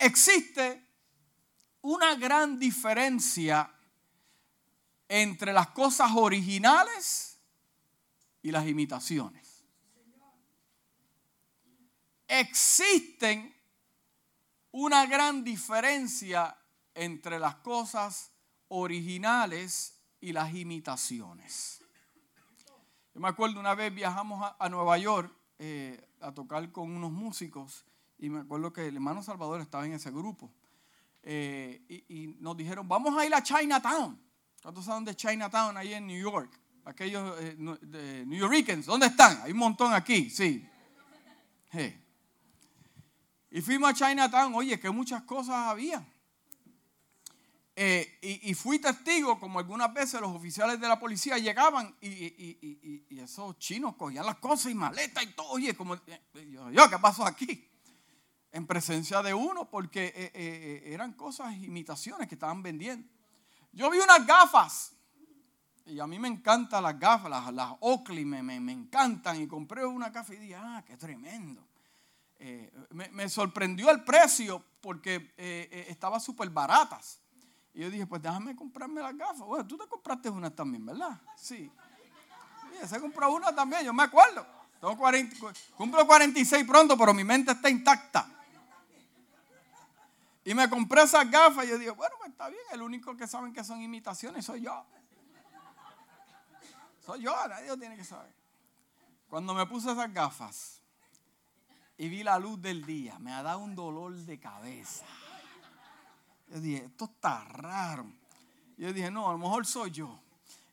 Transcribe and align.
existe 0.00 0.82
una 1.82 2.14
gran 2.16 2.58
diferencia 2.58 3.70
entre 5.08 5.52
las 5.52 5.68
cosas 5.68 6.10
originales 6.14 7.38
y 8.42 8.50
las 8.50 8.66
imitaciones. 8.66 9.64
Existen 12.26 13.54
una 14.72 15.06
gran 15.06 15.44
diferencia 15.44 16.56
entre 16.94 17.38
las 17.38 17.56
cosas 17.56 18.30
originales 18.68 19.98
y 20.20 20.32
las 20.32 20.54
imitaciones. 20.54 21.82
Yo 23.14 23.20
me 23.20 23.28
acuerdo 23.28 23.58
una 23.58 23.74
vez 23.74 23.92
viajamos 23.92 24.54
a, 24.58 24.68
Nueva 24.68 24.96
York 24.96 25.34
eh, 25.58 26.08
a 26.20 26.32
tocar 26.32 26.70
con 26.70 26.90
unos 26.90 27.10
músicos 27.10 27.84
y 28.20 28.28
me 28.28 28.40
acuerdo 28.40 28.72
que 28.72 28.86
el 28.86 28.94
hermano 28.94 29.22
Salvador 29.22 29.62
estaba 29.62 29.86
en 29.86 29.94
ese 29.94 30.10
grupo. 30.10 30.52
Eh, 31.22 32.04
y, 32.08 32.36
nos 32.38 32.54
dijeron, 32.56 32.86
vamos 32.86 33.18
a 33.18 33.24
ir 33.24 33.34
a 33.34 33.42
Chinatown. 33.42 34.20
¿Cuántos 34.62 34.84
saben 34.84 35.06
de 35.06 35.16
Chinatown 35.16 35.76
ahí 35.78 35.94
en 35.94 36.06
New 36.06 36.20
York? 36.20 36.52
Aquellos 36.84 37.34
eh, 37.40 37.56
New 38.26 38.38
Yorkers, 38.38 38.84
¿dónde 38.84 39.06
están? 39.06 39.40
Hay 39.42 39.52
un 39.52 39.58
montón 39.58 39.94
aquí, 39.94 40.28
sí. 40.28 40.66
Y 43.50 43.60
fuimos 43.62 43.90
a 43.90 43.94
Chinatown, 43.94 44.54
oye, 44.54 44.78
que 44.78 44.90
muchas 44.90 45.22
cosas 45.22 45.54
había. 45.54 46.06
Eh, 47.74 48.18
y, 48.42 48.52
fui 48.52 48.78
testigo, 48.78 49.40
como 49.40 49.58
algunas 49.58 49.94
veces 49.94 50.20
los 50.20 50.36
oficiales 50.36 50.78
de 50.78 50.86
la 50.86 51.00
policía 51.00 51.38
llegaban 51.38 51.96
y, 52.02 53.18
esos 53.18 53.58
chinos 53.58 53.96
cogían 53.96 54.26
las 54.26 54.36
cosas 54.36 54.72
y 54.72 54.74
maletas 54.74 55.24
y 55.24 55.28
todo. 55.28 55.48
Oye, 55.52 55.74
como, 55.74 55.96
yo, 56.70 56.90
¿qué 56.90 56.98
pasó 57.00 57.24
aquí? 57.24 57.69
En 58.52 58.66
presencia 58.66 59.22
de 59.22 59.32
uno, 59.32 59.70
porque 59.70 60.06
eh, 60.06 60.30
eh, 60.34 60.82
eran 60.86 61.12
cosas, 61.12 61.54
imitaciones 61.54 62.28
que 62.28 62.34
estaban 62.34 62.62
vendiendo. 62.62 63.08
Yo 63.72 63.90
vi 63.90 63.98
unas 63.98 64.26
gafas, 64.26 64.92
y 65.86 66.00
a 66.00 66.06
mí 66.06 66.18
me 66.18 66.28
encantan 66.28 66.82
las 66.82 66.98
gafas, 66.98 67.52
las, 67.52 67.74
Oakley 67.80 68.24
me, 68.24 68.42
me, 68.42 68.72
encantan, 68.72 69.40
y 69.40 69.46
compré 69.46 69.84
una 69.86 70.10
gafa 70.10 70.34
y 70.34 70.38
dije, 70.38 70.56
ah, 70.56 70.82
qué 70.84 70.96
tremendo. 70.96 71.64
me, 72.90 73.08
me, 73.10 73.28
sorprendió 73.28 73.90
el 73.90 74.02
precio 74.02 74.64
porque 74.80 75.32
estaban 75.88 76.20
súper 76.20 76.50
baratas. 76.50 77.20
Y 77.72 77.80
yo 77.80 77.90
dije, 77.90 78.06
pues 78.06 78.20
déjame 78.20 78.56
comprarme 78.56 79.00
las 79.00 79.16
gafas. 79.16 79.46
Bueno, 79.46 79.66
tú 79.66 79.78
te 79.78 79.86
compraste 79.86 80.28
una 80.28 80.50
también, 80.50 80.84
¿verdad? 80.84 81.20
Sí. 81.36 81.70
Y 82.82 82.86
se 82.86 83.00
compró 83.00 83.32
una 83.32 83.54
también, 83.54 83.84
yo 83.84 83.92
me 83.92 84.02
acuerdo. 84.02 84.46
Tengo 84.80 84.96
40, 84.96 85.36
cumplo 85.76 86.06
46 86.06 86.64
pronto, 86.66 86.96
pero 86.96 87.12
mi 87.12 87.22
mente 87.22 87.52
está 87.52 87.68
intacta. 87.68 88.26
Y 90.44 90.54
me 90.54 90.68
compré 90.70 91.02
esas 91.02 91.30
gafas 91.30 91.66
y 91.66 91.68
yo 91.68 91.78
dije, 91.78 91.90
bueno, 91.90 92.14
pues 92.18 92.30
está 92.30 92.48
bien, 92.48 92.62
el 92.72 92.82
único 92.82 93.16
que 93.16 93.26
saben 93.26 93.52
que 93.52 93.62
son 93.62 93.82
imitaciones 93.82 94.44
soy 94.44 94.62
yo. 94.62 94.86
Soy 97.04 97.22
yo, 97.22 97.34
nadie 97.48 97.76
tiene 97.76 97.96
que 97.96 98.04
saber. 98.04 98.34
Cuando 99.28 99.54
me 99.54 99.66
puse 99.66 99.92
esas 99.92 100.12
gafas 100.12 100.80
y 101.98 102.08
vi 102.08 102.22
la 102.22 102.38
luz 102.38 102.60
del 102.60 102.84
día, 102.86 103.18
me 103.18 103.32
ha 103.32 103.42
dado 103.42 103.58
un 103.58 103.74
dolor 103.74 104.14
de 104.14 104.40
cabeza. 104.40 105.04
Yo 106.48 106.60
dije, 106.60 106.84
esto 106.86 107.04
está 107.04 107.44
raro. 107.44 108.06
Yo 108.76 108.92
dije, 108.92 109.10
no, 109.10 109.28
a 109.28 109.32
lo 109.32 109.38
mejor 109.38 109.66
soy 109.66 109.90
yo. 109.90 110.18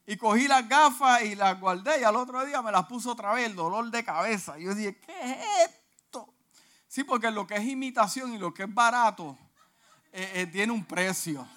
Y 0.06 0.16
cogí 0.16 0.48
las 0.48 0.68
gafas 0.70 1.23
y 1.23 1.36
las 1.36 1.60
guardé 1.60 2.00
y 2.00 2.04
al 2.06 2.16
otro 2.16 2.45
día 2.45 2.62
me 2.62 2.72
las 2.72 2.86
puso 2.86 3.12
otra 3.12 3.34
vez, 3.34 3.45
el 3.45 3.56
dolor 3.56 3.92
de 3.92 4.04
cabeza. 4.06 4.58
Yo 4.58 4.73
dije, 4.73 4.98
¿qué 4.98 5.14
es 5.22 5.70
esto? 5.70 6.34
Sí, 6.88 7.04
porque 7.04 7.30
lo 7.30 7.45
que 7.45 7.56
es 7.56 7.66
imitación 7.66 8.34
y 8.34 8.38
lo 8.38 8.54
que 8.54 8.64
es 8.64 8.73
barato 8.73 9.38
eh, 10.20 10.32
eh, 10.34 10.48
tiene 10.48 10.73
un 10.73 10.84
precio. 10.84 11.48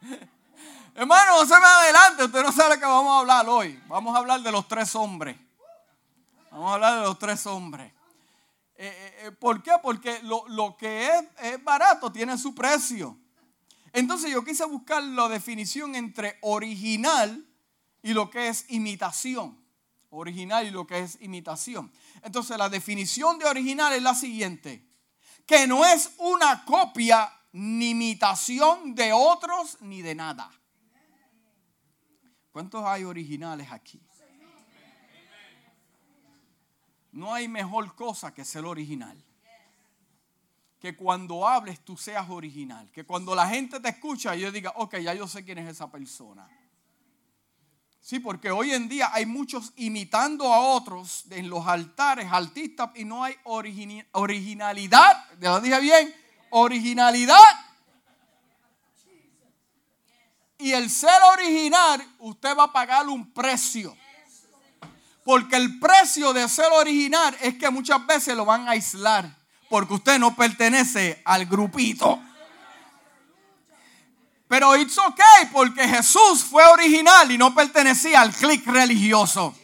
Hermano, 0.94 1.38
no 1.38 1.46
se 1.46 1.60
me 1.60 1.66
adelante, 1.66 2.24
usted 2.24 2.42
no 2.42 2.50
sabe 2.50 2.78
que 2.78 2.86
vamos 2.86 3.12
a 3.12 3.18
hablar 3.18 3.46
hoy. 3.46 3.78
Vamos 3.88 4.14
a 4.14 4.18
hablar 4.20 4.40
de 4.40 4.50
los 4.50 4.66
tres 4.66 4.94
hombres. 4.94 5.36
Vamos 6.50 6.70
a 6.70 6.74
hablar 6.76 6.94
de 6.94 7.02
los 7.02 7.18
tres 7.18 7.46
hombres. 7.46 7.92
Eh, 8.74 9.32
¿Por 9.38 9.62
qué? 9.62 9.72
Porque 9.82 10.22
lo, 10.22 10.78
que 10.78 11.08
es, 11.08 11.24
es, 11.42 11.62
barato 11.62 12.10
tiene 12.10 12.38
su 12.38 12.54
precio. 12.54 13.18
Entonces 13.92 14.30
yo 14.30 14.42
quise 14.42 14.64
buscar 14.64 15.02
la 15.02 15.28
definición 15.28 15.94
entre 15.94 16.38
original 16.40 17.46
y 18.02 18.14
lo 18.14 18.30
que 18.30 18.48
es 18.48 18.64
imitación. 18.70 19.62
Original 20.08 20.66
y 20.66 20.70
lo 20.70 20.86
que 20.86 21.00
es 21.00 21.18
imitación. 21.20 21.92
Entonces 22.22 22.56
la 22.56 22.70
definición 22.70 23.38
de 23.38 23.44
original 23.44 23.92
es 23.92 24.02
la 24.02 24.14
siguiente. 24.14 24.90
Que 25.46 25.66
no 25.66 25.84
es 25.84 26.12
una 26.18 26.64
copia 26.64 27.32
ni 27.52 27.90
imitación 27.90 28.94
de 28.94 29.12
otros 29.12 29.78
ni 29.80 30.02
de 30.02 30.14
nada. 30.14 30.50
¿Cuántos 32.50 32.84
hay 32.84 33.04
originales 33.04 33.70
aquí? 33.70 34.00
No 37.12 37.34
hay 37.34 37.48
mejor 37.48 37.94
cosa 37.94 38.32
que 38.32 38.44
ser 38.44 38.64
original. 38.64 39.22
Que 40.80 40.96
cuando 40.96 41.46
hables 41.46 41.84
tú 41.84 41.96
seas 41.96 42.28
original. 42.28 42.90
Que 42.90 43.04
cuando 43.04 43.34
la 43.34 43.46
gente 43.48 43.80
te 43.80 43.90
escucha 43.90 44.34
yo 44.34 44.50
diga, 44.50 44.72
ok, 44.76 44.96
ya 44.98 45.14
yo 45.14 45.28
sé 45.28 45.44
quién 45.44 45.58
es 45.58 45.68
esa 45.68 45.90
persona. 45.90 46.48
Sí, 48.02 48.18
porque 48.18 48.50
hoy 48.50 48.72
en 48.72 48.88
día 48.88 49.10
hay 49.12 49.26
muchos 49.26 49.72
imitando 49.76 50.52
a 50.52 50.58
otros 50.58 51.24
en 51.30 51.48
los 51.48 51.64
altares, 51.68 52.26
artistas, 52.32 52.90
y 52.96 53.04
no 53.04 53.22
hay 53.22 53.36
originalidad. 53.44 55.24
¿Lo 55.38 55.60
dije 55.60 55.80
bien? 55.80 56.12
Originalidad. 56.50 57.38
Y 60.58 60.72
el 60.72 60.90
ser 60.90 61.22
original, 61.32 62.04
usted 62.18 62.56
va 62.56 62.64
a 62.64 62.72
pagar 62.72 63.06
un 63.06 63.32
precio. 63.32 63.96
Porque 65.24 65.54
el 65.54 65.78
precio 65.78 66.32
de 66.32 66.48
ser 66.48 66.72
original 66.72 67.36
es 67.40 67.54
que 67.54 67.70
muchas 67.70 68.04
veces 68.04 68.36
lo 68.36 68.44
van 68.44 68.66
a 68.66 68.72
aislar. 68.72 69.32
Porque 69.68 69.94
usted 69.94 70.18
no 70.18 70.34
pertenece 70.34 71.22
al 71.24 71.46
grupito. 71.46 72.20
Pero 74.52 74.76
it's 74.76 74.98
okay 74.98 75.48
porque 75.50 75.88
Jesús 75.88 76.44
fue 76.44 76.62
original 76.66 77.32
y 77.32 77.38
no 77.38 77.54
pertenecía 77.54 78.20
al 78.20 78.34
clic 78.34 78.66
religioso. 78.66 79.56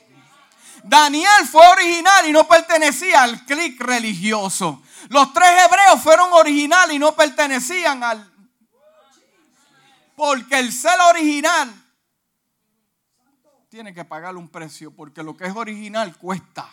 Daniel 0.83 1.47
fue 1.47 1.61
original 1.69 2.27
y 2.27 2.33
no 2.33 2.49
pertenecía 2.49 3.23
al 3.23 3.45
clic 3.45 3.79
religioso. 3.83 4.83
Los 5.11 5.35
tres 5.35 5.51
hebreos 5.63 6.03
fueron 6.03 6.33
originales 6.33 6.97
y 6.97 6.99
no 6.99 7.15
pertenecían 7.15 8.03
al... 8.03 8.33
Porque 10.17 10.59
el 10.59 10.73
ser 10.73 10.99
original 11.11 11.71
tiene 13.69 13.93
que 13.93 14.07
pagar 14.07 14.37
un 14.37 14.49
precio 14.49 14.91
porque 14.91 15.23
lo 15.23 15.37
que 15.37 15.49
es 15.49 15.55
original 15.55 16.17
cuesta. 16.17 16.67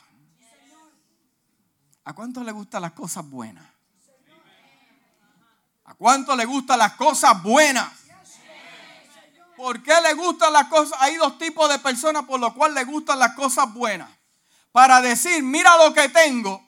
¿A 2.06 2.14
cuánto 2.14 2.46
le 2.46 2.54
gustan 2.54 2.82
las 2.82 2.94
cosas 2.94 3.30
buenas? 3.30 3.66
¿A 5.84 5.94
cuánto 5.96 6.34
le 6.34 6.46
gustan 6.46 6.80
las 6.80 6.94
cosas 6.94 7.44
buenas? 7.44 8.05
¿Por 9.56 9.82
qué 9.82 9.94
le 10.02 10.14
gustan 10.14 10.52
las 10.52 10.68
cosas? 10.68 10.98
Hay 11.02 11.16
dos 11.16 11.38
tipos 11.38 11.70
de 11.70 11.80
personas 11.80 12.26
por 12.26 12.40
lo 12.40 12.54
cual 12.54 12.74
le 12.74 12.84
gustan 12.84 13.20
las 13.20 13.34
cosas 13.36 13.74
buenas. 13.74 14.10
Para 14.72 15.02
decir, 15.02 15.42
mira 15.42 15.78
lo 15.78 15.94
que 15.94 16.10
tengo. 16.10 16.62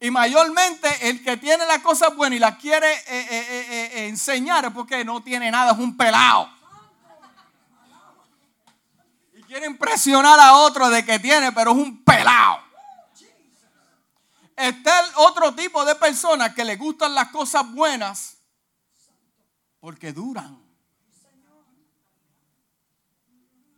Y 0.00 0.10
mayormente 0.12 1.08
el 1.08 1.24
que 1.24 1.36
tiene 1.38 1.66
las 1.66 1.80
cosas 1.80 2.14
buenas 2.14 2.36
y 2.36 2.40
las 2.40 2.56
quiere 2.58 2.92
eh, 2.92 3.02
eh, 3.08 3.66
eh, 3.70 4.06
enseñar 4.06 4.64
es 4.66 4.70
porque 4.70 5.04
no 5.04 5.20
tiene 5.22 5.50
nada, 5.50 5.72
es 5.72 5.78
un 5.78 5.96
pelado. 5.96 6.48
Quiere 9.48 9.66
impresionar 9.66 10.38
a 10.38 10.52
otro 10.58 10.90
de 10.90 11.04
que 11.04 11.18
tiene, 11.18 11.50
pero 11.52 11.72
es 11.72 11.78
un 11.78 12.04
pelado. 12.04 12.60
Está 14.54 15.00
el 15.00 15.06
otro 15.16 15.54
tipo 15.54 15.84
de 15.84 15.94
personas 15.94 16.54
que 16.54 16.64
le 16.64 16.76
gustan 16.76 17.14
las 17.14 17.28
cosas 17.30 17.68
buenas 17.72 18.37
porque 19.80 20.12
duran. 20.12 20.62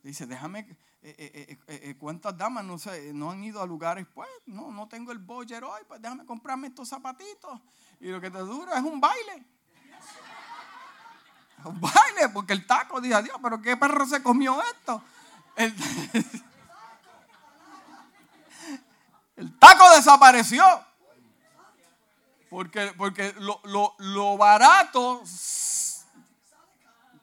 Dice, 0.03 0.27
déjame, 0.27 0.61
eh, 1.03 1.59
eh, 1.59 1.59
eh, 1.67 1.97
¿cuántas 1.99 2.37
damas 2.37 2.65
no, 2.65 2.79
sé, 2.79 3.13
no 3.13 3.31
han 3.31 3.45
ido 3.45 3.63
a 3.63 3.67
lugares? 3.67 4.07
Pues 4.13 4.29
no, 4.47 4.71
no 4.71 4.89
tengo 4.89 5.13
el 5.13 5.19
boyer 5.19 5.63
hoy, 5.65 5.83
pues 5.87 6.01
déjame 6.01 6.25
comprarme 6.25 6.69
estos 6.69 6.89
zapatitos. 6.89 7.61
Y 8.01 8.09
lo 8.09 8.21
que 8.21 8.31
te 8.31 8.39
dura 8.39 8.79
es 8.79 8.83
un 8.83 9.01
baile. 9.01 9.47
Un 11.65 11.79
baile, 11.79 12.31
porque 12.33 12.55
el 12.55 12.67
taco 12.67 13.03
dice, 13.03 13.23
Dios, 13.23 13.37
pero 13.43 13.61
¿qué 13.61 13.77
perro 13.77 14.07
se 14.07 14.23
comió 14.23 14.63
esto? 14.63 15.03
El, 15.57 15.75
taco 19.59 19.91
desapareció. 19.95 20.65
Porque, 22.49 22.95
porque 22.97 23.35
lo, 23.39 24.39
barato 24.39 25.21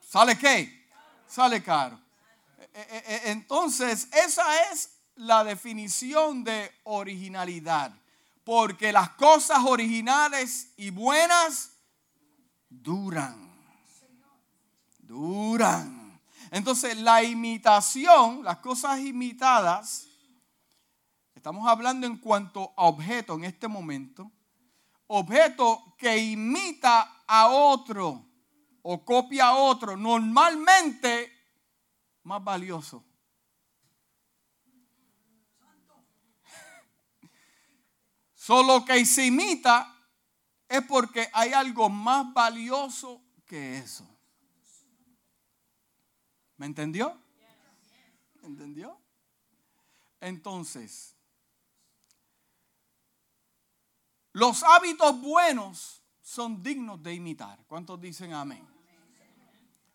sale 0.08 0.38
qué? 0.38 0.88
Sale 1.28 1.62
caro. 1.62 2.00
E, 2.74 2.80
e, 2.80 3.16
e, 3.16 3.32
entonces, 3.32 4.08
esa 4.14 4.72
es 4.72 4.92
la 5.16 5.44
definición 5.44 6.44
de 6.44 6.72
originalidad. 6.84 7.94
Porque 8.44 8.94
las 8.94 9.10
cosas 9.12 9.60
originales 9.66 10.72
y 10.78 10.90
buenas 10.90 11.72
duran. 12.70 13.52
Duran. 15.00 15.98
Entonces 16.52 16.98
la 16.98 17.24
imitación, 17.24 18.44
las 18.44 18.60
cosas 18.60 19.00
imitadas, 19.00 20.08
estamos 21.36 21.68
hablando 21.68 22.08
en 22.08 22.18
cuanto 22.18 22.74
a 22.78 22.86
objeto 22.86 23.36
en 23.36 23.44
este 23.44 23.68
momento, 23.68 24.32
objeto 25.08 25.96
que 25.98 26.18
imita 26.18 27.24
a 27.28 27.48
otro 27.48 28.27
o 28.82 29.04
copia 29.04 29.48
a 29.48 29.56
otro, 29.56 29.98
normalmente 29.98 31.32
más 32.24 32.44
valioso. 32.44 33.04
Solo 38.34 38.86
que 38.86 39.06
se 39.06 39.26
imita 39.26 39.94
es 40.70 40.82
porque 40.86 41.30
hay 41.34 41.52
algo 41.54 41.90
más 41.90 42.34
valioso 42.34 43.22
que 43.46 43.78
eso. 43.78 44.08
¿Me 46.58 46.66
entendió? 46.66 47.20
¿Me 48.42 48.48
entendió? 48.48 49.02
Entonces, 50.20 51.16
los 54.32 54.64
hábitos 54.64 55.20
buenos 55.22 55.97
son 56.28 56.62
dignos 56.62 57.02
de 57.02 57.14
imitar. 57.14 57.58
¿Cuántos 57.68 58.02
dicen 58.02 58.34
amén? 58.34 58.62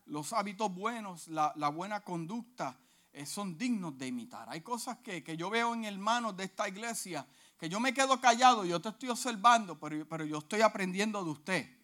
Los 0.07 0.33
hábitos 0.33 0.75
buenos, 0.75 1.29
la, 1.29 1.69
buena 1.69 2.01
conducta 2.01 2.75
eh, 3.13 3.27
son 3.27 3.59
dignos 3.59 3.99
de 3.99 4.07
imitar. 4.07 4.49
Hay 4.49 4.63
cosas 4.63 4.97
que, 5.01 5.23
que 5.23 5.37
yo 5.37 5.51
veo 5.51 5.75
en 5.75 5.85
hermanos 5.85 6.35
de 6.35 6.45
esta 6.45 6.67
iglesia 6.67 7.27
que 7.59 7.69
yo 7.69 7.79
me 7.81 7.93
quedo 7.93 8.19
callado, 8.19 8.65
yo 8.65 8.81
te 8.81 8.89
estoy 8.89 9.11
observando, 9.11 9.79
pero, 9.79 10.09
pero 10.09 10.25
yo 10.25 10.39
estoy 10.39 10.63
aprendiendo 10.63 11.23
de 11.23 11.31
usted. 11.31 11.79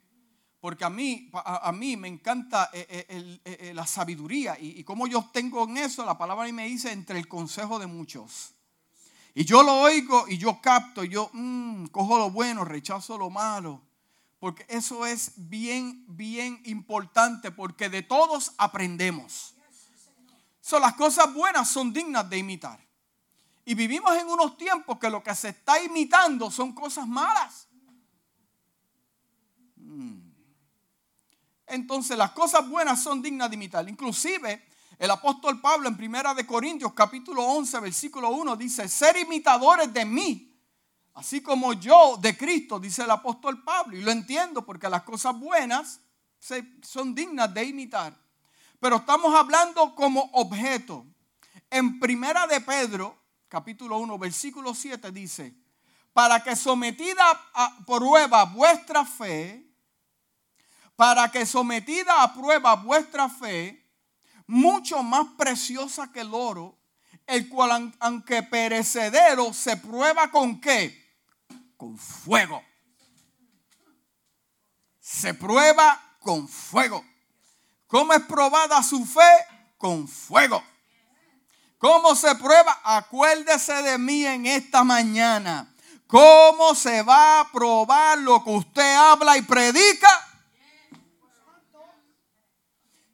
Porque 0.60 0.84
a 0.84 0.90
mí, 0.90 1.30
a, 1.34 1.70
mí 1.70 1.98
me 1.98 2.08
encanta 2.08 2.70
eh, 2.72 3.38
eh, 3.44 3.72
la 3.74 3.86
sabiduría 3.86 4.56
y, 4.58 4.82
como 4.82 5.06
yo 5.06 5.28
tengo 5.30 5.64
en 5.68 5.76
eso, 5.76 6.06
la 6.06 6.16
palabra 6.16 6.50
me 6.52 6.66
dice 6.66 6.90
entre 6.90 7.18
el 7.18 7.28
consejo 7.28 7.78
de 7.78 7.86
muchos. 7.86 8.54
Y 9.34 9.44
yo 9.44 9.62
lo 9.62 9.74
oigo 9.82 10.26
y 10.26 10.38
yo 10.38 10.58
capto, 10.60 11.04
y 11.04 11.10
yo 11.10 11.28
mm, 11.34 11.88
cojo 11.88 12.16
lo 12.16 12.30
bueno, 12.30 12.64
rechazo 12.64 13.18
lo 13.18 13.28
malo. 13.28 13.87
Porque 14.38 14.64
eso 14.68 15.04
es 15.04 15.32
bien, 15.36 16.04
bien 16.08 16.60
importante, 16.64 17.50
porque 17.50 17.88
de 17.88 18.02
todos 18.02 18.52
aprendemos. 18.56 19.54
So, 20.60 20.78
las 20.78 20.94
cosas 20.94 21.32
buenas 21.32 21.68
son 21.68 21.92
dignas 21.92 22.28
de 22.28 22.38
imitar. 22.38 22.78
Y 23.64 23.74
vivimos 23.74 24.14
en 24.16 24.28
unos 24.28 24.56
tiempos 24.56 24.98
que 24.98 25.10
lo 25.10 25.22
que 25.22 25.34
se 25.34 25.50
está 25.50 25.82
imitando 25.82 26.50
son 26.50 26.72
cosas 26.72 27.06
malas. 27.06 27.68
Mm. 29.76 30.28
Entonces 31.66 32.16
las 32.16 32.30
cosas 32.30 32.68
buenas 32.68 33.02
son 33.02 33.20
dignas 33.20 33.50
de 33.50 33.56
imitar. 33.56 33.88
Inclusive 33.88 34.64
el 34.98 35.10
apóstol 35.10 35.60
Pablo 35.60 35.88
en 35.88 35.96
Primera 35.96 36.34
de 36.34 36.46
Corintios 36.46 36.92
capítulo 36.94 37.42
11 37.42 37.80
versículo 37.80 38.30
1 38.30 38.56
dice, 38.56 38.88
ser 38.88 39.16
imitadores 39.16 39.92
de 39.92 40.04
mí, 40.04 40.47
así 41.18 41.42
como 41.42 41.72
yo 41.72 42.16
de 42.16 42.36
Cristo, 42.36 42.78
dice 42.78 43.02
el 43.02 43.10
apóstol 43.10 43.64
Pablo. 43.64 43.96
Y 43.96 44.02
lo 44.02 44.12
entiendo 44.12 44.64
porque 44.64 44.88
las 44.88 45.02
cosas 45.02 45.36
buenas 45.38 46.00
son 46.82 47.14
dignas 47.14 47.52
de 47.52 47.64
imitar. 47.64 48.16
Pero 48.78 48.96
estamos 48.96 49.34
hablando 49.34 49.94
como 49.96 50.30
objeto. 50.32 51.04
En 51.70 51.98
Primera 51.98 52.46
de 52.46 52.60
Pedro 52.60 53.18
capítulo 53.48 53.98
1, 53.98 54.18
versículo 54.18 54.74
7 54.74 55.10
dice, 55.10 55.54
para 56.12 56.42
que 56.42 56.54
sometida 56.54 57.24
a 57.54 57.78
prueba 57.84 58.44
vuestra 58.44 59.04
fe, 59.04 59.64
para 60.94 61.30
que 61.30 61.46
sometida 61.46 62.22
a 62.22 62.32
prueba 62.34 62.76
vuestra 62.76 63.28
fe, 63.28 63.84
mucho 64.46 65.02
más 65.02 65.26
preciosa 65.36 66.12
que 66.12 66.20
el 66.20 66.32
oro, 66.32 66.78
el 67.26 67.48
cual 67.48 67.92
aunque 68.00 68.42
perecedero 68.42 69.52
se 69.52 69.76
prueba 69.76 70.30
con 70.30 70.60
qué? 70.60 71.07
Con 71.78 71.96
fuego. 71.96 72.62
Se 75.00 75.32
prueba 75.32 75.98
con 76.20 76.46
fuego. 76.46 77.02
¿Cómo 77.86 78.12
es 78.12 78.20
probada 78.24 78.82
su 78.82 79.06
fe? 79.06 79.46
Con 79.78 80.06
fuego. 80.06 80.62
¿Cómo 81.78 82.16
se 82.16 82.34
prueba? 82.34 82.80
Acuérdese 82.82 83.72
de 83.82 83.96
mí 83.96 84.26
en 84.26 84.44
esta 84.44 84.82
mañana. 84.82 85.72
¿Cómo 86.08 86.74
se 86.74 87.02
va 87.02 87.40
a 87.40 87.52
probar 87.52 88.18
lo 88.18 88.42
que 88.42 88.50
usted 88.50 88.94
habla 88.96 89.36
y 89.36 89.42
predica? 89.42 90.08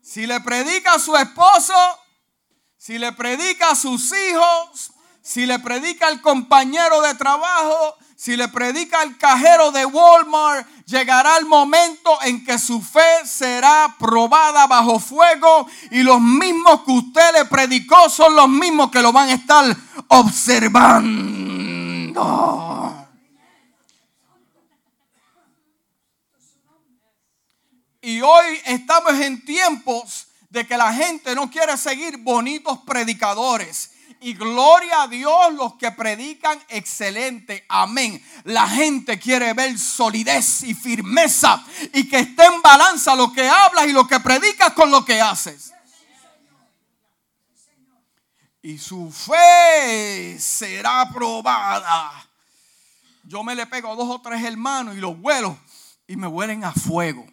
Si 0.00 0.26
le 0.26 0.40
predica 0.40 0.94
a 0.94 0.98
su 0.98 1.14
esposo, 1.16 1.74
si 2.78 2.98
le 2.98 3.12
predica 3.12 3.72
a 3.72 3.76
sus 3.76 4.10
hijos, 4.12 4.92
si 5.20 5.44
le 5.44 5.58
predica 5.58 6.06
al 6.06 6.22
compañero 6.22 7.02
de 7.02 7.14
trabajo, 7.14 7.98
si 8.16 8.36
le 8.36 8.48
predica 8.48 9.00
al 9.00 9.18
cajero 9.18 9.72
de 9.72 9.84
Walmart, 9.86 10.66
llegará 10.86 11.36
el 11.38 11.46
momento 11.46 12.16
en 12.22 12.44
que 12.44 12.58
su 12.58 12.80
fe 12.80 13.24
será 13.24 13.96
probada 13.98 14.66
bajo 14.66 15.00
fuego 15.00 15.66
y 15.90 16.02
los 16.02 16.20
mismos 16.20 16.82
que 16.84 16.92
usted 16.92 17.32
le 17.34 17.44
predicó 17.46 18.08
son 18.08 18.36
los 18.36 18.48
mismos 18.48 18.90
que 18.90 19.02
lo 19.02 19.12
van 19.12 19.30
a 19.30 19.34
estar 19.34 19.76
observando. 20.08 21.34
Y 28.00 28.20
hoy 28.20 28.60
estamos 28.66 29.14
en 29.14 29.44
tiempos 29.44 30.26
de 30.50 30.66
que 30.66 30.76
la 30.76 30.92
gente 30.92 31.34
no 31.34 31.50
quiere 31.50 31.76
seguir 31.76 32.18
bonitos 32.18 32.78
predicadores 32.80 33.93
y 34.24 34.32
gloria 34.32 35.02
a 35.02 35.08
Dios 35.08 35.52
los 35.52 35.74
que 35.74 35.92
predican 35.92 36.58
excelente. 36.70 37.62
Amén. 37.68 38.24
La 38.44 38.66
gente 38.66 39.18
quiere 39.18 39.52
ver 39.52 39.78
solidez 39.78 40.62
y 40.62 40.74
firmeza 40.74 41.62
y 41.92 42.08
que 42.08 42.20
esté 42.20 42.46
en 42.46 42.62
balanza 42.62 43.14
lo 43.14 43.30
que 43.30 43.46
hablas 43.46 43.86
y 43.86 43.92
lo 43.92 44.06
que 44.06 44.18
predicas 44.20 44.72
con 44.72 44.90
lo 44.90 45.04
que 45.04 45.20
haces. 45.20 45.74
Y 48.62 48.78
su 48.78 49.12
fe 49.12 50.38
será 50.40 51.06
probada. 51.12 52.26
Yo 53.24 53.44
me 53.44 53.54
le 53.54 53.66
pego 53.66 53.92
a 53.92 53.94
dos 53.94 54.08
o 54.08 54.22
tres 54.22 54.42
hermanos 54.42 54.96
y 54.96 55.00
los 55.00 55.20
vuelo 55.20 55.54
y 56.06 56.16
me 56.16 56.26
huelen 56.26 56.64
a 56.64 56.72
fuego. 56.72 57.26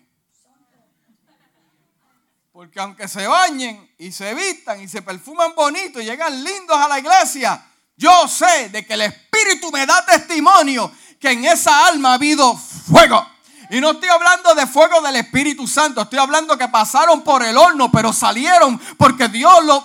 Porque 2.61 2.79
aunque 2.79 3.07
se 3.07 3.25
bañen 3.25 3.91
y 3.97 4.11
se 4.11 4.35
vistan 4.35 4.79
y 4.81 4.87
se 4.87 5.01
perfuman 5.01 5.55
bonito 5.55 5.99
y 5.99 6.05
llegan 6.05 6.43
lindos 6.43 6.77
a 6.77 6.87
la 6.87 6.99
iglesia, 6.99 7.59
yo 7.97 8.27
sé 8.27 8.69
de 8.69 8.85
que 8.85 8.93
el 8.93 9.01
Espíritu 9.01 9.71
me 9.71 9.83
da 9.83 10.05
testimonio 10.05 10.91
que 11.19 11.31
en 11.31 11.43
esa 11.45 11.87
alma 11.87 12.11
ha 12.11 12.13
habido 12.13 12.55
fuego. 12.55 13.27
Y 13.71 13.81
no 13.81 13.93
estoy 13.93 14.09
hablando 14.09 14.53
de 14.53 14.67
fuego 14.67 15.01
del 15.01 15.15
Espíritu 15.15 15.67
Santo, 15.67 16.03
estoy 16.03 16.19
hablando 16.19 16.55
que 16.55 16.67
pasaron 16.67 17.23
por 17.23 17.41
el 17.41 17.57
horno, 17.57 17.91
pero 17.91 18.13
salieron 18.13 18.79
porque 18.95 19.27
Dios 19.27 19.65
lo... 19.65 19.83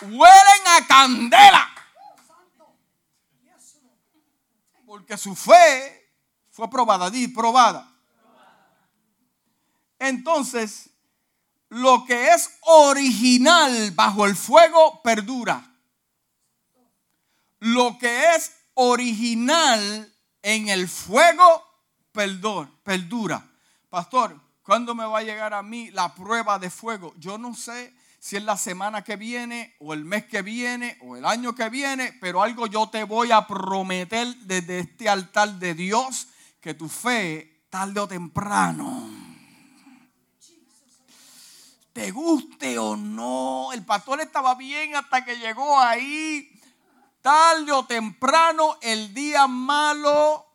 Huelen 0.00 0.66
a 0.68 0.86
candela. 0.86 1.70
Porque 4.86 5.18
su 5.18 5.36
fe 5.36 6.14
fue 6.50 6.70
probada, 6.70 7.10
di 7.10 7.28
probada. 7.28 7.91
Entonces, 10.02 10.90
lo 11.68 12.04
que 12.04 12.34
es 12.34 12.50
original 12.62 13.92
bajo 13.92 14.26
el 14.26 14.34
fuego 14.34 15.00
perdura. 15.00 15.64
Lo 17.60 17.96
que 17.98 18.34
es 18.34 18.52
original 18.74 20.12
en 20.42 20.68
el 20.68 20.88
fuego 20.88 21.64
perdura. 22.10 23.48
Pastor, 23.88 24.40
¿cuándo 24.64 24.96
me 24.96 25.04
va 25.04 25.20
a 25.20 25.22
llegar 25.22 25.54
a 25.54 25.62
mí 25.62 25.92
la 25.92 26.12
prueba 26.12 26.58
de 26.58 26.68
fuego? 26.68 27.14
Yo 27.18 27.38
no 27.38 27.54
sé 27.54 27.94
si 28.18 28.36
es 28.36 28.42
la 28.42 28.56
semana 28.56 29.04
que 29.04 29.14
viene 29.14 29.76
o 29.78 29.94
el 29.94 30.04
mes 30.04 30.24
que 30.24 30.42
viene 30.42 30.98
o 31.02 31.16
el 31.16 31.24
año 31.24 31.54
que 31.54 31.68
viene, 31.68 32.12
pero 32.20 32.42
algo 32.42 32.66
yo 32.66 32.88
te 32.88 33.04
voy 33.04 33.30
a 33.30 33.46
prometer 33.46 34.34
desde 34.38 34.80
este 34.80 35.08
altar 35.08 35.60
de 35.60 35.74
Dios, 35.74 36.26
que 36.60 36.74
tu 36.74 36.88
fe 36.88 37.66
tarde 37.70 38.00
o 38.00 38.08
temprano 38.08 39.11
te 41.92 42.10
guste 42.10 42.78
o 42.78 42.96
no, 42.96 43.72
el 43.72 43.84
pastor 43.84 44.20
estaba 44.20 44.54
bien 44.54 44.96
hasta 44.96 45.24
que 45.24 45.36
llegó 45.36 45.78
ahí. 45.78 46.48
Tarde 47.20 47.70
o 47.72 47.84
temprano, 47.84 48.78
el 48.80 49.14
día 49.14 49.46
malo 49.46 50.46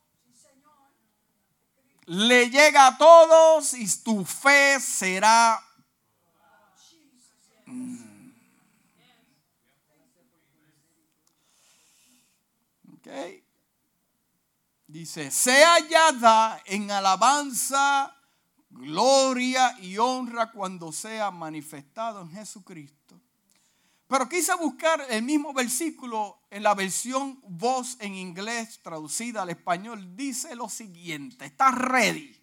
le 2.08 2.50
llega 2.50 2.88
a 2.88 2.98
todos 2.98 3.74
y 3.74 3.88
tu 4.04 4.26
fe 4.26 4.80
será... 4.80 5.64
Mm. 7.66 8.32
Okay. 13.00 13.44
Dice, 14.88 15.32
sea 15.32 15.76
hallada 15.76 16.62
en 16.66 16.90
alabanza, 16.92 18.17
gloria 18.78 19.78
y 19.80 19.98
honra 19.98 20.52
cuando 20.52 20.92
sea 20.92 21.32
manifestado 21.32 22.22
en 22.22 22.32
Jesucristo. 22.32 23.20
Pero 24.08 24.30
quise 24.30 24.56
buscar 24.56 25.06
el 25.10 25.24
mismo 25.24 25.54
versículo 25.54 26.40
en 26.50 26.64
la 26.64 26.74
versión 26.74 27.40
voz 27.48 27.98
en 28.00 28.16
inglés 28.16 28.80
traducida 28.82 29.42
al 29.42 29.50
español. 29.50 30.16
Dice 30.16 30.56
lo 30.56 30.70
siguiente, 30.70 31.46
¿estás 31.46 31.76
ready? 31.76 32.36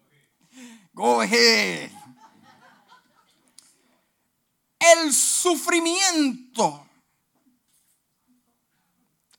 Go 0.94 1.20
ahead. 1.20 1.90
El 4.78 5.12
sufrimiento 5.12 6.86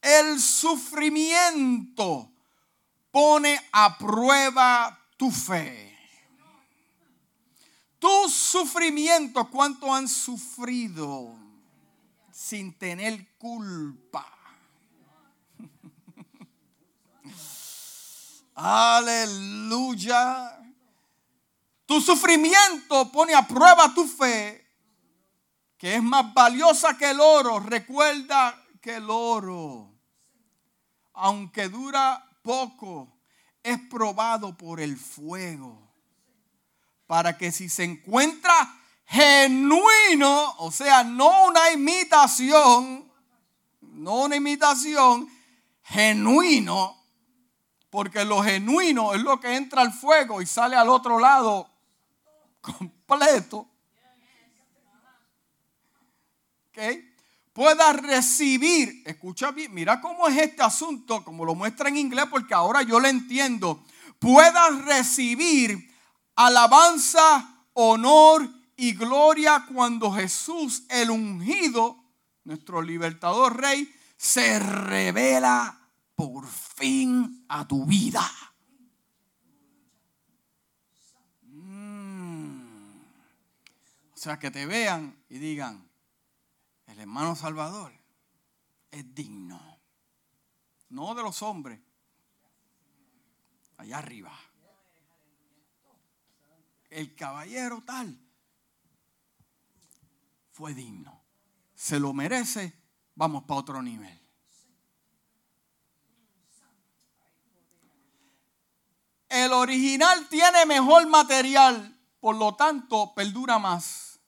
el 0.08 0.40
sufrimiento 0.40 2.32
pone 3.12 3.60
a 3.74 3.98
prueba 3.98 4.98
tu 5.18 5.30
fe. 5.30 5.87
Tu 8.00 8.30
sufrimiento, 8.30 9.50
¿cuánto 9.50 9.94
han 9.94 10.08
sufrido 10.08 11.36
sin 12.32 12.78
tener 12.78 13.36
culpa? 13.38 14.26
Aleluya. 18.56 20.60
Tu 21.86 22.02
sufrimiento 22.02 23.12
pone 23.12 23.34
a 23.34 23.48
prueba 23.48 23.94
tu 23.94 24.06
fe, 24.06 24.66
que 25.78 25.96
es 25.96 26.04
más 26.04 26.34
valiosa 26.34 26.98
que 26.98 27.12
el 27.12 27.20
oro. 27.20 27.60
Recuerda 27.60 28.62
que 28.82 28.98
el 28.98 29.10
oro 29.10 29.98
aunque 31.18 31.68
dura 31.68 32.24
poco, 32.44 33.18
es 33.64 33.80
probado 33.90 34.56
por 34.56 34.80
el 34.80 34.98
fuego. 34.98 35.87
Para 37.08 37.38
que 37.38 37.52
si 37.52 37.70
se 37.70 37.84
encuentra 37.84 38.80
genuino, 39.06 40.56
o 40.58 40.72
sea, 40.72 41.04
no 41.04 41.48
una 41.48 41.72
imitación, 41.72 43.12
no 43.82 44.24
una 44.26 44.36
imitación, 44.36 45.30
genuino, 45.84 46.96
porque 47.90 48.26
lo 48.26 48.44
genuino 48.44 49.14
es 49.14 49.22
lo 49.22 49.40
que 49.40 49.56
entra 49.56 49.82
al 49.82 49.94
fuego 49.94 50.42
y 50.42 50.46
sale 50.46 50.76
al 50.76 50.90
otro 50.90 51.20
lado 51.20 51.70
completo. 52.62 53.68
¿Ok? 56.70 57.08
pueda 57.58 57.92
recibir, 57.92 59.02
escucha 59.04 59.50
bien, 59.50 59.74
mira 59.74 60.00
cómo 60.00 60.28
es 60.28 60.38
este 60.38 60.62
asunto, 60.62 61.24
como 61.24 61.44
lo 61.44 61.56
muestra 61.56 61.90
en 61.90 61.98
inglés, 61.98 62.26
porque 62.30 62.54
ahora 62.54 62.84
yo 62.84 63.00
lo 63.00 63.08
entiendo, 63.08 63.84
pueda 64.20 64.70
recibir 64.86 65.92
alabanza, 66.38 67.66
honor 67.74 68.50
y 68.78 68.94
gloria 68.94 69.66
cuando 69.74 70.12
Jesús, 70.12 70.84
el 70.90 71.10
ungido, 71.10 71.98
nuestro 72.46 72.82
libertador 72.82 73.58
rey, 73.60 73.94
se 74.16 74.60
revela 74.60 75.78
por 76.16 76.48
fin 76.48 77.46
a 77.50 77.68
tu 77.68 77.86
vida. 77.86 78.24
Mm. 81.42 82.62
O 84.14 84.18
sea, 84.18 84.40
que 84.40 84.52
te 84.52 84.66
vean 84.66 85.18
y 85.30 85.40
digan, 85.40 85.88
el 86.86 87.00
hermano 87.00 87.36
Salvador 87.36 87.92
es 88.92 89.14
digno. 89.14 89.60
No 90.90 91.16
de 91.16 91.24
los 91.24 91.42
hombres. 91.42 91.80
Allá 93.78 93.98
arriba. 93.98 94.32
El 96.90 97.16
caballero 97.16 97.84
tal 97.86 98.18
fue 100.52 100.74
digno. 100.74 101.24
Se 101.76 102.00
lo 102.00 102.14
merece. 102.14 102.74
Vamos 103.16 103.44
para 103.44 103.60
otro 103.60 103.82
nivel. 103.82 104.20
El 109.30 109.52
original 109.52 110.28
tiene 110.30 110.66
mejor 110.66 111.08
material, 111.08 112.00
por 112.20 112.36
lo 112.36 112.56
tanto, 112.56 113.14
perdura 113.14 113.60
más. 113.60 114.20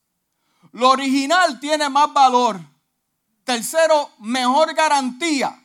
Lo 0.71 0.89
original 0.89 1.59
tiene 1.59 1.89
más 1.89 2.13
valor. 2.13 2.59
Tercero, 3.43 4.11
mejor 4.19 4.73
garantía. 4.73 5.59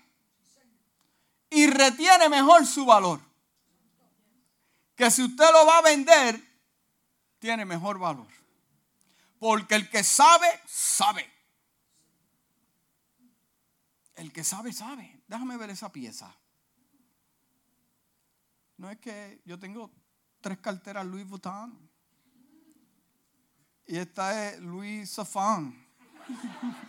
Y 1.50 1.66
retiene 1.66 2.28
mejor 2.28 2.64
su 2.66 2.86
valor. 2.86 3.20
Que 4.96 5.10
si 5.10 5.22
usted 5.22 5.50
lo 5.52 5.66
va 5.66 5.78
a 5.78 5.82
vender, 5.82 6.53
tiene 7.44 7.66
mejor 7.66 7.98
valor. 7.98 8.26
Porque 9.38 9.74
el 9.74 9.90
que 9.90 10.02
sabe, 10.02 10.48
sabe. 10.66 11.30
El 14.14 14.32
que 14.32 14.42
sabe, 14.42 14.72
sabe. 14.72 15.20
Déjame 15.28 15.58
ver 15.58 15.68
esa 15.68 15.92
pieza. 15.92 16.34
No 18.78 18.88
es 18.88 18.98
que 18.98 19.42
yo 19.44 19.58
tengo 19.58 19.90
tres 20.40 20.56
carteras 20.56 21.04
Louis 21.04 21.28
Vuitton. 21.28 21.78
Y 23.88 23.98
esta 23.98 24.48
es 24.48 24.58
Luis 24.60 25.10
Safán. 25.10 25.86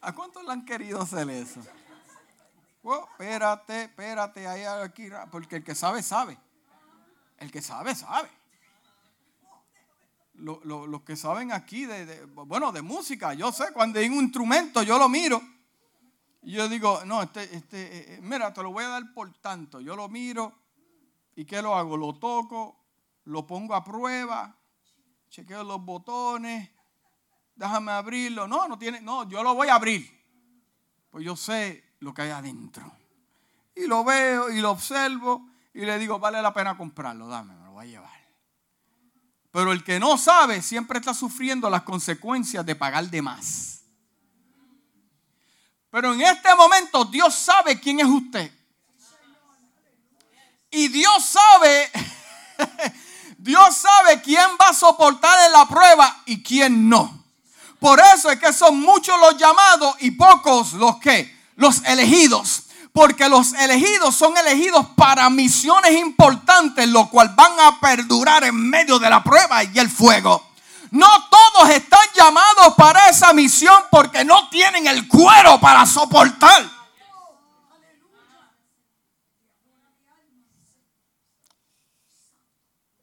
¿A 0.00 0.12
cuántos 0.12 0.42
le 0.42 0.50
han 0.50 0.64
querido 0.64 1.00
hacer 1.00 1.30
eso? 1.30 1.62
Oh, 2.90 3.06
espérate, 3.10 3.82
espérate, 3.82 4.46
ahí 4.46 4.64
aquí, 4.64 5.10
porque 5.30 5.56
el 5.56 5.64
que 5.64 5.74
sabe, 5.74 6.02
sabe. 6.02 6.38
El 7.36 7.52
que 7.52 7.60
sabe, 7.60 7.94
sabe. 7.94 8.30
Los 10.32 11.02
que 11.02 11.14
saben 11.14 11.52
aquí, 11.52 11.84
de, 11.84 12.24
bueno, 12.24 12.72
de 12.72 12.80
música, 12.80 13.34
yo 13.34 13.52
sé, 13.52 13.72
cuando 13.74 13.98
hay 13.98 14.08
un 14.08 14.24
instrumento, 14.24 14.82
yo 14.82 14.98
lo 14.98 15.06
miro. 15.06 15.38
Y 16.42 16.52
yo 16.52 16.66
digo, 16.66 17.04
no, 17.04 17.22
este, 17.22 17.54
este, 17.54 17.82
eh, 17.82 18.14
eh, 18.14 18.20
mira, 18.22 18.54
te 18.54 18.62
lo 18.62 18.72
voy 18.72 18.84
a 18.84 18.88
dar 18.88 19.12
por 19.12 19.34
tanto. 19.34 19.80
Yo 19.80 19.94
lo 19.94 20.08
miro 20.08 20.54
¿Y 21.36 21.44
qué 21.44 21.60
lo 21.60 21.76
hago? 21.76 21.96
Lo 21.96 22.14
toco, 22.14 22.84
lo 23.26 23.46
pongo 23.46 23.74
a 23.74 23.84
prueba, 23.84 24.58
chequeo 25.28 25.62
los 25.62 25.84
botones, 25.84 26.70
déjame 27.54 27.92
abrirlo. 27.92 28.48
No, 28.48 28.66
no 28.66 28.78
tiene, 28.78 29.02
no, 29.02 29.28
yo 29.28 29.42
lo 29.42 29.54
voy 29.54 29.68
a 29.68 29.74
abrir. 29.74 30.10
Pues 31.10 31.24
yo 31.24 31.36
sé 31.36 31.87
lo 32.00 32.14
que 32.14 32.22
hay 32.22 32.30
adentro. 32.30 32.90
Y 33.74 33.86
lo 33.86 34.04
veo 34.04 34.50
y 34.50 34.60
lo 34.60 34.70
observo 34.70 35.48
y 35.72 35.82
le 35.82 35.98
digo, 35.98 36.18
vale 36.18 36.42
la 36.42 36.52
pena 36.52 36.76
comprarlo, 36.76 37.28
dame, 37.28 37.54
me 37.54 37.64
lo 37.64 37.72
voy 37.72 37.86
a 37.86 37.90
llevar. 37.90 38.18
Pero 39.50 39.72
el 39.72 39.82
que 39.82 39.98
no 39.98 40.18
sabe 40.18 40.62
siempre 40.62 40.98
está 40.98 41.14
sufriendo 41.14 41.70
las 41.70 41.82
consecuencias 41.82 42.64
de 42.66 42.74
pagar 42.74 43.08
de 43.08 43.22
más. 43.22 43.82
Pero 45.90 46.12
en 46.12 46.20
este 46.20 46.54
momento 46.54 47.04
Dios 47.04 47.34
sabe 47.34 47.80
quién 47.80 48.00
es 48.00 48.06
usted. 48.06 48.52
Y 50.70 50.88
Dios 50.88 51.24
sabe, 51.24 51.90
Dios 53.38 53.76
sabe 53.76 54.20
quién 54.20 54.46
va 54.60 54.68
a 54.68 54.74
soportar 54.74 55.46
en 55.46 55.52
la 55.52 55.66
prueba 55.66 56.22
y 56.26 56.42
quién 56.42 56.88
no. 56.88 57.24
Por 57.80 58.00
eso 58.00 58.30
es 58.30 58.38
que 58.38 58.52
son 58.52 58.80
muchos 58.80 59.18
los 59.20 59.36
llamados 59.38 59.96
y 60.00 60.10
pocos 60.10 60.74
los 60.74 60.98
que, 60.98 61.37
los 61.58 61.84
elegidos. 61.84 62.62
Porque 62.92 63.28
los 63.28 63.52
elegidos 63.52 64.14
son 64.16 64.36
elegidos 64.38 64.86
para 64.96 65.28
misiones 65.28 65.92
importantes, 65.92 66.88
lo 66.88 67.08
cual 67.10 67.34
van 67.36 67.52
a 67.60 67.78
perdurar 67.78 68.44
en 68.44 68.56
medio 68.56 68.98
de 68.98 69.10
la 69.10 69.22
prueba 69.22 69.62
y 69.62 69.78
el 69.78 69.90
fuego. 69.90 70.42
No 70.90 71.06
todos 71.28 71.70
están 71.70 72.00
llamados 72.16 72.74
para 72.76 73.10
esa 73.10 73.32
misión 73.34 73.76
porque 73.90 74.24
no 74.24 74.48
tienen 74.48 74.86
el 74.86 75.06
cuero 75.06 75.60
para 75.60 75.84
soportar. 75.84 76.78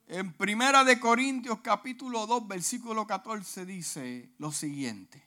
En 0.08 0.34
Primera 0.34 0.84
de 0.84 1.00
Corintios 1.00 1.60
capítulo 1.62 2.26
2 2.26 2.48
versículo 2.48 3.06
14 3.06 3.66
dice 3.66 4.34
lo 4.40 4.52
siguiente. 4.52 5.26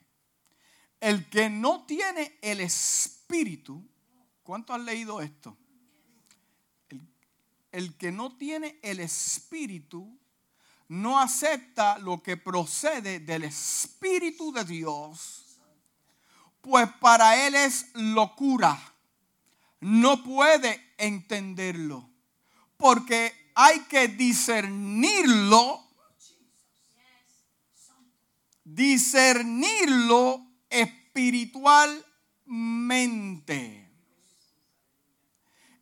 El 0.99 1.29
que 1.29 1.49
no 1.49 1.85
tiene 1.85 2.37
el 2.41 2.59
espíritu, 2.59 3.18
¿cuánto 4.43 4.73
han 4.73 4.85
leído 4.85 5.21
esto? 5.21 5.55
El, 6.89 7.01
el 7.71 7.95
que 7.95 8.11
no 8.11 8.35
tiene 8.35 8.79
el 8.81 8.99
espíritu 8.99 10.17
no 10.87 11.19
acepta 11.19 11.99
lo 11.99 12.23
que 12.23 12.35
procede 12.35 13.19
del 13.19 13.43
espíritu 13.43 14.51
de 14.51 14.65
Dios, 14.65 15.59
pues 16.61 16.89
para 16.99 17.45
él 17.45 17.53
es 17.53 17.91
locura. 17.93 18.77
No 19.81 20.23
puede 20.23 20.93
entenderlo, 20.97 22.09
porque 22.75 23.51
hay 23.53 23.81
que 23.81 24.07
discernirlo, 24.07 25.87
discernirlo 28.63 30.45
espiritualmente. 30.69 32.08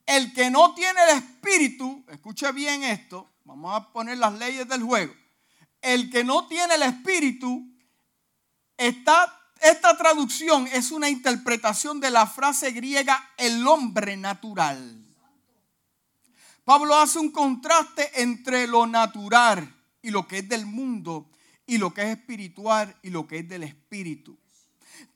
El 0.05 0.33
que 0.33 0.49
no 0.49 0.73
tiene 0.73 1.01
el 1.03 1.17
espíritu, 1.17 2.03
escuche 2.09 2.51
bien 2.51 2.83
esto, 2.83 3.29
vamos 3.45 3.73
a 3.73 3.91
poner 3.91 4.17
las 4.17 4.33
leyes 4.33 4.67
del 4.67 4.83
juego. 4.83 5.13
El 5.81 6.09
que 6.09 6.23
no 6.23 6.47
tiene 6.47 6.75
el 6.75 6.83
espíritu, 6.83 7.65
está, 8.75 9.33
esta 9.61 9.97
traducción 9.97 10.67
es 10.67 10.91
una 10.91 11.09
interpretación 11.09 11.99
de 11.99 12.11
la 12.11 12.27
frase 12.27 12.71
griega 12.71 13.31
el 13.37 13.65
hombre 13.67 14.17
natural. 14.17 15.05
Pablo 16.65 16.97
hace 16.97 17.19
un 17.19 17.31
contraste 17.31 18.21
entre 18.21 18.67
lo 18.67 18.85
natural 18.87 19.73
y 20.01 20.11
lo 20.11 20.27
que 20.27 20.39
es 20.39 20.49
del 20.49 20.65
mundo 20.65 21.29
y 21.65 21.77
lo 21.77 21.93
que 21.93 22.01
es 22.01 22.17
espiritual 22.17 22.93
y 23.03 23.09
lo 23.09 23.25
que 23.25 23.39
es 23.39 23.47
del 23.47 23.63
espíritu. 23.63 24.37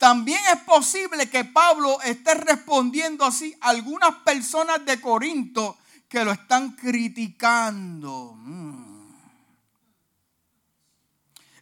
También 0.02 0.40
es 0.52 0.60
posible 0.62 1.30
que 1.30 1.44
Pablo 1.44 2.02
esté 2.02 2.34
respondiendo 2.34 3.24
así 3.24 3.56
a 3.60 3.68
algunas 3.68 4.12
personas 4.24 4.84
de 4.84 5.00
Corinto 5.00 5.78
que 6.08 6.24
lo 6.24 6.32
están 6.32 6.72
criticando. 6.72 8.34
Mm. 8.36 9.14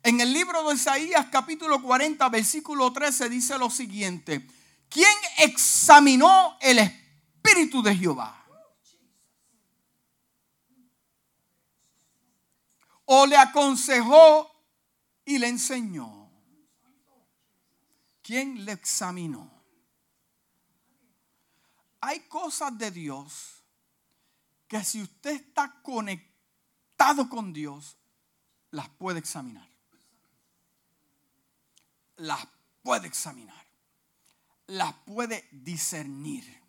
En 0.02 0.20
el 0.22 0.32
libro 0.32 0.66
de 0.66 0.74
Isaías 0.74 1.26
capítulo 1.30 1.82
40 1.82 2.26
versículo 2.30 2.90
13 2.90 3.28
dice 3.28 3.58
lo 3.58 3.68
siguiente. 3.68 4.48
¿Quién 4.88 5.14
examinó 5.36 6.56
el 6.62 6.78
espíritu 6.78 7.82
de 7.82 7.94
Jehová? 7.94 8.42
O 13.04 13.26
le 13.26 13.36
aconsejó 13.36 14.50
y 15.26 15.36
le 15.36 15.48
enseñó. 15.48 16.19
¿Quién 18.30 18.64
le 18.64 18.70
examinó? 18.70 19.50
Hay 22.00 22.20
cosas 22.28 22.78
de 22.78 22.92
Dios 22.92 23.64
que 24.68 24.84
si 24.84 25.02
usted 25.02 25.32
está 25.32 25.82
conectado 25.82 27.28
con 27.28 27.52
Dios, 27.52 27.96
las 28.70 28.88
puede 28.88 29.18
examinar. 29.18 29.68
Las 32.18 32.46
puede 32.84 33.08
examinar. 33.08 33.66
Las 34.68 34.94
puede 35.04 35.48
discernir. 35.50 36.62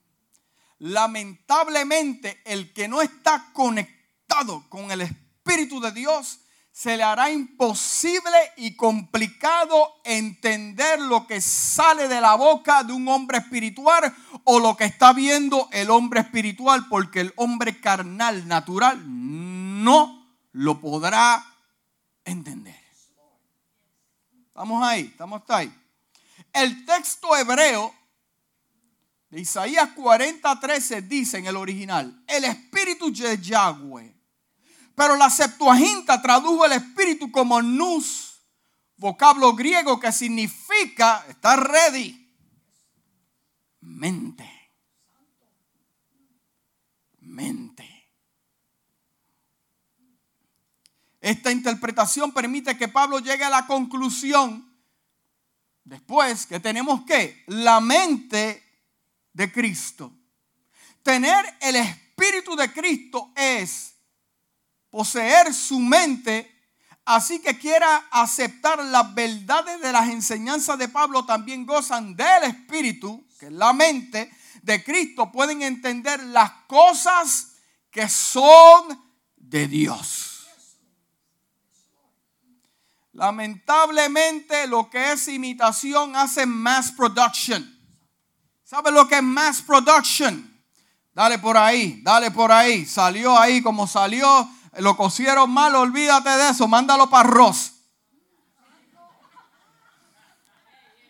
Lamentablemente, 0.80 2.42
el 2.44 2.74
que 2.74 2.88
no 2.88 3.04
está 3.04 3.52
conectado 3.54 4.68
con 4.68 4.90
el 4.90 5.02
Espíritu 5.02 5.80
de 5.80 5.92
Dios 5.92 6.40
se 6.72 6.96
le 6.96 7.04
hará 7.04 7.30
imposible 7.30 8.54
y 8.56 8.76
complicado 8.76 10.02
entender 10.06 11.00
lo 11.00 11.28
que 11.28 11.42
sale 11.42 12.08
de 12.08 12.22
la 12.22 12.36
boca 12.36 12.84
de 12.84 12.94
un 12.94 13.08
hombre 13.10 13.40
espiritual 13.40 14.16
o 14.46 14.60
lo 14.60 14.78
que 14.78 14.86
está 14.86 15.12
viendo 15.14 15.68
el 15.72 15.90
hombre 15.90 16.22
espiritual, 16.22 16.88
porque 16.90 17.20
el 17.22 17.34
hombre 17.36 17.80
carnal, 17.80 18.48
natural, 18.48 19.02
no 19.06 20.26
lo 20.54 20.80
podrá 20.80 21.46
entender. 22.24 22.80
Estamos 24.48 24.84
ahí, 24.84 25.02
estamos 25.02 25.42
ahí. 25.50 25.74
El 26.54 26.86
texto 26.86 27.36
hebreo 27.36 27.94
de 29.30 29.42
Isaías 29.42 29.90
40:13 29.96 31.02
dice 31.08 31.38
en 31.38 31.48
el 31.48 31.58
original, 31.58 32.24
el 32.28 32.46
espíritu 32.46 33.12
de 33.12 33.38
Yahweh 33.38 34.21
pero 35.02 35.16
la 35.16 35.32
Septuaginta 35.32 36.22
tradujo 36.22 36.64
el 36.64 36.74
espíritu 36.74 37.32
como 37.32 37.60
nous, 37.60 38.40
vocablo 38.98 39.56
griego 39.56 40.00
que 40.00 40.12
significa 40.12 41.26
estar 41.28 41.60
ready. 41.60 42.32
Mente. 43.80 44.48
Mente. 47.22 48.12
Esta 51.20 51.52
interpretación 51.52 52.32
permite 52.32 52.78
que 52.78 52.88
Pablo 52.88 53.18
llegue 53.18 53.46
a 53.46 53.50
la 53.50 53.66
conclusión 53.66 54.72
después 55.84 56.46
que 56.46 56.60
tenemos 56.60 57.06
que 57.06 57.44
la 57.48 57.82
mente 57.82 58.86
de 59.34 59.52
Cristo. 59.52 60.14
Tener 61.02 61.44
el 61.60 61.78
espíritu 61.78 62.56
de 62.56 62.72
Cristo 62.72 63.32
es 63.36 63.91
poseer 64.92 65.54
su 65.54 65.80
mente, 65.80 66.54
así 67.06 67.40
que 67.40 67.58
quiera 67.58 68.08
aceptar 68.12 68.84
las 68.86 69.16
verdades 69.16 69.82
de 69.82 69.92
las 69.92 70.10
enseñanzas 70.10 70.78
de 70.78 70.90
Pablo, 70.90 71.26
también 71.26 71.66
gozan 71.66 72.16
del 72.16 72.44
Espíritu, 72.44 73.26
que 73.40 73.48
es 73.48 73.52
la 73.52 73.74
mente 73.74 74.30
de 74.62 74.84
Cristo, 74.84 75.32
pueden 75.32 75.64
entender 75.64 76.22
las 76.26 76.52
cosas 76.68 77.54
que 77.90 78.08
son 78.08 79.02
de 79.36 79.68
Dios. 79.68 80.28
Lamentablemente 83.14 84.68
lo 84.68 84.90
que 84.90 85.14
es 85.14 85.28
imitación 85.28 86.16
hace 86.16 86.46
mass 86.46 86.92
production. 86.92 87.80
¿Sabe 88.64 88.92
lo 88.92 89.08
que 89.08 89.16
es 89.16 89.24
mass 89.24 89.62
production? 89.62 90.48
Dale 91.14 91.40
por 91.40 91.58
ahí, 91.58 92.00
dale 92.04 92.32
por 92.32 92.52
ahí. 92.52 92.86
Salió 92.86 93.38
ahí 93.38 93.62
como 93.62 93.86
salió 93.86 94.50
lo 94.74 94.96
cosieron 94.96 95.52
mal, 95.52 95.76
olvídate 95.76 96.30
de 96.30 96.50
eso, 96.50 96.68
mándalo 96.68 97.10
para 97.10 97.28
arroz. 97.28 97.74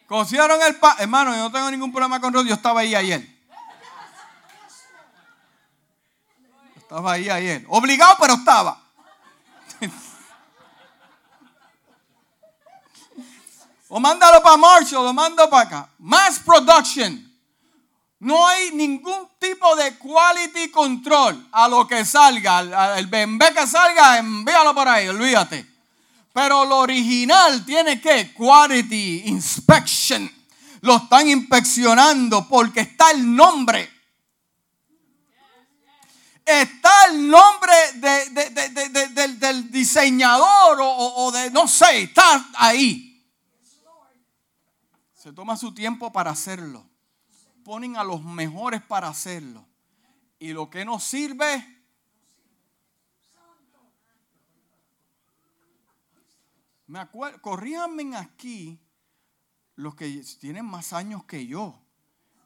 Cosieron 0.07 0.61
el 0.63 0.75
pan. 0.75 0.95
Hermano, 0.99 1.31
yo 1.31 1.37
no 1.43 1.51
tengo 1.51 1.71
ningún 1.71 1.91
problema 1.91 2.19
con 2.19 2.33
arroz, 2.33 2.45
yo 2.47 2.55
estaba 2.55 2.81
ahí 2.81 2.95
ayer. 2.95 3.39
Estaba 6.75 7.13
ahí 7.13 7.29
ayer. 7.29 7.65
Obligado, 7.69 8.17
pero 8.19 8.33
estaba. 8.33 8.81
o 13.87 13.99
mándalo 13.99 14.43
para 14.43 14.57
Marshall, 14.57 15.05
lo 15.05 15.13
mando 15.13 15.49
para 15.49 15.67
acá. 15.67 15.89
Mass 15.99 16.39
production. 16.39 17.30
No 18.21 18.47
hay 18.47 18.71
ningún 18.73 19.29
tipo 19.39 19.75
de 19.75 19.97
quality 19.97 20.69
control 20.69 21.47
a 21.51 21.67
lo 21.67 21.87
que 21.87 22.05
salga. 22.05 22.95
El 22.95 23.07
bebé 23.07 23.51
que 23.51 23.65
salga, 23.65 24.19
envíalo 24.19 24.75
por 24.75 24.87
ahí, 24.87 25.07
olvídate. 25.07 25.65
Pero 26.31 26.63
lo 26.65 26.77
original 26.77 27.65
tiene 27.65 27.99
que 27.99 28.31
quality 28.31 29.23
inspection. 29.25 30.31
Lo 30.81 30.97
están 30.97 31.29
inspeccionando 31.29 32.47
porque 32.47 32.81
está 32.81 33.09
el 33.09 33.35
nombre. 33.35 33.89
Está 36.45 37.05
el 37.09 37.27
nombre 37.27 37.73
del 39.39 39.71
diseñador 39.71 40.79
o, 40.79 41.25
o 41.25 41.31
de, 41.31 41.49
no 41.49 41.67
sé, 41.67 42.03
está 42.03 42.51
ahí. 42.55 43.25
Se 45.15 45.33
toma 45.33 45.57
su 45.57 45.73
tiempo 45.73 46.11
para 46.11 46.29
hacerlo 46.29 46.90
ponen 47.71 47.95
a 47.95 48.03
los 48.03 48.21
mejores 48.21 48.81
para 48.81 49.07
hacerlo. 49.07 49.65
Y 50.39 50.51
lo 50.51 50.69
que 50.69 50.83
no 50.83 50.99
sirve, 50.99 51.65
me 56.87 56.99
acuerdo, 56.99 57.39
aquí 58.17 58.77
los 59.77 59.95
que 59.95 60.21
tienen 60.41 60.65
más 60.65 60.91
años 60.91 61.23
que 61.23 61.47
yo. 61.47 61.81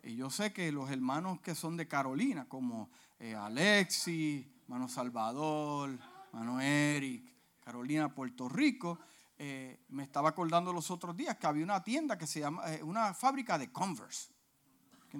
Y 0.04 0.16
yo 0.16 0.30
sé 0.30 0.54
que 0.54 0.72
los 0.72 0.92
hermanos 0.92 1.42
que 1.42 1.56
son 1.56 1.76
de 1.76 1.88
Carolina, 1.88 2.48
como 2.48 2.92
eh, 3.18 3.34
Alexi, 3.34 4.48
Mano 4.68 4.88
Salvador, 4.88 5.98
Mano 6.34 6.62
Eric, 6.62 7.34
Carolina, 7.62 8.14
Puerto 8.14 8.48
Rico, 8.48 9.00
eh, 9.40 9.86
me 9.90 10.04
estaba 10.04 10.30
acordando 10.30 10.72
los 10.72 10.92
otros 10.92 11.18
días 11.18 11.36
que 11.38 11.48
había 11.48 11.64
una 11.64 11.84
tienda 11.84 12.16
que 12.16 12.28
se 12.28 12.42
llama, 12.42 12.72
eh, 12.72 12.84
una 12.84 13.16
fábrica 13.16 13.58
de 13.58 13.72
Converse. 13.72 14.35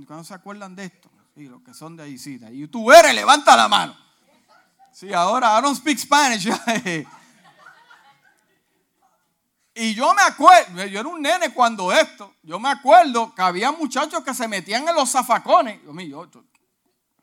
¿Cuándo 0.04 0.26
se 0.26 0.34
acuerdan 0.34 0.76
de 0.76 0.86
esto? 0.86 1.10
Sí, 1.36 1.48
los 1.48 1.62
que 1.62 1.74
son 1.74 1.96
de 1.96 2.04
ahí, 2.04 2.18
sí. 2.18 2.40
Eres, 2.42 3.16
levanta 3.16 3.56
la 3.56 3.70
mano. 3.70 3.96
Sí, 4.92 5.14
ahora 5.14 5.58
I 5.58 5.62
don't 5.62 5.78
speak 5.78 5.98
Spanish. 5.98 6.48
y 9.76 9.94
yo 9.94 10.14
me 10.14 10.22
acuerdo, 10.22 10.86
yo 10.86 11.00
era 11.00 11.10
un 11.10 11.22
nene 11.22 11.54
cuando 11.54 11.92
esto, 11.92 12.36
yo 12.44 12.60
me 12.60 12.70
acuerdo 12.70 13.34
que 13.34 13.42
había 13.42 13.72
muchachos 13.72 14.24
que 14.24 14.34
se 14.34 14.48
metían 14.48 14.88
en 14.88 14.96
los 14.96 15.10
zafacones. 15.12 15.82
Yo, 15.84 15.94
yo, 15.94 16.32
yo 16.32 16.44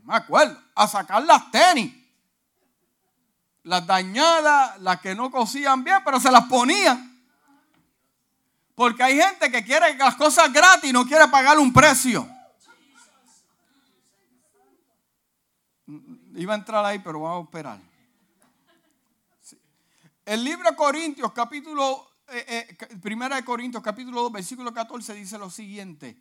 me 0.05 0.15
acuerdo, 0.15 0.59
a 0.75 0.89
sacar 0.89 1.23
las 1.25 1.51
tenis. 1.51 1.95
Las 3.65 3.87
dañadas, 3.87 4.81
las 4.81 5.01
que 5.01 5.15
no 5.15 5.31
cosían 5.31 5.85
bien, 5.85 5.99
pero 6.05 6.19
se 6.19 6.31
las 6.31 6.45
ponían. 6.47 7.23
Porque 8.75 9.03
hay 9.03 9.17
gente 9.17 9.51
que 9.51 9.63
quiere 9.65 9.95
las 9.97 10.17
cosas 10.17 10.53
gratis 10.53 10.91
y 10.91 10.93
no 10.93 11.07
quiere 11.07 11.29
pagar 11.29 11.59
un 11.59 11.73
precio. 11.73 12.29
Iba 16.35 16.55
a 16.55 16.57
entrar 16.57 16.85
ahí, 16.85 16.99
pero 16.99 17.21
vamos 17.21 17.43
a 17.43 17.45
esperar. 17.45 17.81
El 20.25 20.45
libro 20.45 20.71
de 20.71 20.77
Corintios, 20.77 21.33
capítulo 21.33 22.13
eh, 22.29 22.77
eh, 22.81 22.97
Primera 23.03 23.37
de 23.37 23.45
Corintios 23.45 23.83
capítulo 23.83 24.23
2 24.23 24.33
versículo 24.33 24.73
14 24.73 25.15
dice 25.15 25.39
lo 25.39 25.51
siguiente. 25.51 26.17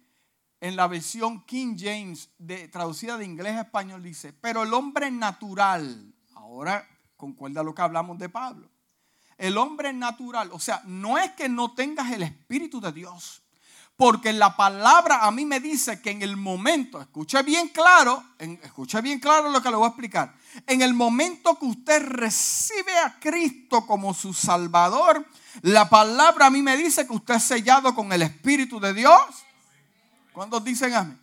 En 0.59 0.75
la 0.75 0.87
versión 0.87 1.45
King 1.45 1.75
James 1.79 2.29
traducida 2.71 3.17
de 3.17 3.25
inglés 3.25 3.55
a 3.55 3.61
español 3.61 4.03
dice, 4.03 4.33
pero 4.33 4.63
el 4.63 4.73
hombre 4.73 5.09
natural, 5.09 6.13
ahora 6.35 6.87
concuerda 7.15 7.63
lo 7.63 7.73
que 7.73 7.81
hablamos 7.81 8.19
de 8.19 8.29
Pablo, 8.29 8.69
el 9.37 9.57
hombre 9.57 9.93
natural, 9.93 10.49
o 10.51 10.59
sea, 10.59 10.83
no 10.85 11.17
es 11.17 11.31
que 11.31 11.49
no 11.49 11.73
tengas 11.73 12.11
el 12.11 12.21
Espíritu 12.21 12.79
de 12.79 12.91
Dios, 12.91 13.41
porque 13.95 14.33
la 14.33 14.55
palabra 14.57 15.25
a 15.25 15.31
mí 15.31 15.45
me 15.45 15.59
dice 15.59 16.01
que 16.01 16.09
en 16.11 16.21
el 16.21 16.35
momento, 16.35 16.99
escuche 16.99 17.43
bien 17.43 17.69
claro, 17.69 18.23
escuche 18.39 18.99
bien 19.01 19.19
claro 19.19 19.49
lo 19.49 19.61
que 19.61 19.69
le 19.69 19.75
voy 19.75 19.85
a 19.85 19.89
explicar, 19.89 20.33
en 20.65 20.81
el 20.81 20.93
momento 20.93 21.57
que 21.59 21.65
usted 21.65 22.01
recibe 22.01 22.97
a 22.97 23.19
Cristo 23.19 23.85
como 23.85 24.13
su 24.13 24.33
Salvador, 24.33 25.25
la 25.61 25.89
palabra 25.89 26.47
a 26.47 26.49
mí 26.49 26.61
me 26.61 26.77
dice 26.77 27.05
que 27.05 27.13
usted 27.13 27.35
es 27.35 27.43
sellado 27.43 27.93
con 27.93 28.11
el 28.11 28.21
Espíritu 28.21 28.79
de 28.79 28.93
Dios. 28.93 29.21
¿Cuántos 30.33 30.63
dicen 30.63 30.93
amén? 30.93 31.21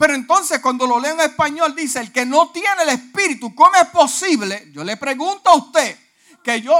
Pero 0.00 0.14
entonces 0.14 0.60
cuando 0.60 0.86
lo 0.86 0.98
leo 0.98 1.12
en 1.12 1.20
español 1.20 1.74
dice, 1.76 2.00
el 2.00 2.10
que 2.10 2.24
no 2.24 2.48
tiene 2.48 2.84
el 2.84 2.88
Espíritu, 2.88 3.54
¿cómo 3.54 3.74
es 3.76 3.88
posible? 3.90 4.70
Yo 4.72 4.82
le 4.82 4.96
pregunto 4.96 5.50
a 5.50 5.56
usted 5.56 5.98
que 6.42 6.62
yo... 6.62 6.74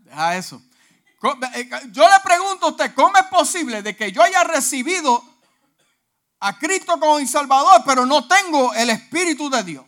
Deja 0.00 0.36
eso. 0.36 0.62
Eh, 1.54 1.70
yo 1.90 2.08
le 2.08 2.20
pregunto 2.22 2.66
a 2.66 2.70
usted, 2.70 2.94
¿cómo 2.94 3.16
es 3.16 3.24
posible 3.24 3.82
de 3.82 3.96
que 3.96 4.12
yo 4.12 4.22
haya 4.22 4.44
recibido 4.44 5.24
a 6.40 6.58
Cristo 6.58 6.98
como 7.00 7.18
mi 7.18 7.26
Salvador, 7.26 7.82
pero 7.86 8.04
no 8.04 8.28
tengo 8.28 8.74
el 8.74 8.90
Espíritu 8.90 9.48
de 9.48 9.62
Dios? 9.62 9.84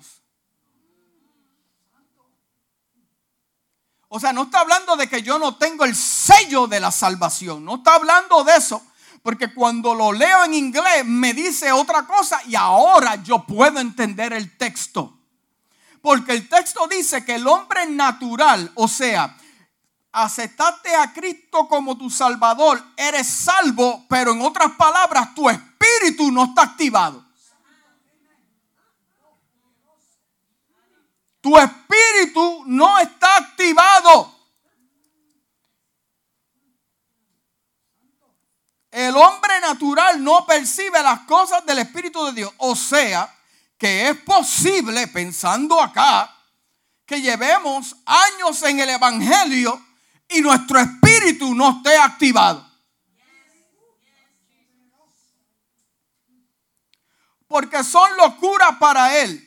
O 4.08 4.18
sea, 4.18 4.32
no 4.32 4.44
está 4.44 4.60
hablando 4.60 4.96
de 4.96 5.08
que 5.08 5.22
yo 5.22 5.38
no 5.38 5.56
tengo 5.56 5.84
el 5.84 5.94
sello 5.94 6.66
de 6.66 6.80
la 6.80 6.90
salvación. 6.90 7.64
No 7.64 7.76
está 7.76 7.96
hablando 7.96 8.44
de 8.44 8.56
eso. 8.56 8.82
Porque 9.22 9.52
cuando 9.52 9.92
lo 9.94 10.12
leo 10.12 10.44
en 10.44 10.54
inglés 10.54 11.04
me 11.04 11.34
dice 11.34 11.72
otra 11.72 12.06
cosa 12.06 12.40
y 12.46 12.54
ahora 12.54 13.16
yo 13.16 13.44
puedo 13.44 13.80
entender 13.80 14.32
el 14.32 14.56
texto. 14.56 15.18
Porque 16.00 16.32
el 16.32 16.48
texto 16.48 16.86
dice 16.86 17.24
que 17.24 17.34
el 17.34 17.48
hombre 17.48 17.86
natural, 17.86 18.70
o 18.76 18.86
sea, 18.86 19.36
aceptaste 20.16 20.94
a 20.96 21.12
Cristo 21.12 21.68
como 21.68 21.98
tu 21.98 22.08
Salvador, 22.08 22.82
eres 22.96 23.26
salvo, 23.26 24.06
pero 24.08 24.32
en 24.32 24.40
otras 24.40 24.72
palabras, 24.72 25.34
tu 25.34 25.50
espíritu 25.50 26.32
no 26.32 26.44
está 26.44 26.62
activado. 26.62 27.22
Tu 31.42 31.54
espíritu 31.58 32.64
no 32.66 32.98
está 32.98 33.36
activado. 33.36 34.34
El 38.90 39.14
hombre 39.14 39.60
natural 39.60 40.24
no 40.24 40.46
percibe 40.46 41.02
las 41.02 41.20
cosas 41.20 41.64
del 41.66 41.80
Espíritu 41.80 42.24
de 42.24 42.32
Dios. 42.32 42.52
O 42.56 42.74
sea, 42.74 43.32
que 43.76 44.08
es 44.08 44.16
posible, 44.20 45.06
pensando 45.08 45.78
acá, 45.78 46.34
que 47.04 47.20
llevemos 47.20 47.94
años 48.06 48.62
en 48.62 48.80
el 48.80 48.88
Evangelio 48.88 49.85
y 50.28 50.40
nuestro 50.40 50.78
espíritu 50.78 51.54
no 51.54 51.78
esté 51.78 51.96
activado. 51.96 52.66
Porque 57.46 57.84
son 57.84 58.16
locuras 58.16 58.76
para 58.78 59.22
Él 59.22 59.46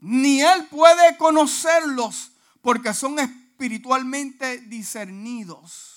ni 0.00 0.40
él 0.40 0.66
puede 0.70 1.16
conocerlos 1.16 2.32
porque 2.62 2.92
son 2.94 3.18
espiritualmente 3.18 4.58
discernidos. 4.62 5.96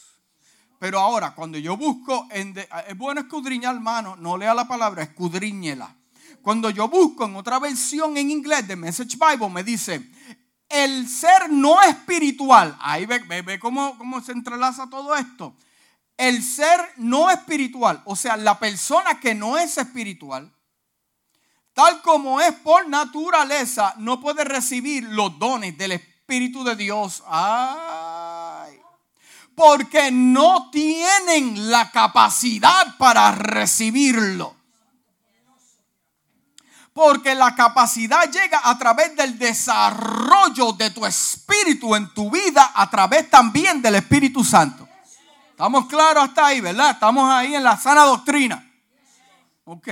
Pero 0.80 1.00
ahora, 1.00 1.34
cuando 1.34 1.58
yo 1.58 1.78
busco, 1.78 2.28
en 2.32 2.58
es 2.58 2.98
bueno 2.98 3.22
escudriñar, 3.22 3.76
hermano, 3.76 4.18
no 4.18 4.38
lea 4.38 4.54
la 4.54 4.68
palabra, 4.68 5.04
escudriñela. 5.04 5.96
Cuando 6.42 6.70
yo 6.70 6.90
busco 6.90 7.26
en 7.26 7.38
otra 7.38 7.58
versión 7.60 8.18
en 8.18 8.30
inglés 8.30 8.68
de 8.68 8.76
Message 8.76 9.18
Bible, 9.18 9.50
me 9.50 9.64
dice, 9.64 10.12
el 10.74 11.08
ser 11.08 11.52
no 11.52 11.82
espiritual, 11.84 12.76
ahí 12.80 13.06
ve, 13.06 13.20
ve, 13.20 13.60
cómo, 13.60 13.96
cómo 13.98 14.22
se 14.22 14.32
entrelaza 14.32 14.90
todo 14.90 15.16
esto. 15.16 15.56
El 16.18 16.44
ser 16.44 16.80
no 16.98 17.30
espiritual, 17.30 18.02
o 18.06 18.16
sea, 18.16 18.38
la 18.38 18.58
persona 18.58 19.20
que 19.20 19.36
no 19.36 19.58
es 19.58 19.78
espiritual, 19.78 20.52
tal 21.74 22.02
como 22.02 22.42
es 22.42 22.54
por 22.54 22.88
naturaleza, 22.88 23.94
no 23.98 24.20
puede 24.20 24.44
recibir 24.44 25.04
los 25.04 25.38
dones 25.38 25.78
del 25.78 25.94
Espíritu 25.94 26.64
de 26.64 26.76
Dios. 26.76 27.24
Ay. 27.28 28.80
Porque 29.56 30.12
no 30.12 30.72
tienen 30.72 31.70
la 31.70 31.92
capacidad 31.92 32.98
para 32.98 33.32
recibirlo. 33.32 34.56
Porque 36.94 37.34
la 37.34 37.56
capacidad 37.56 38.30
llega 38.32 38.62
a 38.64 38.78
través 38.78 39.16
del 39.16 39.38
desarrollo 39.40 40.74
de 40.74 40.92
tu 40.92 41.06
espíritu 41.06 41.96
en 41.96 42.14
tu 42.14 42.30
vida, 42.30 42.72
a 42.76 42.90
través 42.90 43.30
también 43.30 43.82
del 43.82 43.96
Espíritu 43.96 44.44
Santo. 44.44 44.88
Estamos 45.50 45.88
claros 45.88 46.26
hasta 46.26 46.48
ahí, 46.48 46.62
¿verdad? 46.62 46.92
Estamos 46.92 47.30
ahí 47.32 47.56
en 47.56 47.64
la 47.64 47.78
sana 47.78 48.04
doctrina. 48.04 48.64
Ok 49.66 49.88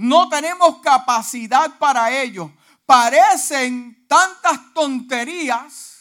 no 0.00 0.28
tenemos 0.30 0.78
capacidad 0.78 1.76
para 1.78 2.10
ello. 2.22 2.50
Parecen 2.86 4.06
tantas 4.08 4.72
tonterías. 4.72 5.98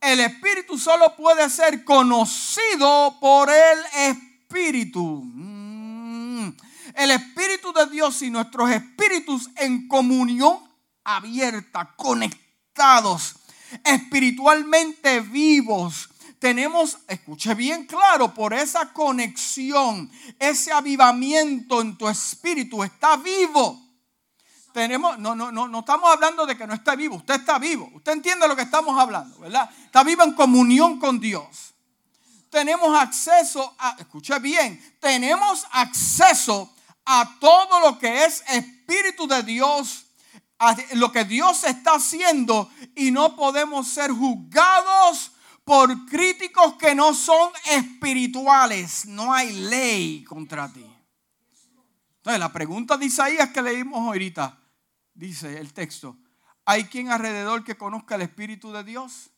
El 0.00 0.20
Espíritu 0.20 0.78
solo 0.78 1.14
puede 1.14 1.50
ser 1.50 1.84
conocido 1.84 3.18
por 3.20 3.50
el 3.50 3.78
Espíritu. 3.94 5.22
El 6.96 7.10
Espíritu 7.12 7.72
de 7.72 7.86
Dios 7.86 8.22
y 8.22 8.30
nuestros 8.30 8.70
espíritus 8.70 9.50
en 9.56 9.86
comunión 9.86 10.58
abierta, 11.04 11.94
conectados, 11.96 13.36
espiritualmente 13.84 15.20
vivos 15.20 16.08
tenemos, 16.38 16.98
escuche 17.08 17.54
bien 17.54 17.86
claro, 17.86 18.34
por 18.34 18.52
esa 18.52 18.92
conexión, 18.92 20.10
ese 20.38 20.70
avivamiento 20.70 21.80
en 21.80 21.96
tu 21.96 22.08
espíritu 22.08 22.84
está 22.84 23.16
vivo. 23.16 23.82
Tenemos, 24.72 25.18
no, 25.18 25.34
no, 25.34 25.50
no, 25.50 25.66
no 25.66 25.78
estamos 25.80 26.10
hablando 26.12 26.44
de 26.44 26.56
que 26.56 26.66
no 26.66 26.74
está 26.74 26.94
vivo, 26.94 27.16
usted 27.16 27.36
está 27.36 27.58
vivo. 27.58 27.90
Usted 27.94 28.12
entiende 28.12 28.46
lo 28.46 28.54
que 28.54 28.62
estamos 28.62 29.00
hablando, 29.00 29.38
¿verdad? 29.38 29.70
Está 29.86 30.04
vivo 30.04 30.22
en 30.22 30.34
comunión 30.34 30.98
con 30.98 31.18
Dios. 31.18 31.74
Tenemos 32.50 32.96
acceso 32.96 33.74
a, 33.78 33.96
escuche 33.98 34.38
bien, 34.38 34.98
tenemos 35.00 35.66
acceso 35.72 36.75
a 37.06 37.38
todo 37.40 37.80
lo 37.80 37.98
que 37.98 38.24
es 38.24 38.42
espíritu 38.48 39.26
de 39.26 39.42
Dios 39.42 40.06
a 40.58 40.76
lo 40.94 41.12
que 41.12 41.24
Dios 41.24 41.64
está 41.64 41.96
haciendo 41.96 42.70
y 42.94 43.10
no 43.10 43.36
podemos 43.36 43.88
ser 43.88 44.10
juzgados 44.10 45.32
por 45.64 46.06
críticos 46.06 46.74
que 46.76 46.94
no 46.94 47.12
son 47.12 47.50
espirituales. 47.70 49.06
No 49.06 49.34
hay 49.34 49.52
ley 49.52 50.24
contra 50.24 50.72
ti. 50.72 50.86
Entonces, 52.18 52.40
la 52.40 52.52
pregunta 52.52 52.96
de 52.96 53.06
Isaías 53.06 53.50
que 53.50 53.62
leímos 53.62 54.00
ahorita, 54.00 54.58
dice 55.14 55.58
el 55.58 55.72
texto, 55.72 56.16
¿hay 56.64 56.84
quien 56.84 57.10
alrededor 57.10 57.62
que 57.62 57.76
conozca 57.76 58.14
el 58.14 58.22
Espíritu 58.22 58.72
de 58.72 58.82
Dios? 58.82 59.30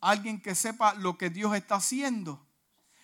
¿Alguien 0.00 0.40
que 0.40 0.54
sepa 0.54 0.94
lo 0.94 1.18
que 1.18 1.28
Dios 1.28 1.54
está 1.54 1.76
haciendo? 1.76 2.46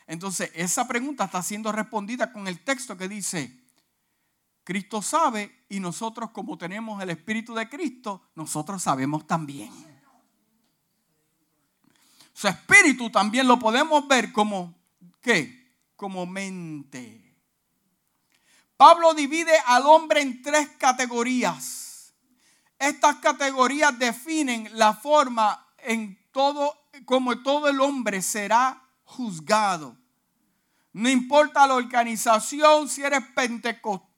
Entonces, 0.07 0.51
esa 0.55 0.87
pregunta 0.87 1.25
está 1.25 1.43
siendo 1.43 1.73
respondida 1.73 2.33
con 2.33 2.47
el 2.47 2.63
texto 2.63 2.97
que 2.97 3.09
dice, 3.09 3.64
Cristo 4.65 5.03
sabe 5.03 5.67
y 5.69 5.79
nosotros 5.79 6.31
como 6.31 6.57
tenemos 6.57 7.01
el 7.03 7.11
Espíritu 7.11 7.55
de 7.55 7.69
Cristo, 7.69 8.23
nosotros 8.35 8.83
sabemos 8.83 9.27
también. 9.27 9.71
Su 12.33 12.49
espíritu 12.49 13.11
también 13.11 13.47
lo 13.47 13.59
podemos 13.59 14.09
ver 14.09 14.33
como, 14.33 14.75
¿qué? 15.21 15.73
Como 15.95 16.27
mente. 16.27 17.37
Pablo 18.77 19.15
divide 19.15 19.53
al 19.67 19.87
hombre 19.87 20.21
en 20.23 20.43
tres 20.43 20.69
categorías. 20.79 22.13
Estas 22.79 23.17
categorías 23.17 23.97
definen 23.99 24.69
la 24.73 24.95
forma 24.95 25.65
en 25.79 26.19
todo, 26.33 26.75
como 27.05 27.41
todo 27.43 27.69
el 27.69 27.81
hombre 27.81 28.21
será 28.21 28.83
juzgado. 29.05 29.97
No 30.93 31.09
importa 31.09 31.67
la 31.67 31.75
organización, 31.75 32.89
si 32.89 33.03
eres 33.03 33.23
pentecostal, 33.35 34.14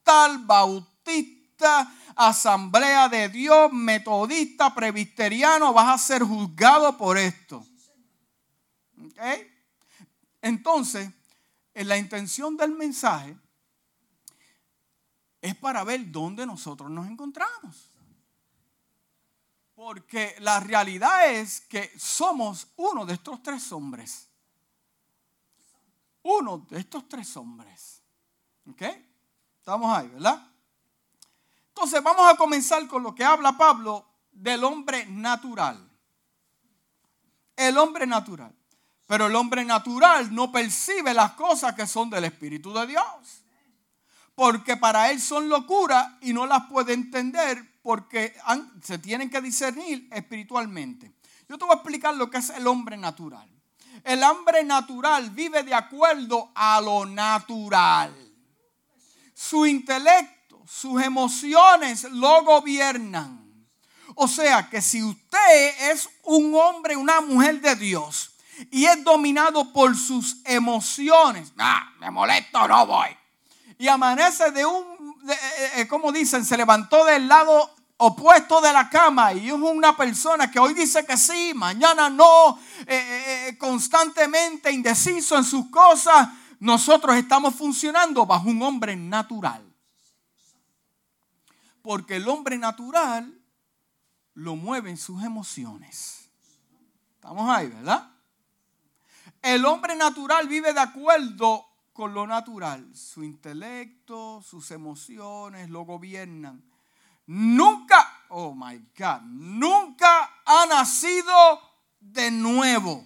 bautista, 0.46 1.92
asamblea 2.14 3.08
de 3.08 3.28
Dios, 3.28 3.72
metodista, 3.72 4.74
presbiteriano, 4.74 5.72
vas 5.72 5.94
a 5.94 6.04
ser 6.04 6.22
juzgado 6.22 6.96
por 6.96 7.18
esto. 7.18 7.64
Entonces, 10.40 11.10
en 11.74 11.88
la 11.88 11.98
intención 11.98 12.56
del 12.56 12.72
mensaje 12.72 13.36
es 15.40 15.54
para 15.56 15.84
ver 15.84 16.10
dónde 16.10 16.46
nosotros 16.46 16.90
nos 16.90 17.06
encontramos. 17.06 17.90
Porque 19.74 20.34
la 20.38 20.58
realidad 20.60 21.30
es 21.32 21.60
que 21.60 21.92
somos 21.98 22.68
uno 22.76 23.04
de 23.04 23.14
estos 23.14 23.42
tres 23.42 23.70
hombres. 23.72 24.26
Uno 26.22 26.66
de 26.70 26.80
estos 26.80 27.06
tres 27.08 27.36
hombres. 27.36 28.02
¿Ok? 28.70 28.82
Estamos 29.66 29.98
ahí, 29.98 30.06
¿verdad? 30.06 30.40
Entonces 31.70 32.00
vamos 32.00 32.32
a 32.32 32.36
comenzar 32.36 32.86
con 32.86 33.02
lo 33.02 33.16
que 33.16 33.24
habla 33.24 33.58
Pablo 33.58 34.06
del 34.30 34.62
hombre 34.62 35.06
natural. 35.06 35.90
El 37.56 37.76
hombre 37.76 38.06
natural. 38.06 38.54
Pero 39.08 39.26
el 39.26 39.34
hombre 39.34 39.64
natural 39.64 40.32
no 40.32 40.52
percibe 40.52 41.12
las 41.12 41.32
cosas 41.32 41.74
que 41.74 41.84
son 41.88 42.08
del 42.10 42.26
Espíritu 42.26 42.72
de 42.72 42.86
Dios. 42.86 43.42
Porque 44.36 44.76
para 44.76 45.10
él 45.10 45.20
son 45.20 45.48
locura 45.48 46.16
y 46.20 46.32
no 46.32 46.46
las 46.46 46.66
puede 46.66 46.92
entender 46.92 47.80
porque 47.82 48.36
se 48.84 48.98
tienen 48.98 49.28
que 49.28 49.40
discernir 49.40 50.08
espiritualmente. 50.12 51.12
Yo 51.48 51.58
te 51.58 51.64
voy 51.64 51.72
a 51.72 51.78
explicar 51.78 52.14
lo 52.14 52.30
que 52.30 52.38
es 52.38 52.50
el 52.50 52.68
hombre 52.68 52.96
natural. 52.96 53.50
El 54.04 54.22
hombre 54.22 54.62
natural 54.62 55.30
vive 55.30 55.64
de 55.64 55.74
acuerdo 55.74 56.52
a 56.54 56.80
lo 56.80 57.04
natural. 57.04 58.25
Su 59.38 59.66
intelecto, 59.66 60.62
sus 60.66 61.02
emociones 61.02 62.04
lo 62.04 62.42
gobiernan. 62.42 63.44
O 64.14 64.26
sea 64.26 64.70
que 64.70 64.80
si 64.80 65.02
usted 65.02 65.90
es 65.92 66.08
un 66.22 66.54
hombre, 66.54 66.96
una 66.96 67.20
mujer 67.20 67.60
de 67.60 67.76
Dios 67.76 68.30
y 68.70 68.86
es 68.86 69.04
dominado 69.04 69.74
por 69.74 69.94
sus 69.94 70.38
emociones, 70.46 71.52
ah, 71.58 71.92
me 72.00 72.10
molesto, 72.10 72.66
no 72.66 72.86
voy. 72.86 73.08
Y 73.78 73.88
amanece 73.88 74.50
de 74.52 74.64
un, 74.64 75.20
eh, 75.28 75.70
eh, 75.76 75.88
como 75.88 76.10
dicen, 76.12 76.42
se 76.42 76.56
levantó 76.56 77.04
del 77.04 77.28
lado 77.28 77.76
opuesto 77.98 78.60
de 78.60 78.72
la 78.72 78.90
cama 78.90 79.32
y 79.32 79.48
es 79.48 79.52
una 79.52 79.96
persona 79.96 80.50
que 80.50 80.58
hoy 80.58 80.74
dice 80.74 81.04
que 81.06 81.16
sí, 81.16 81.52
mañana 81.54 82.10
no, 82.10 82.58
eh, 82.80 82.86
eh, 82.86 83.48
eh, 83.48 83.58
constantemente 83.58 84.70
indeciso 84.70 85.36
en 85.36 85.44
sus 85.44 85.70
cosas, 85.70 86.28
nosotros 86.58 87.16
estamos 87.16 87.54
funcionando 87.54 88.26
bajo 88.26 88.48
un 88.48 88.62
hombre 88.62 88.96
natural. 88.96 89.62
Porque 91.82 92.16
el 92.16 92.28
hombre 92.28 92.58
natural 92.58 93.40
lo 94.34 94.56
mueven 94.56 94.96
sus 94.96 95.22
emociones. 95.22 96.28
Estamos 97.14 97.48
ahí, 97.48 97.68
¿verdad? 97.68 98.10
El 99.42 99.64
hombre 99.64 99.94
natural 99.96 100.48
vive 100.48 100.72
de 100.72 100.80
acuerdo 100.80 101.64
con 101.92 102.12
lo 102.12 102.26
natural. 102.26 102.94
Su 102.94 103.22
intelecto, 103.22 104.42
sus 104.42 104.70
emociones 104.70 105.70
lo 105.70 105.82
gobiernan 105.82 106.62
nunca, 107.26 108.24
oh 108.28 108.54
my 108.54 108.78
God, 108.96 109.22
nunca 109.22 110.30
ha 110.44 110.66
nacido 110.66 111.60
de 112.00 112.30
nuevo. 112.30 113.04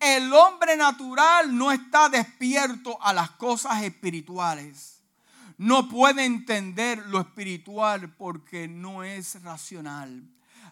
El 0.00 0.32
hombre 0.32 0.76
natural 0.76 1.56
no 1.56 1.72
está 1.72 2.08
despierto 2.08 2.98
a 3.02 3.12
las 3.12 3.30
cosas 3.30 3.82
espirituales. 3.82 5.00
No 5.58 5.88
puede 5.88 6.24
entender 6.24 7.06
lo 7.06 7.20
espiritual 7.20 8.14
porque 8.14 8.68
no 8.68 9.04
es 9.04 9.42
racional. 9.42 10.22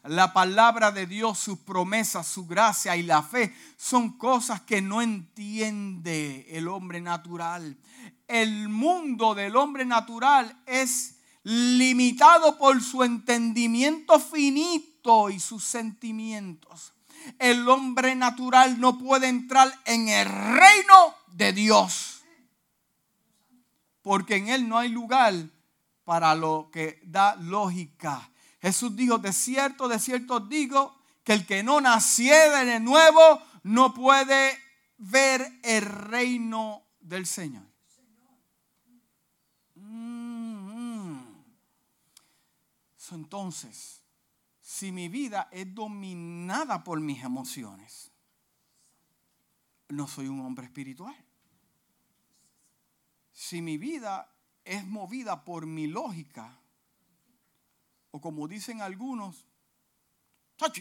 La 0.04 0.34
palabra 0.34 0.92
de 0.92 1.06
Dios, 1.06 1.38
sus 1.38 1.58
promesas, 1.60 2.26
su 2.26 2.46
gracia 2.46 2.94
y 2.94 3.02
la 3.02 3.22
fe 3.22 3.54
son 3.78 4.18
cosas 4.18 4.60
que 4.60 4.82
no 4.82 5.00
entiende 5.00 6.46
el 6.50 6.68
hombre 6.68 7.00
natural. 7.00 7.78
El 8.28 8.68
mundo 8.68 9.34
del 9.34 9.56
hombre 9.56 9.87
natural 9.87 10.60
es 10.66 11.16
limitado 11.44 12.58
por 12.58 12.82
su 12.82 13.02
entendimiento 13.02 14.18
finito 14.18 15.30
y 15.30 15.40
sus 15.40 15.64
sentimientos. 15.64 16.93
El 17.38 17.68
hombre 17.68 18.14
natural 18.14 18.80
no 18.80 18.98
puede 18.98 19.28
entrar 19.28 19.72
en 19.84 20.08
el 20.08 20.28
reino 20.28 21.14
de 21.28 21.52
Dios, 21.52 22.24
porque 24.02 24.37
en 24.37 24.48
él 24.48 24.68
no 24.68 24.78
hay 24.78 24.88
lugar 24.88 25.34
para 26.04 26.34
lo 26.34 26.70
que 26.72 27.00
da 27.04 27.37
lógica. 27.37 28.30
Jesús 28.60 28.94
dijo, 28.96 29.18
de 29.18 29.32
cierto, 29.32 29.88
de 29.88 29.98
cierto 29.98 30.40
digo, 30.40 30.96
que 31.22 31.32
el 31.32 31.46
que 31.46 31.62
no 31.62 31.80
naciera 31.80 32.64
de 32.64 32.80
nuevo 32.80 33.42
no 33.62 33.94
puede 33.94 34.58
ver 34.98 35.60
el 35.62 35.82
reino 35.82 36.82
del 37.00 37.26
Señor. 37.26 37.64
Entonces, 43.14 44.03
si 44.74 44.90
mi 44.90 45.08
vida 45.08 45.48
es 45.52 45.72
dominada 45.72 46.82
por 46.82 46.98
mis 46.98 47.22
emociones, 47.22 48.10
no 49.88 50.08
soy 50.08 50.26
un 50.26 50.40
hombre 50.40 50.66
espiritual. 50.66 51.14
Si 53.30 53.62
mi 53.62 53.78
vida 53.78 54.28
es 54.64 54.84
movida 54.84 55.44
por 55.44 55.64
mi 55.64 55.87
lógica, 55.87 56.58
o 58.10 58.20
como 58.20 58.48
dicen 58.48 58.82
algunos, 58.82 59.46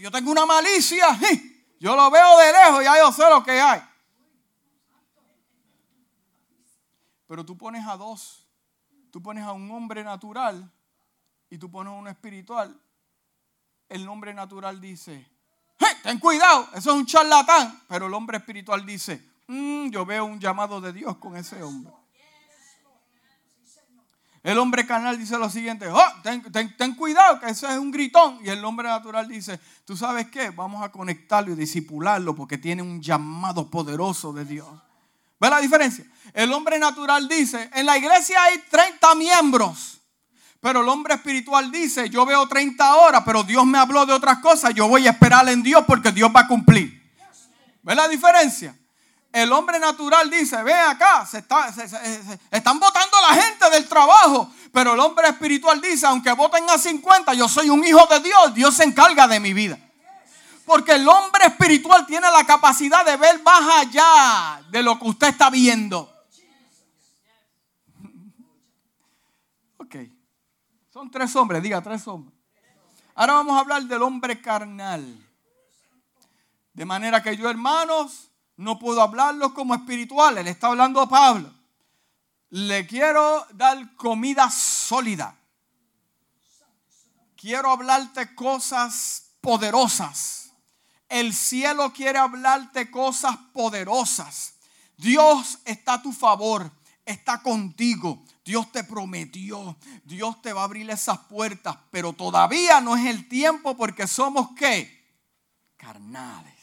yo 0.01 0.10
tengo 0.10 0.32
una 0.32 0.47
malicia, 0.47 1.06
yo 1.79 1.95
lo 1.95 2.10
veo 2.10 2.39
de 2.39 2.51
lejos, 2.51 2.84
ya 2.84 2.97
yo 2.97 3.12
sé 3.12 3.29
lo 3.29 3.43
que 3.43 3.62
hay. 3.62 3.79
Pero 7.27 7.45
tú 7.45 7.56
pones 7.56 7.86
a 7.86 7.95
dos, 7.95 8.49
tú 9.12 9.21
pones 9.21 9.43
a 9.43 9.51
un 9.51 9.69
hombre 9.69 10.03
natural 10.03 10.73
y 11.51 11.60
tú 11.60 11.69
pones 11.69 11.93
uno 11.95 12.10
espiritual, 12.10 12.82
el 13.93 14.10
hombre 14.10 14.34
natural 14.34 14.82
dice, 14.82 15.23
ten 16.01 16.17
cuidado, 16.17 16.67
eso 16.73 16.91
es 16.91 16.97
un 16.97 17.06
charlatán. 17.06 17.82
Pero 17.88 18.08
el 18.08 18.13
hombre 18.13 18.38
espiritual 18.38 18.84
dice, 18.86 19.23
mm, 19.47 19.89
yo 19.89 20.03
veo 20.03 20.25
un 20.25 20.39
llamado 20.39 20.82
de 20.82 20.91
Dios 20.91 21.17
con 21.17 21.38
ese 21.38 21.62
hombre. 21.62 21.93
El 24.41 24.58
hombre 24.58 24.86
carnal 24.86 25.17
dice 25.17 25.38
lo 25.38 25.49
siguiente, 25.49 25.88
oh, 25.88 26.03
ten, 26.21 26.95
cuidado, 26.95 27.39
que 27.39 27.45
ese 27.45 27.65
es 27.67 27.77
un 27.77 27.91
gritón. 27.91 28.39
Y 28.43 28.49
el 28.49 28.65
hombre 28.65 28.89
natural 28.89 29.27
dice, 29.27 29.60
¿tú 29.86 29.95
sabes 29.95 30.27
qué? 30.29 30.49
Vamos 30.49 30.84
a 30.84 30.91
conectarlo 30.91 31.53
y 31.53 31.56
disipularlo 31.56 32.36
porque 32.36 32.58
tiene 32.58 32.82
un 32.82 33.01
llamado 33.01 33.69
poderoso 33.69 34.34
de 34.34 34.43
Dios. 34.43 34.67
¿Ves 35.39 35.49
la 35.49 35.60
diferencia? 35.60 36.06
El 36.34 36.51
hombre 36.51 36.77
natural 36.77 37.27
dice, 37.27 37.69
en 37.73 37.86
la 37.86 37.97
iglesia 37.97 38.43
hay 38.43 38.58
30 38.69 39.15
miembros. 39.15 40.01
Pero 40.63 40.80
el 40.80 40.88
hombre 40.88 41.15
espiritual 41.15 41.69
dice, 41.69 42.10
yo 42.10 42.26
veo 42.26 42.47
30 42.47 42.95
horas, 42.95 43.23
pero 43.26 43.43
Dios 43.43 43.65
me 43.65 43.78
habló 43.78 44.06
de 44.06 44.13
otras 44.13 44.38
cosas, 44.38 44.73
yo 44.73 44.88
voy 44.88 45.06
a 45.06 45.10
esperar 45.10 45.49
en 45.49 45.62
Dios 45.62 45.84
porque 45.86 46.13
Dios 46.13 46.32
va 46.34 46.39
a 46.39 46.47
cumplir. 46.47 47.04
¿Ves 47.82 47.95
la 47.97 48.08
diferencia? 48.08 48.73
El 49.34 49.52
hombre 49.52 49.78
natural 49.78 50.30
dice, 50.30 50.63
ve 50.63 50.73
acá, 50.73 51.26
se, 51.26 51.39
están 51.39 52.80
votando 52.80 53.17
la 53.28 53.41
gente 53.41 53.69
del 53.71 53.89
trabajo. 53.89 54.54
Pero 54.71 54.93
el 54.93 55.02
hombre 55.02 55.28
espiritual 55.28 55.82
dice, 55.82 56.06
aunque 56.06 56.32
voten 56.32 56.63
a 56.69 56.78
50, 56.78 57.34
yo 57.34 57.49
soy 57.49 57.69
un 57.69 57.84
hijo 57.84 58.08
de 58.10 58.21
Dios, 58.21 58.54
Dios 58.54 58.73
se 58.73 58.86
encarga 58.86 59.28
de 59.28 59.41
mi 59.41 59.52
vida. 59.52 59.78
Porque 60.65 60.93
el 60.93 61.06
hombre 61.10 61.45
espiritual 61.45 62.06
tiene 62.06 62.32
la 62.32 62.45
capacidad 62.45 63.04
de 63.04 63.17
ver 63.17 63.43
más 63.43 63.80
allá 63.80 64.62
de 64.69 64.82
lo 64.82 64.97
que 64.97 65.10
usted 65.10 65.28
está 65.28 65.49
viendo. 65.49 66.12
Tres 71.12 71.36
hombres, 71.36 71.62
diga 71.62 71.82
tres 71.82 72.08
hombres. 72.08 72.38
Ahora 73.16 73.34
vamos 73.34 73.56
a 73.56 73.60
hablar 73.60 73.84
del 73.84 74.02
hombre 74.02 74.42
carnal. 74.42 75.04
De 76.74 76.86
manera 76.86 77.22
que 77.22 77.38
yo, 77.38 77.50
hermanos, 77.50 78.32
no 78.58 78.80
puedo 78.80 79.02
hablarlos 79.02 79.54
como 79.54 79.76
espirituales. 79.76 80.44
Le 80.44 80.52
está 80.52 80.68
hablando 80.68 81.08
Pablo. 81.08 81.54
Le 82.50 82.86
quiero 82.88 83.46
dar 83.54 83.96
comida 83.96 84.50
sólida. 84.50 85.36
Quiero 87.36 87.72
hablarte 87.72 88.34
cosas 88.36 89.32
poderosas. 89.42 90.52
El 91.10 91.34
cielo 91.34 91.94
quiere 91.94 92.18
hablarte 92.18 92.89
cosas 92.89 93.38
poderosas. 93.54 94.56
Dios 94.98 95.60
está 95.66 95.96
a 95.96 96.02
tu 96.02 96.12
favor, 96.12 96.72
está 97.06 97.42
contigo. 97.42 98.24
Dios 98.45 98.71
te 98.71 98.84
prometió, 98.84 99.77
Dios 100.03 100.41
te 100.41 100.51
va 100.51 100.62
a 100.62 100.65
abrir 100.65 100.89
esas 100.89 101.17
puertas, 101.19 101.77
pero 101.91 102.12
todavía 102.12 102.82
no 102.82 102.97
es 102.97 103.06
el 103.06 103.27
tiempo 103.29 103.77
porque 103.77 104.06
somos 104.06 104.49
qué? 104.58 105.01
Carnales. 105.77 106.53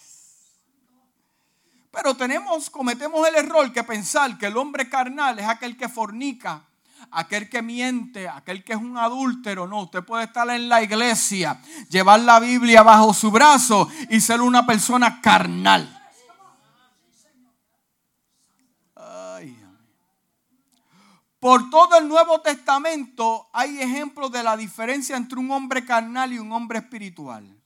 Pero 1.90 2.14
tenemos, 2.14 2.70
cometemos 2.70 3.26
el 3.26 3.34
error 3.34 3.72
que 3.72 3.82
pensar 3.82 4.36
que 4.38 4.46
el 4.46 4.56
hombre 4.56 4.88
carnal 4.88 5.38
es 5.38 5.48
aquel 5.48 5.76
que 5.76 5.88
fornica, 5.88 6.64
aquel 7.10 7.48
que 7.48 7.62
miente, 7.62 8.28
aquel 8.28 8.62
que 8.62 8.74
es 8.74 8.78
un 8.78 8.96
adúltero. 8.96 9.66
No, 9.66 9.82
usted 9.82 10.04
puede 10.04 10.24
estar 10.24 10.48
en 10.50 10.68
la 10.68 10.82
iglesia, 10.82 11.60
llevar 11.88 12.20
la 12.20 12.38
Biblia 12.38 12.82
bajo 12.82 13.12
su 13.12 13.30
brazo 13.30 13.88
y 14.08 14.20
ser 14.20 14.40
una 14.40 14.66
persona 14.66 15.20
carnal. 15.20 15.99
Por 21.40 21.70
todo 21.70 21.96
el 21.96 22.06
Nuevo 22.06 22.42
Testamento 22.42 23.48
hay 23.54 23.80
ejemplos 23.80 24.30
de 24.30 24.42
la 24.42 24.58
diferencia 24.58 25.16
entre 25.16 25.38
un 25.38 25.50
hombre 25.50 25.86
carnal 25.86 26.34
y 26.34 26.38
un 26.38 26.52
hombre 26.52 26.80
espiritual. 26.80 27.56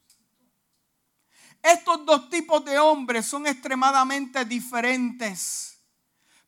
Estos 1.61 2.07
dos 2.07 2.31
tipos 2.31 2.65
de 2.65 2.79
hombres 2.79 3.27
son 3.27 3.49
extremadamente 3.49 4.45
diferentes, 4.45 5.81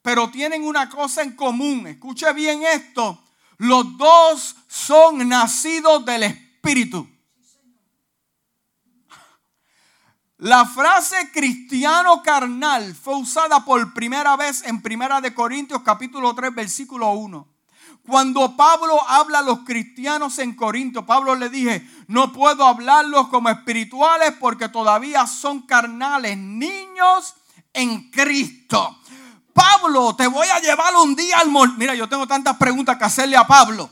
pero 0.03 0.31
tienen 0.31 0.62
una 0.62 0.89
cosa 0.89 1.23
en 1.23 1.35
común. 1.35 1.89
Escuche 1.89 2.33
bien 2.33 2.62
esto. 2.62 3.21
Los 3.57 3.97
dos 3.99 4.55
son 4.69 5.29
nacidos 5.29 6.05
del 6.05 6.23
Espíritu. 6.23 7.09
La 10.38 10.66
frase 10.66 11.31
cristiano 11.33 12.22
carnal 12.22 12.94
fue 12.94 13.16
usada 13.16 13.64
por 13.64 13.94
primera 13.94 14.37
vez 14.37 14.62
en 14.66 14.83
Primera 14.83 15.22
de 15.22 15.33
Corintios 15.33 15.81
capítulo 15.83 16.35
3 16.35 16.55
versículo 16.55 17.11
1. 17.12 17.49
Cuando 18.07 18.55
Pablo 18.55 19.01
habla 19.09 19.38
a 19.38 19.42
los 19.42 19.61
cristianos 19.61 20.38
en 20.38 20.55
Corinto, 20.55 21.07
Pablo 21.07 21.35
le 21.35 21.49
dije, 21.49 21.88
no 22.09 22.35
puedo 22.35 22.66
hablarlos 22.66 23.29
como 23.29 23.49
espirituales 23.49 24.35
porque 24.38 24.68
todavía 24.68 25.27
son 25.27 25.62
carnales, 25.62 26.37
niños 26.37 27.35
en 27.72 28.11
Cristo. 28.11 28.99
Pablo, 29.55 30.14
te 30.16 30.27
voy 30.27 30.49
a 30.49 30.61
llevar 30.61 30.94
un 30.96 31.16
día 31.16 31.38
al... 31.38 31.51
Mira, 31.79 31.94
yo 31.94 32.11
tengo 32.11 32.27
tantas 32.27 32.59
preguntas 32.59 32.99
que 32.99 33.05
hacerle 33.05 33.38
a 33.38 33.46
Pablo. 33.46 33.88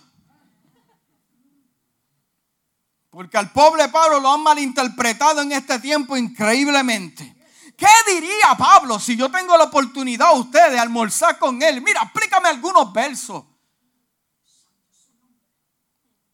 Porque 3.14 3.38
al 3.38 3.52
pobre 3.52 3.88
Pablo 3.90 4.18
lo 4.18 4.28
han 4.28 4.42
malinterpretado 4.42 5.40
en 5.42 5.52
este 5.52 5.78
tiempo 5.78 6.16
increíblemente. 6.16 7.36
¿Qué 7.76 7.86
diría 8.12 8.56
Pablo 8.58 8.98
si 8.98 9.16
yo 9.16 9.30
tengo 9.30 9.56
la 9.56 9.64
oportunidad 9.64 10.36
usted 10.36 10.72
de 10.72 10.80
almorzar 10.80 11.38
con 11.38 11.62
él? 11.62 11.80
Mira, 11.80 12.02
explícame 12.02 12.48
algunos 12.48 12.92
versos. 12.92 13.44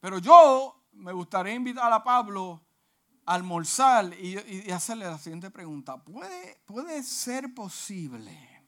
Pero 0.01 0.19
yo 0.21 0.87
me 0.93 1.13
gustaría 1.13 1.53
invitar 1.53 1.93
a 1.93 2.03
Pablo 2.03 2.63
a 3.27 3.35
almorzar 3.35 4.15
y, 4.19 4.71
hacerle 4.71 5.05
la 5.05 5.19
siguiente 5.19 5.51
pregunta. 5.51 6.03
¿Puede, 6.03 6.63
¿Puede 6.65 7.03
ser 7.03 7.53
posible 7.53 8.65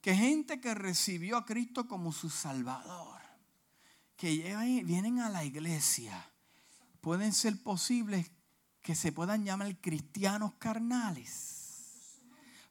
que 0.00 0.16
gente 0.16 0.60
que 0.60 0.74
recibió 0.74 1.36
a 1.36 1.44
Cristo 1.44 1.86
como 1.86 2.10
su 2.10 2.28
Salvador, 2.28 3.20
que 4.16 4.82
vienen 4.84 5.20
a 5.20 5.28
la 5.28 5.44
iglesia, 5.44 6.31
pueden 7.02 7.32
ser 7.32 7.60
posibles 7.62 8.30
que 8.80 8.94
se 8.94 9.12
puedan 9.12 9.44
llamar 9.44 9.76
cristianos 9.80 10.54
carnales. 10.54 12.22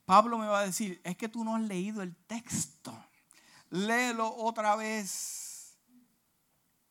Pablo 0.05 0.37
me 0.37 0.47
va 0.47 0.61
a 0.61 0.65
decir, 0.65 0.99
es 1.03 1.15
que 1.15 1.29
tú 1.29 1.43
no 1.43 1.55
has 1.55 1.61
leído 1.61 2.01
el 2.01 2.15
texto. 2.15 2.97
Léelo 3.69 4.33
otra 4.33 4.75
vez. 4.75 5.77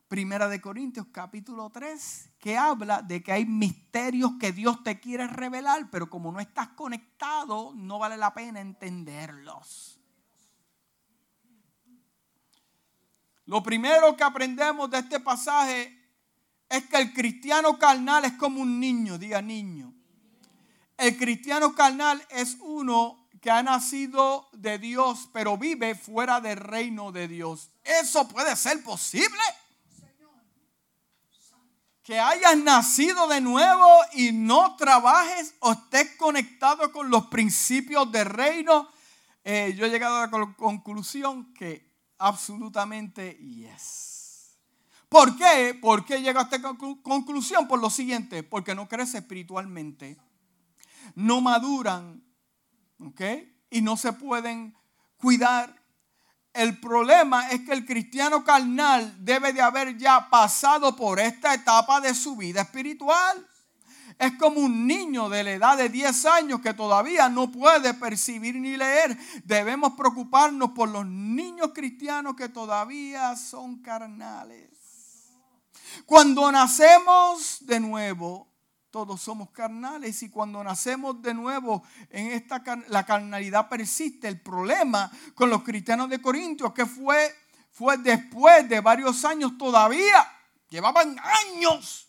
Primera 0.06 0.48
de 0.48 0.60
Corintios 0.60 1.06
capítulo 1.12 1.70
3, 1.70 2.30
que 2.38 2.58
habla 2.58 3.00
de 3.00 3.22
que 3.22 3.32
hay 3.32 3.46
misterios 3.46 4.32
que 4.40 4.52
Dios 4.52 4.82
te 4.82 4.98
quiere 4.98 5.26
revelar, 5.26 5.88
pero 5.90 6.10
como 6.10 6.32
no 6.32 6.40
estás 6.40 6.68
conectado, 6.70 7.72
no 7.76 7.98
vale 7.98 8.16
la 8.16 8.34
pena 8.34 8.60
entenderlos. 8.60 10.00
Lo 13.46 13.62
primero 13.62 14.16
que 14.16 14.24
aprendemos 14.24 14.90
de 14.90 14.98
este 14.98 15.20
pasaje 15.20 15.99
es 16.70 16.86
que 16.86 16.96
el 16.96 17.12
cristiano 17.12 17.78
carnal 17.78 18.24
es 18.24 18.32
como 18.34 18.62
un 18.62 18.78
niño, 18.78 19.18
diga 19.18 19.42
niño. 19.42 19.92
El 20.96 21.16
cristiano 21.16 21.74
carnal 21.74 22.24
es 22.30 22.56
uno 22.60 23.28
que 23.40 23.50
ha 23.50 23.62
nacido 23.62 24.48
de 24.52 24.78
Dios, 24.78 25.28
pero 25.32 25.58
vive 25.58 25.96
fuera 25.96 26.40
del 26.40 26.56
reino 26.56 27.10
de 27.10 27.26
Dios. 27.26 27.70
¿Eso 27.82 28.28
puede 28.28 28.54
ser 28.54 28.84
posible? 28.84 29.40
Que 32.04 32.20
hayas 32.20 32.56
nacido 32.56 33.26
de 33.28 33.40
nuevo 33.40 33.88
y 34.12 34.32
no 34.32 34.76
trabajes 34.76 35.54
o 35.60 35.72
estés 35.72 36.16
conectado 36.16 36.92
con 36.92 37.10
los 37.10 37.26
principios 37.26 38.10
del 38.12 38.26
reino. 38.26 38.88
Eh, 39.42 39.74
yo 39.76 39.86
he 39.86 39.90
llegado 39.90 40.18
a 40.18 40.26
la 40.26 40.54
conclusión 40.56 41.52
que 41.54 41.90
absolutamente 42.18 43.36
yes. 43.38 44.09
¿Por 45.10 45.36
qué? 45.36 45.74
¿Por 45.74 46.04
qué 46.04 46.22
llega 46.22 46.40
a 46.40 46.44
esta 46.44 46.62
conclusión? 46.62 47.66
Por 47.66 47.80
lo 47.80 47.90
siguiente, 47.90 48.44
porque 48.44 48.76
no 48.76 48.88
crece 48.88 49.18
espiritualmente, 49.18 50.16
no 51.16 51.40
maduran, 51.40 52.22
¿ok? 53.00 53.20
Y 53.70 53.82
no 53.82 53.96
se 53.96 54.12
pueden 54.12 54.72
cuidar. 55.16 55.74
El 56.52 56.78
problema 56.78 57.48
es 57.48 57.62
que 57.62 57.72
el 57.72 57.84
cristiano 57.84 58.44
carnal 58.44 59.12
debe 59.18 59.52
de 59.52 59.60
haber 59.60 59.98
ya 59.98 60.30
pasado 60.30 60.94
por 60.94 61.18
esta 61.18 61.54
etapa 61.54 62.00
de 62.00 62.14
su 62.14 62.36
vida 62.36 62.60
espiritual. 62.60 63.44
Es 64.16 64.34
como 64.34 64.60
un 64.60 64.86
niño 64.86 65.28
de 65.28 65.42
la 65.42 65.50
edad 65.50 65.76
de 65.76 65.88
10 65.88 66.24
años 66.26 66.60
que 66.60 66.72
todavía 66.72 67.28
no 67.28 67.50
puede 67.50 67.94
percibir 67.94 68.54
ni 68.54 68.76
leer. 68.76 69.18
Debemos 69.42 69.94
preocuparnos 69.94 70.70
por 70.70 70.88
los 70.88 71.04
niños 71.04 71.72
cristianos 71.74 72.36
que 72.36 72.48
todavía 72.48 73.34
son 73.34 73.82
carnales. 73.82 74.79
Cuando 76.06 76.50
nacemos 76.50 77.58
de 77.60 77.80
nuevo, 77.80 78.48
todos 78.90 79.20
somos 79.20 79.50
carnales 79.50 80.22
y 80.22 80.30
cuando 80.30 80.62
nacemos 80.64 81.22
de 81.22 81.32
nuevo 81.32 81.84
en 82.10 82.28
esta 82.32 82.62
la 82.88 83.06
carnalidad 83.06 83.68
persiste. 83.68 84.28
El 84.28 84.40
problema 84.40 85.10
con 85.34 85.48
los 85.48 85.62
cristianos 85.62 86.10
de 86.10 86.20
Corintios 86.20 86.72
que 86.72 86.86
fue 86.86 87.34
fue 87.70 87.96
después 87.98 88.68
de 88.68 88.80
varios 88.80 89.24
años 89.24 89.56
todavía 89.56 90.28
llevaban 90.68 91.16
años 91.18 92.08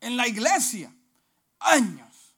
en 0.00 0.16
la 0.16 0.26
iglesia, 0.26 0.92
años, 1.58 2.34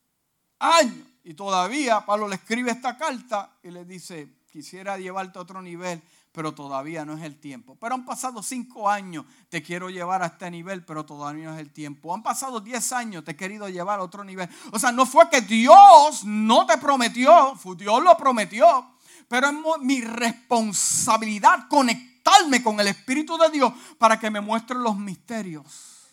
años 0.59 1.07
y 1.25 1.33
todavía 1.35 2.05
Pablo 2.05 2.29
le 2.29 2.37
escribe 2.37 2.71
esta 2.71 2.97
carta 2.99 3.57
y 3.63 3.71
le 3.71 3.85
dice, 3.87 4.29
quisiera 4.51 4.99
llevarte 4.99 5.39
a 5.39 5.43
otro 5.43 5.63
nivel, 5.63 6.03
pero 6.35 6.53
todavía 6.53 7.05
no 7.05 7.17
es 7.17 7.23
el 7.23 7.39
tiempo. 7.39 7.77
Pero 7.81 7.95
han 7.95 8.05
pasado 8.05 8.43
cinco 8.43 8.91
años, 8.91 9.25
te 9.49 9.63
quiero 9.63 9.89
llevar 9.89 10.21
a 10.21 10.27
este 10.27 10.51
nivel, 10.51 10.85
pero 10.85 11.07
todavía 11.07 11.45
no 11.45 11.55
es 11.55 11.61
el 11.61 11.73
tiempo. 11.73 12.13
Han 12.13 12.25
pasado 12.25 12.61
diez 12.61 12.91
años, 12.91 13.23
te 13.23 13.31
he 13.31 13.37
querido 13.37 13.69
llevar 13.69 14.01
a 14.01 14.03
otro 14.03 14.25
nivel. 14.25 14.49
O 14.73 14.79
sea, 14.81 14.91
no 14.91 15.07
fue 15.07 15.31
que 15.31 15.43
Dios 15.43 16.25
no 16.25 16.67
te 16.67 16.77
prometió, 16.79 17.57
Dios 17.77 18.03
lo 18.03 18.17
prometió, 18.17 18.97
pero 19.29 19.47
es 19.47 19.55
mi 19.83 20.01
responsabilidad 20.01 21.69
conectarme 21.69 22.65
con 22.65 22.81
el 22.81 22.89
Espíritu 22.89 23.39
de 23.39 23.51
Dios 23.51 23.73
para 23.97 24.19
que 24.19 24.29
me 24.29 24.41
muestre 24.41 24.77
los 24.77 24.99
misterios. 24.99 26.11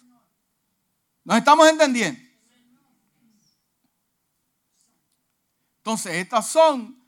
¿Nos 1.23 1.35
estamos 1.35 1.67
entendiendo? 1.67 2.21
Entonces, 5.77 6.13
estas 6.13 6.45
son 6.45 7.00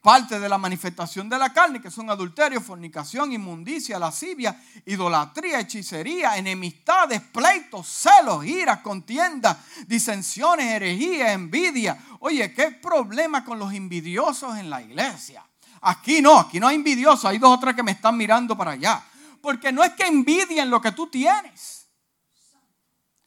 parte 0.00 0.38
de 0.38 0.48
la 0.48 0.58
manifestación 0.58 1.28
de 1.28 1.38
la 1.38 1.52
carne, 1.52 1.80
que 1.80 1.90
son 1.90 2.08
adulterio, 2.08 2.60
fornicación, 2.60 3.32
inmundicia, 3.32 3.98
lascivia, 3.98 4.60
idolatría, 4.86 5.60
hechicería, 5.60 6.36
enemistades, 6.36 7.20
pleitos, 7.20 7.86
celos, 7.88 8.44
ira, 8.44 8.82
contienda, 8.82 9.62
disensiones, 9.86 10.66
herejía, 10.66 11.32
envidia. 11.32 11.98
Oye, 12.20 12.52
¿qué 12.54 12.70
problema 12.70 13.44
con 13.44 13.58
los 13.58 13.72
envidiosos 13.72 14.56
en 14.56 14.70
la 14.70 14.80
iglesia? 14.80 15.44
Aquí 15.80 16.22
no, 16.22 16.38
aquí 16.38 16.60
no 16.60 16.68
hay 16.68 16.76
envidiosos, 16.76 17.24
hay 17.24 17.38
dos 17.38 17.56
o 17.56 17.60
tres 17.60 17.74
que 17.74 17.82
me 17.82 17.92
están 17.92 18.16
mirando 18.16 18.56
para 18.56 18.72
allá. 18.72 19.04
Porque 19.40 19.72
no 19.72 19.82
es 19.84 19.92
que 19.94 20.04
envidien 20.04 20.70
lo 20.70 20.80
que 20.80 20.92
tú 20.92 21.08
tienes, 21.08 21.88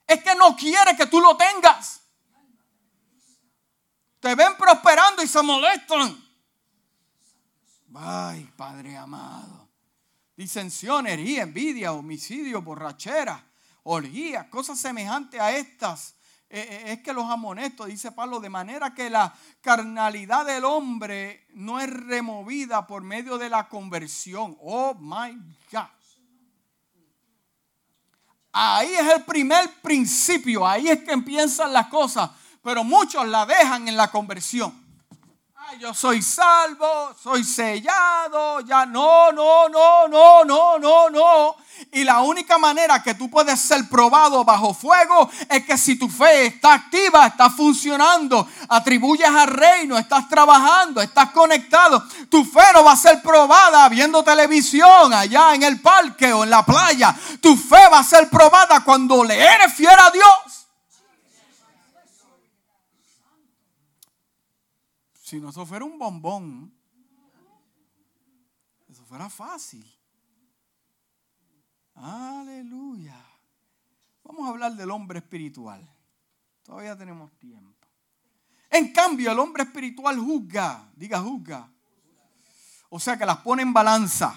es 0.08 0.24
que 0.24 0.36
no 0.36 0.56
quiere 0.56 0.96
que 0.98 1.06
tú 1.06 1.22
lo 1.22 1.38
tengas. 1.38 2.02
Te 4.20 4.36
ven 4.36 4.56
prosperando 4.58 5.24
y 5.24 5.28
se 5.28 5.42
molestan. 5.42 6.31
Ay, 7.94 8.50
Padre 8.56 8.98
amado. 8.98 9.70
Disensión, 10.36 11.08
herida, 11.08 11.44
envidia, 11.44 11.92
homicidio, 11.94 12.62
borrachera, 12.62 13.44
orgía, 13.84 14.50
cosas 14.50 14.80
semejantes 14.80 15.40
a 15.40 15.52
estas. 15.52 16.16
Eh, 16.50 16.68
eh, 16.70 16.94
es 16.94 17.02
que 17.02 17.14
los 17.14 17.30
amonestos, 17.30 17.88
dice 17.88 18.12
Pablo, 18.12 18.40
de 18.40 18.50
manera 18.50 18.94
que 18.94 19.10
la 19.10 19.34
carnalidad 19.62 20.46
del 20.46 20.66
hombre 20.66 21.48
no 21.54 21.80
es 21.80 21.90
removida 21.90 22.88
por 22.88 23.04
medio 23.04 23.38
de 23.38 23.50
la 23.50 23.68
conversión. 23.70 24.58
Oh 24.62 24.94
my 24.96 25.34
God. 25.72 25.88
Ahí 28.54 28.94
es 28.94 29.14
el 29.14 29.24
primer 29.24 29.82
principio, 29.82 30.68
ahí 30.68 30.90
es 30.90 31.04
que 31.04 31.14
empiezan 31.14 31.72
las 31.72 31.88
cosas, 31.88 32.32
pero 32.62 32.84
muchos 32.84 33.26
la 33.28 33.46
dejan 33.46 33.88
en 33.88 33.96
la 33.96 34.12
conversión. 34.12 34.81
Yo 35.80 35.94
soy 35.94 36.22
salvo, 36.22 37.14
soy 37.22 37.44
sellado, 37.44 38.62
ya 38.62 38.86
no, 38.86 39.32
no, 39.32 39.70
no, 39.70 40.08
no, 40.08 40.44
no, 40.44 40.80
no, 40.80 41.10
no. 41.10 41.56
Y 41.92 42.04
la 42.04 42.22
única 42.22 42.58
manera 42.58 43.02
que 43.02 43.16
tú 43.16 43.30
puedes 43.30 43.60
ser 43.60 43.88
probado 43.90 44.44
bajo 44.44 44.74
fuego 44.74 45.30
es 45.50 45.66
que 45.66 45.78
si 45.78 45.98
tu 45.98 46.10
fe 46.10 46.48
está 46.48 46.74
activa, 46.74 47.28
está 47.28 47.50
funcionando, 47.50 48.48
atribuyes 48.70 49.30
al 49.30 49.48
reino, 49.48 49.98
estás 49.98 50.28
trabajando, 50.30 51.02
estás 51.02 51.32
conectado, 51.32 52.04
tu 52.30 52.44
fe 52.44 52.62
no 52.74 52.84
va 52.84 52.94
a 52.94 52.98
ser 52.98 53.22
probada 53.22 53.88
viendo 53.90 54.24
televisión 54.24 55.14
allá 55.14 55.56
en 55.56 55.64
el 55.64 55.82
parque 55.82 56.34
o 56.34 56.44
en 56.44 56.50
la 56.50 56.66
playa. 56.66 57.16
Tu 57.40 57.56
fe 57.56 57.88
va 57.92 58.00
a 58.00 58.04
ser 58.04 58.30
probada 58.30 58.84
cuando 58.84 59.24
le 59.24 59.40
eres 59.40 59.74
fiel 59.74 59.98
a 59.98 60.12
Dios. 60.12 60.61
Si 65.32 65.40
no, 65.40 65.48
eso 65.48 65.66
fuera 65.66 65.86
un 65.86 65.98
bombón. 65.98 66.74
Eso 68.90 69.06
fuera 69.06 69.30
fácil. 69.30 69.90
Aleluya. 71.96 73.16
Vamos 74.26 74.46
a 74.46 74.50
hablar 74.50 74.76
del 74.76 74.92
hombre 74.92 75.20
espiritual. 75.20 75.90
Todavía 76.64 76.98
tenemos 76.98 77.32
tiempo. 77.40 77.88
En 78.70 78.92
cambio, 78.92 79.32
el 79.32 79.40
hombre 79.40 79.64
espiritual 79.64 80.20
juzga. 80.20 80.92
Diga 80.98 81.22
juzga. 81.22 81.72
O 82.90 83.00
sea 83.00 83.18
que 83.18 83.26
las 83.26 83.38
pone 83.38 83.62
en 83.62 83.72
balanza. 83.72 84.36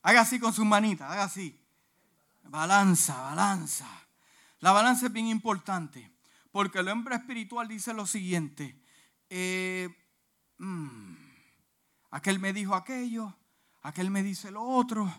Haga 0.00 0.22
así 0.22 0.40
con 0.40 0.54
sus 0.54 0.64
manitas. 0.64 1.10
Haga 1.10 1.24
así. 1.24 1.60
Balanza, 2.44 3.20
balanza. 3.20 3.86
La 4.60 4.72
balanza 4.72 5.08
es 5.08 5.12
bien 5.12 5.26
importante. 5.26 6.10
Porque 6.52 6.78
el 6.78 6.88
hombre 6.88 7.16
espiritual 7.16 7.68
dice 7.68 7.92
lo 7.92 8.06
siguiente 8.06 8.79
eh, 9.30 9.88
mm, 10.58 11.14
aquel 12.10 12.40
me 12.40 12.52
dijo 12.52 12.74
aquello, 12.74 13.34
aquel 13.82 14.10
me 14.10 14.24
dice 14.24 14.50
lo 14.50 14.62
otro, 14.62 15.10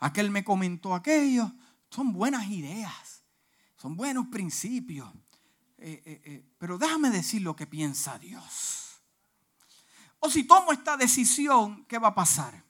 aquel 0.00 0.30
me 0.30 0.44
comentó 0.44 0.94
aquello. 0.94 1.50
Son 1.88 2.12
buenas 2.12 2.48
ideas, 2.48 3.22
son 3.76 3.96
buenos 3.96 4.26
principios. 4.26 5.08
Eh, 5.78 6.02
eh, 6.04 6.44
pero 6.58 6.76
déjame 6.76 7.10
decir 7.10 7.42
lo 7.42 7.56
que 7.56 7.66
piensa 7.66 8.18
Dios. 8.18 9.00
O 10.18 10.28
si 10.28 10.44
tomo 10.44 10.72
esta 10.72 10.96
decisión, 10.96 11.86
¿qué 11.86 11.98
va 11.98 12.08
a 12.08 12.14
pasar? 12.14 12.64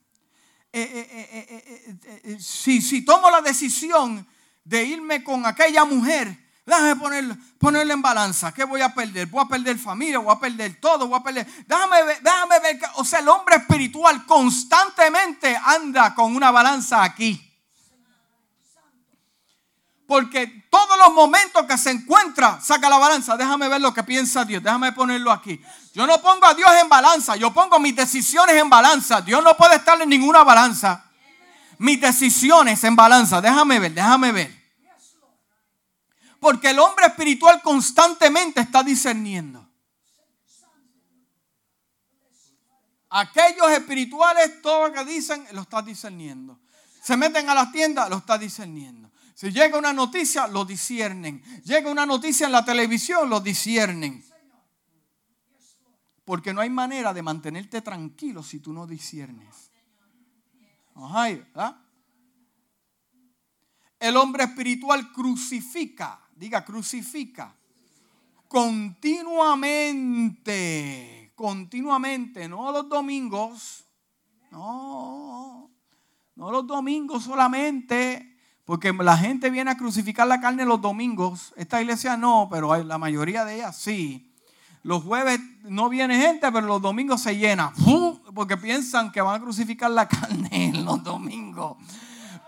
si 2.39 3.03
tomo 3.03 3.29
la 3.29 3.41
decisión 3.41 4.25
de 4.63 4.85
irme 4.85 5.21
con 5.21 5.45
aquella 5.45 5.83
mujer, 5.83 6.50
Déjame 6.71 6.95
ponerlo, 6.95 7.35
ponerlo 7.59 7.93
en 7.93 8.01
balanza. 8.01 8.53
¿Qué 8.53 8.63
voy 8.63 8.79
a 8.79 8.93
perder? 8.93 9.27
Voy 9.27 9.43
a 9.43 9.47
perder 9.47 9.77
familia, 9.77 10.19
voy 10.19 10.33
a 10.33 10.39
perder 10.39 10.79
todo, 10.79 11.05
voy 11.05 11.19
a 11.19 11.21
perder. 11.21 11.45
Déjame 11.67 12.01
ver, 12.03 12.21
déjame 12.21 12.59
ver. 12.61 12.79
O 12.95 13.03
sea, 13.03 13.19
el 13.19 13.27
hombre 13.27 13.57
espiritual 13.57 14.25
constantemente 14.25 15.59
anda 15.65 16.15
con 16.15 16.33
una 16.33 16.49
balanza 16.49 17.03
aquí. 17.03 17.45
Porque 20.07 20.65
todos 20.69 20.97
los 20.97 21.13
momentos 21.13 21.65
que 21.65 21.77
se 21.77 21.91
encuentra, 21.91 22.61
saca 22.61 22.87
la 22.87 22.97
balanza. 22.97 23.35
Déjame 23.35 23.67
ver 23.67 23.81
lo 23.81 23.93
que 23.93 24.03
piensa 24.03 24.45
Dios. 24.45 24.63
Déjame 24.63 24.93
ponerlo 24.93 25.29
aquí. 25.29 25.61
Yo 25.93 26.07
no 26.07 26.21
pongo 26.21 26.45
a 26.45 26.53
Dios 26.53 26.71
en 26.81 26.87
balanza. 26.87 27.35
Yo 27.35 27.53
pongo 27.53 27.79
mis 27.79 27.97
decisiones 27.97 28.55
en 28.55 28.69
balanza. 28.69 29.19
Dios 29.19 29.43
no 29.43 29.57
puede 29.57 29.75
estar 29.75 30.01
en 30.01 30.07
ninguna 30.07 30.45
balanza. 30.45 31.03
Mis 31.79 31.99
decisiones 31.99 32.81
en 32.85 32.95
balanza. 32.95 33.41
Déjame 33.41 33.77
ver, 33.77 33.93
déjame 33.93 34.31
ver. 34.31 34.60
Porque 36.41 36.71
el 36.71 36.79
hombre 36.79 37.05
espiritual 37.05 37.61
constantemente 37.61 38.61
está 38.61 38.81
discerniendo. 38.81 39.69
Aquellos 43.11 43.69
espirituales, 43.69 44.59
todo 44.59 44.87
lo 44.87 44.93
que 44.93 45.05
dicen, 45.05 45.45
lo 45.51 45.61
está 45.61 45.83
discerniendo. 45.83 46.59
Se 47.03 47.15
meten 47.15 47.47
a 47.47 47.53
las 47.53 47.71
tiendas, 47.71 48.09
lo 48.09 48.17
está 48.17 48.39
discerniendo. 48.39 49.11
Si 49.35 49.51
llega 49.51 49.77
una 49.77 49.93
noticia, 49.93 50.47
lo 50.47 50.65
disciernen. 50.65 51.43
Llega 51.63 51.91
una 51.91 52.07
noticia 52.07 52.47
en 52.47 52.53
la 52.53 52.65
televisión, 52.65 53.29
lo 53.29 53.39
disciernen. 53.39 54.25
Porque 56.25 56.55
no 56.55 56.61
hay 56.61 56.71
manera 56.71 57.13
de 57.13 57.21
mantenerte 57.21 57.83
tranquilo 57.83 58.41
si 58.41 58.59
tú 58.59 58.73
no 58.73 58.87
disciernes. 58.87 59.69
El 63.99 64.17
hombre 64.17 64.45
espiritual 64.45 65.11
crucifica 65.11 66.19
diga 66.41 66.65
crucifica, 66.65 67.55
continuamente, 68.47 71.31
continuamente, 71.35 72.49
no 72.49 72.71
los 72.71 72.89
domingos, 72.89 73.85
no, 74.49 75.69
no 76.35 76.51
los 76.51 76.65
domingos 76.65 77.25
solamente, 77.25 78.39
porque 78.65 78.91
la 78.91 79.17
gente 79.17 79.51
viene 79.51 79.69
a 79.69 79.77
crucificar 79.77 80.25
la 80.25 80.41
carne 80.41 80.65
los 80.65 80.81
domingos, 80.81 81.53
esta 81.57 81.79
iglesia 81.79 82.17
no, 82.17 82.47
pero 82.49 82.75
la 82.83 82.97
mayoría 82.97 83.45
de 83.45 83.57
ellas 83.57 83.77
sí. 83.77 84.33
Los 84.81 85.03
jueves 85.03 85.39
no 85.65 85.89
viene 85.89 86.19
gente, 86.19 86.51
pero 86.51 86.65
los 86.65 86.81
domingos 86.81 87.21
se 87.21 87.37
llena, 87.37 87.71
porque 88.33 88.57
piensan 88.57 89.11
que 89.11 89.21
van 89.21 89.35
a 89.35 89.43
crucificar 89.43 89.91
la 89.91 90.07
carne 90.07 90.73
los 90.73 91.03
domingos. 91.03 91.77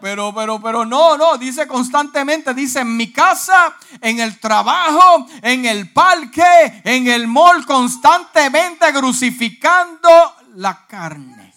Pero, 0.04 0.36
pero, 0.36 0.60
pero 0.60 0.86
no, 0.86 1.16
no, 1.16 1.38
dice 1.38 1.66
constantemente, 1.66 2.54
dice 2.54 2.82
en 2.82 2.98
mi 2.98 3.14
casa, 3.14 3.74
en 4.02 4.20
el 4.20 4.38
trabajo, 4.38 5.26
en 5.42 5.66
el 5.66 5.94
parque, 5.94 6.82
en 6.84 7.08
el 7.08 7.26
mall, 7.26 7.66
constantemente 7.66 8.92
crucificando 8.92 10.10
la 10.56 10.86
carne. 10.88 11.54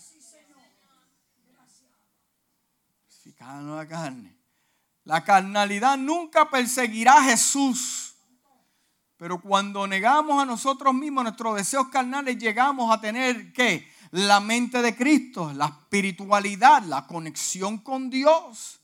Crucificando 3.08 3.74
la 3.74 3.88
carne. 3.88 4.36
La 5.02 5.24
carnalidad 5.24 5.96
nunca 5.96 6.48
perseguirá 6.48 7.14
a 7.14 7.24
Jesús. 7.24 8.14
Pero 9.16 9.40
cuando 9.40 9.88
negamos 9.88 10.40
a 10.40 10.46
nosotros 10.46 10.94
mismos 10.94 11.24
nuestros 11.24 11.56
deseos 11.56 11.88
carnales, 11.88 12.38
llegamos 12.38 12.94
a 12.94 13.00
tener 13.00 13.52
que 13.52 13.92
la 14.12 14.40
mente 14.40 14.82
de 14.82 14.96
Cristo, 14.96 15.52
la 15.52 15.66
espiritualidad, 15.66 16.82
la 16.84 17.06
conexión 17.06 17.78
con 17.78 18.10
Dios. 18.10 18.80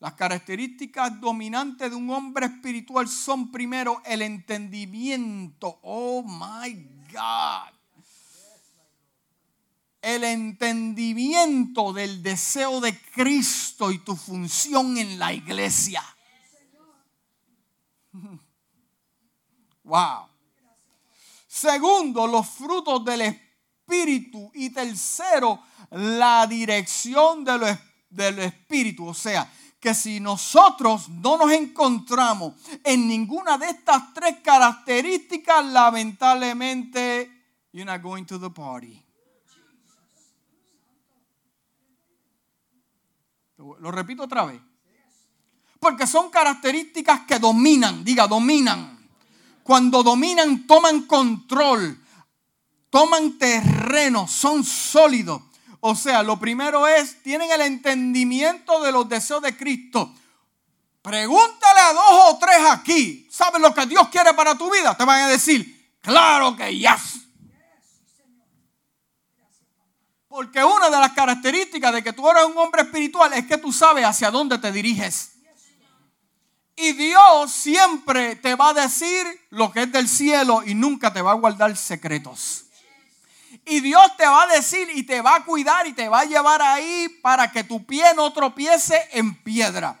Las 0.00 0.14
características 0.14 1.20
dominantes 1.20 1.90
de 1.90 1.96
un 1.96 2.10
hombre 2.10 2.46
espiritual 2.46 3.08
son 3.08 3.50
primero 3.50 4.02
el 4.04 4.22
entendimiento. 4.22 5.78
Oh 5.82 6.22
my 6.22 6.74
God. 7.12 7.72
El 10.02 10.24
entendimiento 10.24 11.94
del 11.94 12.22
deseo 12.22 12.80
de 12.82 13.00
Cristo 13.00 13.90
y 13.90 13.98
tu 14.00 14.14
función 14.14 14.98
en 14.98 15.18
la 15.18 15.32
iglesia. 15.32 16.02
Wow. 19.84 20.28
Segundo, 21.46 22.26
los 22.26 22.48
frutos 22.48 23.04
del 23.04 23.20
Espíritu 23.20 23.43
espíritu. 23.84 24.50
Y 24.54 24.70
tercero, 24.70 25.60
la 25.90 26.46
dirección 26.46 27.44
del 27.44 28.38
espíritu. 28.38 29.06
O 29.06 29.14
sea, 29.14 29.50
que 29.78 29.94
si 29.94 30.18
nosotros 30.20 31.08
no 31.08 31.36
nos 31.36 31.52
encontramos 31.52 32.54
en 32.82 33.06
ninguna 33.06 33.58
de 33.58 33.70
estas 33.70 34.14
tres 34.14 34.36
características, 34.42 35.64
lamentablemente, 35.66 37.30
you're 37.72 37.84
not 37.84 38.02
going 38.02 38.24
to 38.24 38.38
the 38.38 38.50
party. 38.50 39.00
Lo 43.56 43.90
repito 43.90 44.24
otra 44.24 44.44
vez. 44.44 44.60
Porque 45.78 46.06
son 46.06 46.30
características 46.30 47.20
que 47.26 47.38
dominan, 47.38 48.04
diga, 48.04 48.26
dominan. 48.26 49.06
Cuando 49.62 50.02
dominan, 50.02 50.66
toman 50.66 51.02
control 51.06 52.03
toman 52.94 53.36
terreno, 53.38 54.28
son 54.28 54.62
sólidos. 54.62 55.42
O 55.80 55.96
sea, 55.96 56.22
lo 56.22 56.38
primero 56.38 56.86
es, 56.86 57.20
tienen 57.24 57.50
el 57.50 57.62
entendimiento 57.62 58.80
de 58.84 58.92
los 58.92 59.08
deseos 59.08 59.42
de 59.42 59.56
Cristo. 59.56 60.14
Pregúntale 61.02 61.80
a 61.80 61.92
dos 61.92 62.34
o 62.34 62.38
tres 62.38 62.58
aquí, 62.70 63.26
¿sabes 63.32 63.60
lo 63.60 63.74
que 63.74 63.84
Dios 63.86 64.08
quiere 64.10 64.32
para 64.34 64.56
tu 64.56 64.70
vida? 64.70 64.96
Te 64.96 65.04
van 65.04 65.22
a 65.22 65.26
decir, 65.26 65.92
claro 66.00 66.54
que 66.54 66.78
ya. 66.78 66.96
Porque 70.28 70.62
una 70.62 70.88
de 70.88 71.00
las 71.00 71.12
características 71.14 71.94
de 71.94 72.04
que 72.04 72.12
tú 72.12 72.30
eres 72.30 72.44
un 72.44 72.56
hombre 72.58 72.82
espiritual 72.82 73.32
es 73.32 73.44
que 73.44 73.58
tú 73.58 73.72
sabes 73.72 74.04
hacia 74.04 74.30
dónde 74.30 74.56
te 74.58 74.70
diriges. 74.70 75.32
Y 76.76 76.92
Dios 76.92 77.50
siempre 77.50 78.36
te 78.36 78.54
va 78.54 78.68
a 78.68 78.74
decir 78.74 79.26
lo 79.50 79.72
que 79.72 79.82
es 79.82 79.90
del 79.90 80.08
cielo 80.08 80.62
y 80.64 80.76
nunca 80.76 81.12
te 81.12 81.22
va 81.22 81.32
a 81.32 81.34
guardar 81.34 81.76
secretos. 81.76 82.64
Y 83.66 83.80
Dios 83.80 84.16
te 84.16 84.26
va 84.26 84.42
a 84.42 84.46
decir 84.46 84.88
y 84.94 85.04
te 85.04 85.20
va 85.20 85.36
a 85.36 85.44
cuidar 85.44 85.86
y 85.86 85.94
te 85.94 86.08
va 86.08 86.20
a 86.20 86.24
llevar 86.24 86.60
ahí 86.60 87.08
para 87.22 87.50
que 87.50 87.64
tu 87.64 87.84
pie 87.84 88.14
no 88.14 88.32
tropiece 88.32 89.08
en 89.12 89.42
piedra. 89.42 89.98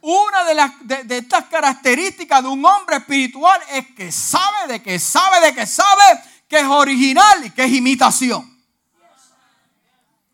Una 0.00 0.44
de, 0.44 0.54
las, 0.54 0.72
de, 0.80 1.18
estas 1.18 1.44
características 1.44 2.42
de 2.42 2.48
un 2.48 2.64
hombre 2.64 2.96
espiritual 2.96 3.60
es 3.70 3.86
que 3.94 4.10
sabe 4.10 4.72
de 4.72 4.82
que 4.82 4.98
sabe 4.98 5.46
de 5.46 5.54
que 5.54 5.66
sabe 5.66 6.02
que 6.48 6.58
es 6.58 6.66
original 6.66 7.46
y 7.46 7.50
que 7.50 7.64
es 7.64 7.72
imitación. 7.72 8.52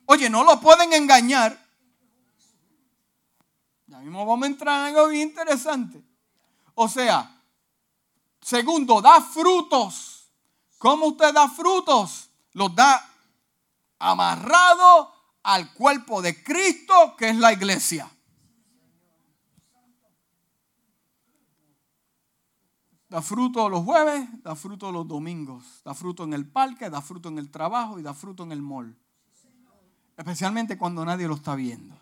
Oye, 0.06 0.30
no 0.30 0.42
lo 0.42 0.58
pueden 0.58 0.92
engañar. 0.94 1.62
Ya 3.88 3.98
mismo 3.98 4.24
vamos 4.24 4.44
a 4.44 4.46
entrar 4.46 4.80
en 4.80 4.96
algo 4.96 5.08
bien 5.08 5.28
interesante. 5.28 6.02
O 6.74 6.88
sea, 6.88 7.38
segundo, 8.40 9.02
da 9.02 9.20
frutos. 9.20 10.30
¿Cómo 10.78 11.08
usted 11.08 11.34
da 11.34 11.48
frutos? 11.48 12.27
Los 12.52 12.74
da 12.74 13.08
amarrado 13.98 15.12
al 15.42 15.72
cuerpo 15.72 16.22
de 16.22 16.42
Cristo, 16.42 17.14
que 17.16 17.30
es 17.30 17.36
la 17.36 17.52
iglesia. 17.52 18.10
Da 23.08 23.22
fruto 23.22 23.68
los 23.70 23.84
jueves, 23.84 24.28
da 24.42 24.54
fruto 24.54 24.92
los 24.92 25.08
domingos, 25.08 25.80
da 25.82 25.94
fruto 25.94 26.24
en 26.24 26.34
el 26.34 26.46
parque, 26.46 26.90
da 26.90 27.00
fruto 27.00 27.30
en 27.30 27.38
el 27.38 27.50
trabajo 27.50 27.98
y 27.98 28.02
da 28.02 28.12
fruto 28.12 28.42
en 28.42 28.52
el 28.52 28.60
mall. 28.60 28.94
Especialmente 30.16 30.76
cuando 30.76 31.04
nadie 31.04 31.26
lo 31.26 31.36
está 31.36 31.54
viendo. 31.54 31.96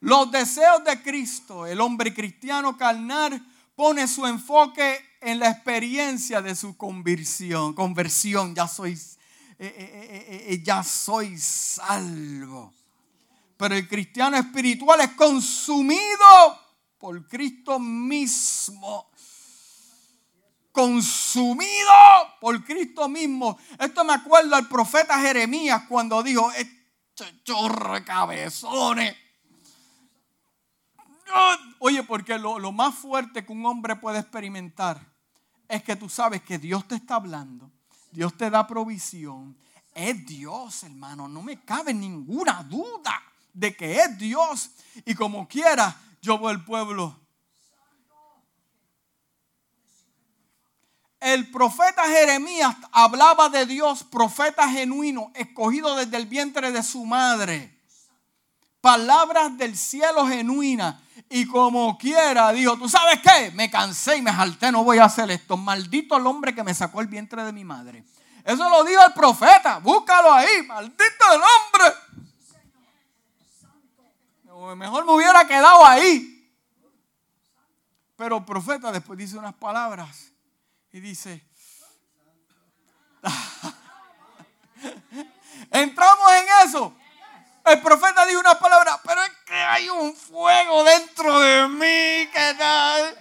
Los 0.00 0.30
deseos 0.30 0.84
de 0.84 1.00
Cristo, 1.00 1.64
el 1.64 1.80
hombre 1.80 2.12
cristiano 2.12 2.76
carnal, 2.76 3.42
pone 3.74 4.06
su 4.08 4.26
enfoque 4.26 4.98
en 5.20 5.38
la 5.38 5.50
experiencia 5.50 6.42
de 6.42 6.54
su 6.54 6.76
conversión. 6.76 7.74
Conversión, 7.74 8.54
ya 8.54 8.68
soy, 8.68 8.92
eh, 8.92 9.74
eh, 9.76 10.46
eh, 10.48 10.62
ya 10.62 10.82
soy 10.82 11.38
salvo. 11.38 12.72
Pero 13.56 13.74
el 13.74 13.88
cristiano 13.88 14.36
espiritual 14.36 15.00
es 15.00 15.10
consumido 15.10 16.58
por 16.98 17.26
Cristo 17.28 17.78
mismo 17.78 19.08
consumido 20.72 21.92
por 22.40 22.64
Cristo 22.64 23.08
mismo. 23.08 23.58
Esto 23.78 24.04
me 24.04 24.14
acuerdo 24.14 24.56
al 24.56 24.68
profeta 24.68 25.20
Jeremías 25.20 25.82
cuando 25.88 26.22
dijo, 26.22 26.50
este 26.52 27.42
chorre 27.44 28.02
cabezones. 28.04 29.14
Oye, 31.78 32.02
porque 32.02 32.38
lo, 32.38 32.58
lo 32.58 32.72
más 32.72 32.94
fuerte 32.94 33.44
que 33.44 33.52
un 33.52 33.66
hombre 33.66 33.96
puede 33.96 34.20
experimentar 34.20 35.00
es 35.68 35.82
que 35.82 35.96
tú 35.96 36.08
sabes 36.08 36.42
que 36.42 36.58
Dios 36.58 36.86
te 36.86 36.94
está 36.94 37.16
hablando, 37.16 37.70
Dios 38.10 38.36
te 38.36 38.50
da 38.50 38.66
provisión. 38.66 39.56
Es 39.94 40.24
Dios, 40.26 40.84
hermano, 40.84 41.28
no 41.28 41.42
me 41.42 41.62
cabe 41.64 41.92
ninguna 41.92 42.62
duda 42.62 43.22
de 43.52 43.76
que 43.76 43.96
es 43.96 44.18
Dios. 44.18 44.70
Y 45.04 45.14
como 45.14 45.46
quiera, 45.46 45.94
yo 46.22 46.38
voy 46.38 46.52
al 46.52 46.64
pueblo 46.64 47.22
El 51.22 51.48
profeta 51.52 52.02
Jeremías 52.08 52.74
hablaba 52.90 53.48
de 53.48 53.64
Dios, 53.64 54.02
profeta 54.02 54.68
genuino, 54.68 55.30
escogido 55.36 55.94
desde 55.94 56.16
el 56.16 56.26
vientre 56.26 56.72
de 56.72 56.82
su 56.82 57.04
madre. 57.04 57.80
Palabras 58.80 59.56
del 59.56 59.78
cielo 59.78 60.26
genuinas. 60.26 60.96
Y 61.28 61.46
como 61.46 61.96
quiera, 61.96 62.52
dijo, 62.52 62.76
¿tú 62.76 62.88
sabes 62.88 63.20
qué? 63.20 63.50
Me 63.52 63.70
cansé 63.70 64.16
y 64.16 64.22
me 64.22 64.32
jalté, 64.32 64.70
no 64.70 64.84
voy 64.84 64.98
a 64.98 65.04
hacer 65.04 65.30
esto. 65.30 65.56
Maldito 65.56 66.16
el 66.16 66.26
hombre 66.26 66.54
que 66.54 66.62
me 66.62 66.74
sacó 66.74 67.00
el 67.00 67.06
vientre 67.06 67.42
de 67.44 67.52
mi 67.52 67.64
madre. 67.64 68.04
Eso 68.44 68.68
lo 68.68 68.84
dijo 68.84 69.04
el 69.04 69.12
profeta. 69.12 69.78
Búscalo 69.78 70.32
ahí. 70.32 70.62
Maldito 70.66 71.24
el 71.32 71.40
hombre. 71.40 71.84
Mejor 74.76 75.04
me 75.04 75.12
hubiera 75.12 75.46
quedado 75.46 75.84
ahí. 75.86 76.28
Pero 78.16 78.36
el 78.36 78.44
profeta 78.44 78.92
después 78.92 79.18
dice 79.18 79.36
unas 79.36 79.54
palabras 79.54 80.32
y 80.92 81.00
dice, 81.00 81.44
entramos 85.70 86.32
en 86.32 86.68
eso. 86.68 86.94
El 87.64 87.80
profeta 87.80 88.26
dijo 88.26 88.40
una 88.40 88.58
palabra, 88.58 89.00
pero 89.04 89.22
es 89.24 89.31
hay 89.62 89.88
un 89.88 90.14
fuego 90.14 90.84
dentro 90.84 91.40
de 91.40 91.68
mí, 91.68 92.28
que 92.32 92.54
tal? 92.58 93.18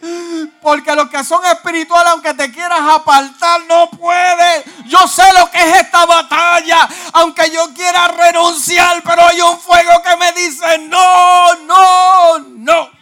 Porque 0.61 0.95
los 0.95 1.09
que 1.09 1.23
son 1.23 1.45
espirituales, 1.45 2.11
aunque 2.11 2.33
te 2.33 2.51
quieras 2.51 2.81
apartar, 2.81 3.61
no 3.67 3.89
puedes. 3.91 4.65
Yo 4.85 4.99
sé 5.07 5.23
lo 5.33 5.49
que 5.51 5.59
es 5.59 5.77
esta 5.77 6.05
batalla, 6.05 6.87
aunque 7.13 7.49
yo 7.51 7.73
quiera 7.73 8.07
renunciar, 8.07 9.01
pero 9.03 9.25
hay 9.25 9.41
un 9.41 9.59
fuego 9.59 10.01
que 10.03 10.15
me 10.17 10.31
dice, 10.33 10.77
no, 10.79 11.55
no, 11.65 12.39
no. 12.39 13.01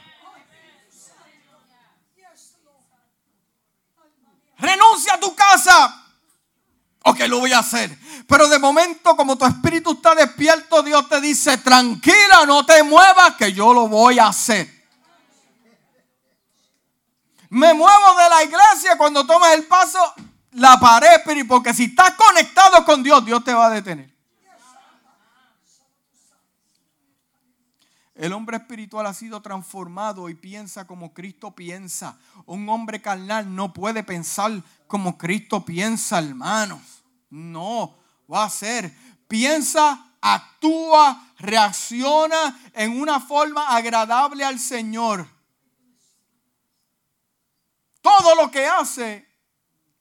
renuncia 4.60 5.14
a 5.14 5.20
tu 5.20 5.34
casa. 5.34 5.99
Ok, 7.04 7.20
lo 7.28 7.40
voy 7.40 7.54
a 7.54 7.60
hacer. 7.60 7.98
Pero 8.28 8.48
de 8.50 8.60
momento, 8.60 9.16
como 9.16 9.38
tu 9.38 9.46
espíritu 9.46 9.94
está 9.94 10.16
despierto, 10.16 10.84
Dios 10.84 11.08
te 11.08 11.22
dice, 11.22 11.58
tranquila, 11.58 12.46
no 12.46 12.66
te 12.66 12.84
muevas, 12.84 13.36
que 13.38 13.54
yo 13.54 13.74
lo 13.74 13.88
voy 13.88 14.20
a 14.20 14.28
hacer. 14.28 14.80
Me 17.50 17.74
muevo 17.74 18.14
de 18.16 18.30
la 18.30 18.44
iglesia 18.44 18.98
cuando 18.98 19.26
tomes 19.26 19.54
el 19.54 19.66
paso, 19.66 20.00
la 20.52 20.80
pared, 20.80 21.22
porque 21.48 21.74
si 21.74 21.86
estás 21.86 22.12
conectado 22.12 22.86
con 22.86 23.02
Dios, 23.02 23.26
Dios 23.26 23.44
te 23.44 23.54
va 23.54 23.68
a 23.68 23.70
detener. 23.72 24.10
El 28.14 28.34
hombre 28.34 28.58
espiritual 28.58 29.08
ha 29.08 29.14
sido 29.14 29.42
transformado 29.42 30.28
y 30.28 30.34
piensa 30.34 30.86
como 30.86 31.14
Cristo 31.14 31.56
piensa. 31.56 32.18
Un 32.46 32.68
hombre 32.68 33.02
carnal 33.02 33.56
no 33.56 33.72
puede 33.72 34.04
pensar 34.04 34.62
como 34.90 35.18
Cristo 35.18 35.64
piensa, 35.64 36.20
hermanos. 36.20 36.82
No, 37.30 37.98
va 38.30 38.44
a 38.44 38.50
ser. 38.50 38.94
Piensa, 39.30 40.14
actúa, 40.20 41.32
reacciona 41.38 42.60
en 42.74 43.00
una 43.00 43.22
forma 43.22 43.70
agradable 43.74 44.44
al 44.44 44.60
Señor. 44.60 45.26
Todo 48.02 48.36
lo 48.36 48.52
que 48.52 48.66
hace 48.66 49.26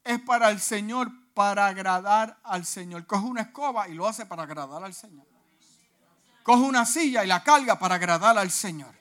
es 0.02 0.18
para 0.22 0.50
el 0.50 0.58
Señor, 0.58 1.12
para 1.34 1.68
agradar 1.68 2.40
al 2.42 2.66
Señor. 2.66 3.06
Coge 3.06 3.26
una 3.26 3.42
escoba 3.42 3.88
y 3.88 3.94
lo 3.94 4.08
hace 4.08 4.26
para 4.26 4.42
agradar 4.42 4.82
al 4.82 4.94
Señor 4.94 5.28
coge 6.48 6.62
una 6.62 6.86
silla 6.86 7.22
y 7.24 7.26
la 7.26 7.44
carga 7.44 7.78
para 7.78 7.96
agradar 7.96 8.38
al 8.38 8.50
Señor. 8.50 8.94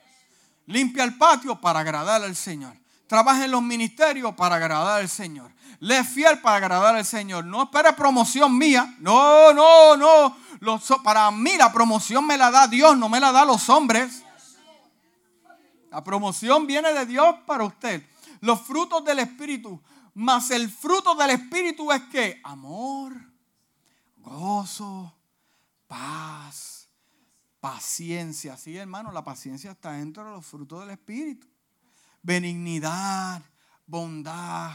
Limpia 0.65 1.05
el 1.05 1.17
patio 1.17 1.61
para 1.61 1.79
agradar 1.79 2.21
al 2.21 2.35
Señor. 2.35 2.75
Trabaja 3.08 3.45
en 3.45 3.51
los 3.51 3.62
ministerios 3.62 4.34
para 4.36 4.55
agradar 4.55 5.01
al 5.01 5.10
Señor. 5.10 5.51
Le 5.80 5.99
es 5.99 6.08
fiel 6.08 6.39
para 6.39 6.58
agradar 6.58 6.95
al 6.95 7.05
Señor. 7.05 7.45
No 7.45 7.64
espere 7.64 7.93
promoción 7.93 8.58
mía. 8.58 8.95
No, 8.99 9.53
no, 9.53 9.95
no. 9.95 10.36
para 11.03 11.32
mí 11.32 11.55
la 11.58 11.72
promoción 11.72 12.26
me 12.26 12.38
la 12.38 12.51
da 12.51 12.68
Dios, 12.68 12.97
no 12.97 13.10
me 13.10 13.20
la 13.20 13.32
da 13.32 13.45
los 13.45 13.70
hombres. 13.70 14.24
La 15.89 16.03
promoción 16.03 16.68
viene 16.68 16.93
de 16.93 17.05
Dios 17.05 17.36
para 17.45 17.64
usted. 17.64 18.05
Los 18.41 18.62
frutos 18.62 19.03
del 19.05 19.20
Espíritu. 19.20 19.82
Mas 20.14 20.51
el 20.51 20.70
fruto 20.70 21.16
del 21.16 21.30
Espíritu 21.30 21.91
es 21.91 22.01
que 22.03 22.41
amor, 22.43 23.14
gozo, 24.18 25.14
paz 25.86 26.78
Paciencia, 27.60 28.55
sí 28.55 28.78
hermano, 28.78 29.12
la 29.12 29.24
paciencia 29.24 29.72
está 29.72 29.93
dentro 29.93 30.24
de 30.24 30.32
los 30.32 30.45
frutos 30.45 30.82
del 30.82 30.91
Espíritu. 30.91 31.47
Benignidad, 32.28 33.41
bondad, 33.86 34.71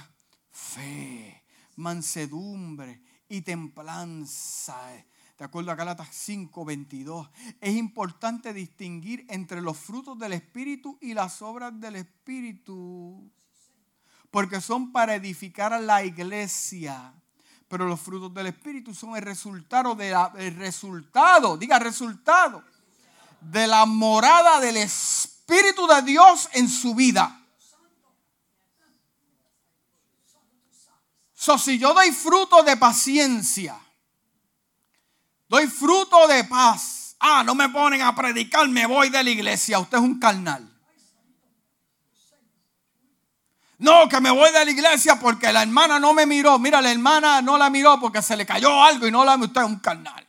fe, 0.51 1.45
mansedumbre 1.77 3.03
y 3.29 3.43
templanza. 3.43 4.79
De 5.37 5.45
acuerdo 5.45 5.71
a 5.71 5.75
Gálatas 5.75 6.09
5:22, 6.15 7.29
es 7.61 7.77
importante 7.77 8.55
distinguir 8.55 9.27
entre 9.29 9.61
los 9.61 9.77
frutos 9.77 10.19
del 10.19 10.33
Espíritu 10.33 10.97
y 11.03 11.13
las 11.13 11.43
obras 11.43 11.79
del 11.79 11.97
Espíritu, 11.97 13.31
porque 14.31 14.63
son 14.63 14.91
para 14.91 15.15
edificar 15.15 15.75
a 15.75 15.79
la 15.79 16.03
iglesia. 16.03 17.13
Pero 17.69 17.85
los 17.85 18.01
frutos 18.01 18.33
del 18.33 18.47
Espíritu 18.47 18.95
son 18.95 19.15
el 19.15 19.23
resultado 19.25 19.95
el 20.39 20.57
resultado, 20.57 21.59
diga 21.59 21.79
resultado 21.79 22.65
de 23.43 23.67
la 23.67 23.85
morada 23.85 24.59
del 24.59 24.79
Espíritu 24.79 25.87
de 25.87 26.01
Dios 26.01 26.49
en 26.55 26.67
su 26.71 26.95
vida. 26.95 27.41
So, 31.43 31.59
si 31.59 31.77
yo 31.77 31.93
doy 31.93 32.13
fruto 32.13 32.63
de 32.63 32.77
paciencia, 32.77 33.77
doy 35.49 35.67
fruto 35.67 36.29
de 36.29 36.45
paz. 36.45 37.17
Ah, 37.19 37.43
no 37.43 37.57
me 37.57 37.69
ponen 37.69 38.01
a 38.01 38.15
predicar, 38.15 38.69
me 38.69 38.87
voy 38.87 39.09
de 39.09 39.25
la 39.25 39.31
iglesia. 39.31 39.81
Usted 39.81 39.99
es 39.99 40.05
un 40.05 40.21
carnal. 40.21 40.73
No, 43.79 44.09
que 44.09 44.21
me 44.21 44.31
voy 44.31 44.53
de 44.53 44.65
la 44.65 44.71
iglesia 44.71 45.19
porque 45.19 45.53
la 45.53 45.63
hermana 45.63 45.99
no 45.99 46.13
me 46.15 46.27
miró. 46.27 46.61
Mira, 46.61 46.81
la 46.81 46.93
hermana 46.93 47.43
no 47.43 47.59
la 47.59 47.71
miró 47.71 47.99
porque 47.99 48.23
se 48.23 48.37
le 48.37 48.47
cayó 48.47 48.81
algo 48.81 49.09
y 49.09 49.11
no 49.11 49.25
la 49.25 49.35
Usted 49.35 49.63
es 49.63 49.67
un 49.67 49.81
carnal. 49.81 50.25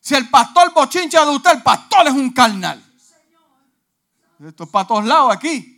Si 0.00 0.14
el 0.14 0.30
pastor 0.30 0.72
bochincha 0.72 1.22
de 1.22 1.32
usted, 1.32 1.50
el 1.50 1.62
pastor 1.62 2.06
es 2.06 2.14
un 2.14 2.32
carnal. 2.32 2.82
Esto 4.42 4.64
es 4.64 4.70
para 4.70 4.88
todos 4.88 5.04
lados 5.04 5.36
aquí. 5.36 5.76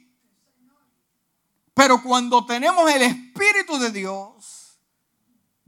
Pero 1.75 2.01
cuando 2.01 2.47
tenemos 2.47 2.89
el 2.91 3.03
Espíritu 3.03 3.28
de 3.39 3.91
Dios, 3.93 4.69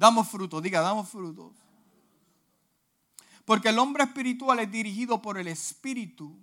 Damos 0.01 0.29
frutos, 0.29 0.63
diga, 0.63 0.81
damos 0.81 1.11
frutos. 1.11 1.53
Porque 3.45 3.69
el 3.69 3.79
hombre 3.79 4.05
espiritual 4.05 4.59
es 4.61 4.73
dirigido 4.73 5.21
por 5.21 5.37
el 5.37 5.47
Espíritu. 5.47 6.39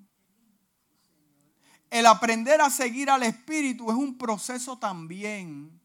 El 1.89 2.05
aprender 2.05 2.61
a 2.61 2.69
seguir 2.69 3.09
al 3.09 3.23
Espíritu 3.23 3.89
es 3.89 3.97
un 3.97 4.15
proceso 4.15 4.77
también. 4.77 5.81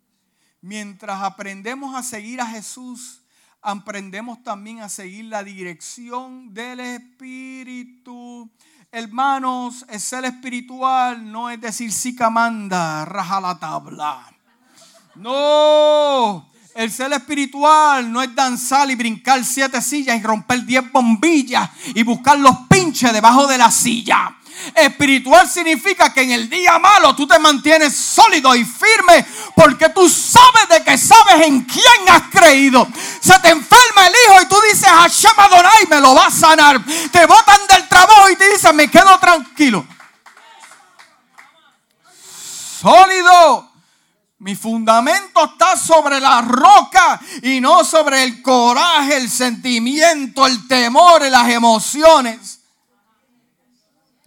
Mientras 0.61 1.23
aprendemos 1.23 1.97
a 1.97 2.03
seguir 2.03 2.43
a 2.43 2.47
Jesús, 2.47 3.23
aprendemos 3.63 4.43
también 4.43 4.81
a 4.81 4.91
seguir 4.91 5.25
la 5.25 5.43
dirección 5.43 6.53
del 6.53 6.79
Espíritu. 6.79 8.51
Hermanos, 8.91 9.87
el 9.89 9.99
ser 9.99 10.27
espiritual 10.27 11.33
no 11.33 11.49
es 11.49 11.59
decir 11.59 11.91
sí 11.91 12.15
manda, 12.31 13.07
raja 13.07 13.41
la 13.41 13.59
tabla. 13.59 14.32
No, 15.15 16.49
el 16.75 16.91
ser 16.91 17.13
espiritual 17.13 18.11
no 18.11 18.23
es 18.23 18.35
danzar 18.35 18.91
y 18.91 18.95
brincar 18.95 19.45
siete 19.45 19.83
sillas 19.83 20.19
y 20.19 20.23
romper 20.23 20.65
diez 20.65 20.91
bombillas 20.91 21.69
y 21.95 22.03
buscar 22.03 22.39
los 22.39 22.57
pinches 22.69 23.13
debajo 23.13 23.47
de 23.47 23.59
la 23.59 23.71
silla. 23.71 24.35
Espiritual 24.75 25.49
significa 25.49 26.13
que 26.13 26.23
en 26.23 26.31
el 26.31 26.49
día 26.49 26.79
malo 26.79 27.15
tú 27.15 27.27
te 27.27 27.39
mantienes 27.39 27.95
sólido 27.95 28.55
y 28.55 28.65
firme 28.65 29.27
porque 29.55 29.89
tú 29.91 30.09
sabes 30.09 30.69
de 30.71 30.83
que 30.83 30.97
sabes 30.97 31.47
en 31.47 31.63
quién 31.65 32.09
has 32.09 32.23
creído. 32.31 32.87
Se 33.21 33.39
te 33.41 33.51
enferma 33.51 34.07
el 34.07 34.15
hijo 34.25 34.43
y 34.43 34.47
tú 34.47 34.57
dices, 34.71 34.89
Hashem 34.89 35.33
Adonai 35.37 35.87
me 35.91 36.01
lo 36.01 36.15
va 36.15 36.27
a 36.27 36.31
sanar. 36.31 36.83
Te 37.11 37.27
botan 37.27 37.61
del 37.69 37.89
trabajo 37.89 38.31
y 38.31 38.37
te 38.37 38.51
dicen, 38.51 38.77
me 38.77 38.89
quedo 38.91 39.19
tranquilo. 39.19 39.85
Sólido. 42.81 43.72
Mi 44.43 44.57
fundamento 44.57 45.45
está 45.45 45.77
sobre 45.77 46.19
la 46.19 46.43
roca 46.43 47.21
y 47.45 47.61
no 47.61 47.85
sobre 47.85 48.25
el 48.25 48.43
coraje, 48.43 49.17
el 49.17 49.31
sentimiento, 49.31 50.45
el 50.49 50.67
temor 50.67 51.23
las 51.31 51.49
emociones. 51.49 52.61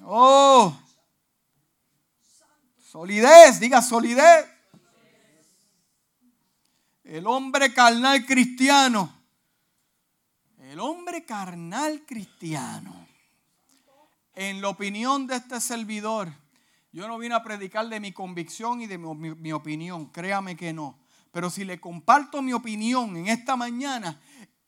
Oh, 0.05 0.74
solidez, 2.89 3.59
diga 3.59 3.82
solidez. 3.82 4.45
El 7.03 7.28
hombre 7.28 7.74
carnal 7.74 8.26
cristiano. 8.26 9.13
El 10.59 10.80
hombre 10.80 11.26
carnal 11.26 12.05
cristiano. 12.05 13.05
En 14.34 14.61
la 14.61 14.70
opinión 14.70 15.28
de 15.28 15.36
este 15.36 15.59
servidor 15.59 16.44
yo 16.95 17.09
no 17.09 17.17
vine 17.17 17.35
a 17.35 17.43
predicar 17.43 17.89
de 17.89 17.99
mi 17.99 18.13
convicción 18.13 18.79
y 18.79 18.87
de 18.87 18.97
mi, 18.97 19.51
opinión, 19.51 20.05
créame 20.11 20.55
que 20.55 20.71
no. 20.71 20.97
Pero 21.29 21.49
si 21.49 21.65
le 21.65 21.77
comparto 21.77 22.41
mi 22.41 22.53
opinión 22.53 23.17
en 23.17 23.27
esta 23.27 23.57
mañana, 23.57 24.17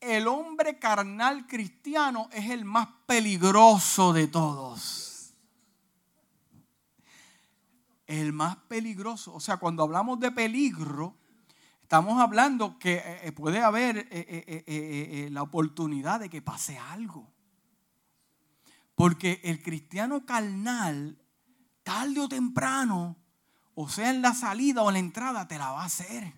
el 0.01 0.27
hombre 0.27 0.77
carnal 0.77 1.47
cristiano 1.47 2.27
es 2.33 2.49
el 2.49 2.65
más 2.65 2.89
peligroso 3.05 4.11
de 4.11 4.27
todos. 4.27 5.35
El 8.05 8.33
más 8.33 8.57
peligroso. 8.57 9.33
O 9.33 9.39
sea, 9.39 9.55
cuando 9.55 9.83
hablamos 9.83 10.19
de 10.19 10.29
peligro, 10.29 11.15
estamos 11.81 12.19
hablando 12.19 12.77
que 12.77 12.95
eh, 12.95 13.19
eh, 13.23 13.31
puede 13.31 13.61
haber 13.63 14.05
eh, 14.11 15.29
la 15.31 15.43
oportunidad 15.43 16.19
de 16.19 16.29
que 16.29 16.41
pase 16.41 16.77
algo. 16.77 17.31
Porque 18.95 19.39
el 19.45 19.63
cristiano 19.63 20.25
carnal 20.25 21.17
tarde 21.87 22.19
o 22.19 22.27
temprano, 22.27 23.15
o 23.73 23.87
sea 23.87 24.09
en 24.09 24.21
la 24.21 24.33
salida 24.33 24.81
o 24.83 24.89
en 24.89 24.93
la 24.95 24.99
entrada, 24.99 25.47
te 25.47 25.57
la 25.57 25.71
va 25.71 25.83
a 25.83 25.85
hacer. 25.85 26.33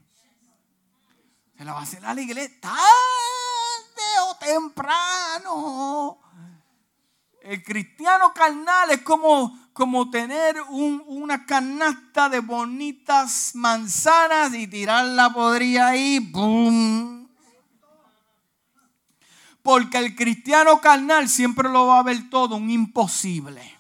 Se 1.58 1.66
la 1.66 1.74
va 1.74 1.80
a 1.80 1.84
hacer 1.84 2.06
a 2.06 2.14
la 2.14 2.22
iglesia 2.22 2.62
tarde 2.62 2.80
o 4.28 4.36
temprano. 4.36 6.20
El 7.42 7.64
cristiano 7.64 8.32
carnal 8.32 8.92
es 8.92 9.02
como, 9.02 9.72
como 9.74 10.12
tener 10.12 10.62
una 10.70 11.48
canasta 11.48 12.30
de 12.30 12.42
bonitas 12.42 13.56
manzanas 13.56 14.54
y 14.54 14.68
tirarla 14.68 15.34
podría 15.34 15.88
ahí. 15.88 16.20
¡Bum! 16.20 17.28
Porque 19.64 19.98
el 19.98 20.16
cristiano 20.16 20.80
carnal 20.80 21.28
siempre 21.28 21.70
lo 21.70 21.88
va 21.88 21.98
a 21.98 22.04
ver 22.04 22.30
todo 22.30 22.56
un 22.56 22.70
imposible. 22.70 23.79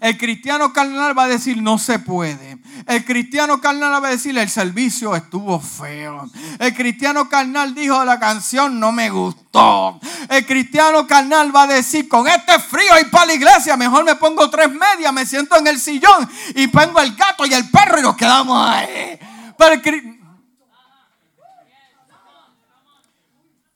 El 0.00 0.16
cristiano 0.16 0.72
carnal 0.72 1.18
va 1.18 1.24
a 1.24 1.28
decir 1.28 1.60
no 1.60 1.78
se 1.78 1.98
puede. 1.98 2.58
El 2.86 3.04
cristiano 3.04 3.60
carnal 3.60 4.02
va 4.02 4.08
a 4.08 4.10
decir 4.12 4.36
el 4.38 4.48
servicio 4.48 5.16
estuvo 5.16 5.60
feo. 5.60 6.30
El 6.58 6.74
cristiano 6.74 7.28
carnal 7.28 7.74
dijo 7.74 8.04
la 8.04 8.18
canción 8.18 8.78
no 8.78 8.92
me 8.92 9.10
gustó. 9.10 10.00
El 10.28 10.46
cristiano 10.46 11.06
carnal 11.06 11.54
va 11.54 11.64
a 11.64 11.66
decir 11.66 12.08
con 12.08 12.28
este 12.28 12.58
frío 12.58 12.92
y 13.00 13.04
para 13.06 13.26
la 13.26 13.34
iglesia 13.34 13.76
mejor 13.76 14.04
me 14.04 14.16
pongo 14.16 14.48
tres 14.48 14.70
medias, 14.70 15.12
me 15.12 15.26
siento 15.26 15.56
en 15.56 15.66
el 15.66 15.80
sillón 15.80 16.30
y 16.54 16.68
pongo 16.68 17.00
el 17.00 17.14
gato 17.16 17.44
y 17.46 17.54
el 17.54 17.68
perro 17.70 17.98
y 17.98 18.02
nos 18.02 18.16
quedamos 18.16 18.68
ahí. 18.68 19.18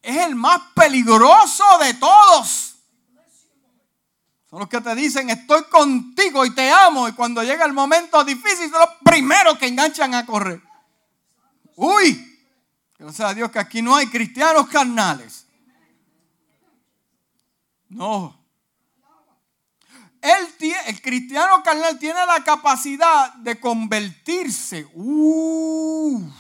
es 0.05 0.17
el 0.19 0.35
más 0.35 0.61
peligroso 0.75 1.65
de 1.81 1.95
todos. 1.95 2.74
Son 4.55 4.61
los 4.61 4.69
que 4.69 4.81
te 4.81 4.95
dicen, 4.95 5.31
estoy 5.31 5.65
contigo 5.65 6.47
y 6.47 6.55
te 6.55 6.71
amo. 6.71 7.09
Y 7.09 7.13
cuando 7.13 7.43
llega 7.43 7.65
el 7.65 7.73
momento 7.73 8.23
difícil, 8.23 8.71
son 8.71 8.83
los 8.83 8.91
primeros 9.05 9.59
que 9.59 9.67
enganchan 9.67 10.15
a 10.15 10.25
correr. 10.25 10.63
Uy, 11.75 12.41
gracias 12.97 13.29
a 13.29 13.35
Dios 13.35 13.51
que 13.51 13.59
aquí 13.59 13.83
no 13.83 13.97
hay 13.97 14.07
cristianos 14.07 14.69
carnales. 14.69 15.45
No. 17.89 18.47
El, 20.21 20.47
el 20.87 21.03
cristiano 21.03 21.61
carnal 21.65 21.99
tiene 21.99 22.25
la 22.25 22.45
capacidad 22.45 23.35
de 23.35 23.59
convertirse. 23.59 24.87
Uh, 24.95 26.31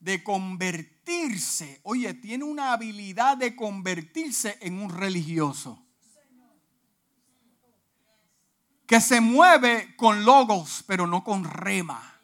de 0.00 0.24
convertirse. 0.24 1.80
Oye, 1.82 2.14
tiene 2.14 2.44
una 2.44 2.72
habilidad 2.72 3.36
de 3.36 3.54
convertirse 3.54 4.56
en 4.62 4.80
un 4.80 4.88
religioso. 4.88 5.83
Que 8.86 9.00
se 9.00 9.20
mueve 9.20 9.94
con 9.96 10.24
logos, 10.24 10.84
pero 10.86 11.06
no 11.06 11.24
con 11.24 11.44
rema. 11.44 12.14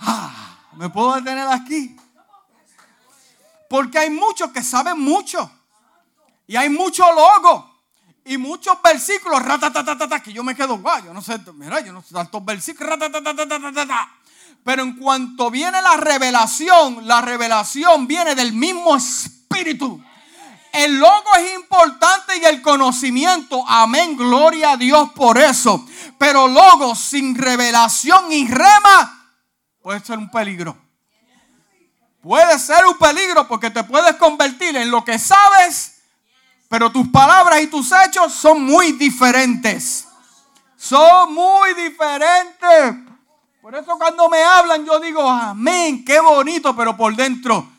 Ah, 0.00 0.58
¿Me 0.72 0.88
puedo 0.90 1.14
detener 1.14 1.48
aquí? 1.48 1.96
Porque 3.68 3.98
hay 3.98 4.10
muchos 4.10 4.50
que 4.50 4.62
saben 4.62 5.00
mucho. 5.00 5.50
Y 6.46 6.56
hay 6.56 6.68
mucho 6.68 7.04
logo. 7.12 7.74
Y 8.26 8.38
muchos 8.38 8.80
versículos, 8.82 9.42
que 10.24 10.32
yo 10.32 10.42
me 10.42 10.54
quedo, 10.54 10.78
guay, 10.78 11.04
yo 11.04 11.12
no 11.12 11.20
sé, 11.20 11.38
mira, 11.54 11.80
yo 11.80 11.92
no 11.92 12.02
sé 12.02 12.14
tantos 12.14 12.42
versículos, 12.42 12.98
pero 14.64 14.82
en 14.82 14.96
cuanto 14.96 15.50
viene 15.50 15.82
la 15.82 15.98
revelación, 15.98 17.06
la 17.06 17.20
revelación 17.20 18.06
viene 18.06 18.34
del 18.34 18.54
mismo 18.54 18.96
espíritu. 18.96 20.02
El 20.74 20.98
logo 20.98 21.36
es 21.38 21.54
importante 21.54 22.36
y 22.36 22.44
el 22.44 22.60
conocimiento. 22.60 23.64
Amén. 23.68 24.16
Gloria 24.16 24.72
a 24.72 24.76
Dios 24.76 25.10
por 25.12 25.38
eso. 25.38 25.86
Pero 26.18 26.48
logo 26.48 26.96
sin 26.96 27.36
revelación 27.36 28.32
y 28.32 28.48
rema 28.48 29.30
puede 29.80 30.00
ser 30.00 30.18
un 30.18 30.28
peligro. 30.30 30.76
Puede 32.20 32.58
ser 32.58 32.84
un 32.86 32.98
peligro 32.98 33.46
porque 33.46 33.70
te 33.70 33.84
puedes 33.84 34.16
convertir 34.16 34.76
en 34.76 34.90
lo 34.90 35.04
que 35.04 35.16
sabes, 35.18 36.00
pero 36.68 36.90
tus 36.90 37.06
palabras 37.08 37.60
y 37.60 37.68
tus 37.68 37.92
hechos 37.92 38.32
son 38.32 38.64
muy 38.64 38.92
diferentes. 38.92 40.08
Son 40.76 41.32
muy 41.32 41.72
diferentes. 41.74 42.96
Por 43.62 43.76
eso 43.76 43.96
cuando 43.96 44.28
me 44.28 44.42
hablan 44.42 44.84
yo 44.84 44.98
digo, 44.98 45.28
amén, 45.30 46.04
qué 46.04 46.18
bonito, 46.18 46.74
pero 46.74 46.96
por 46.96 47.14
dentro, 47.14 47.70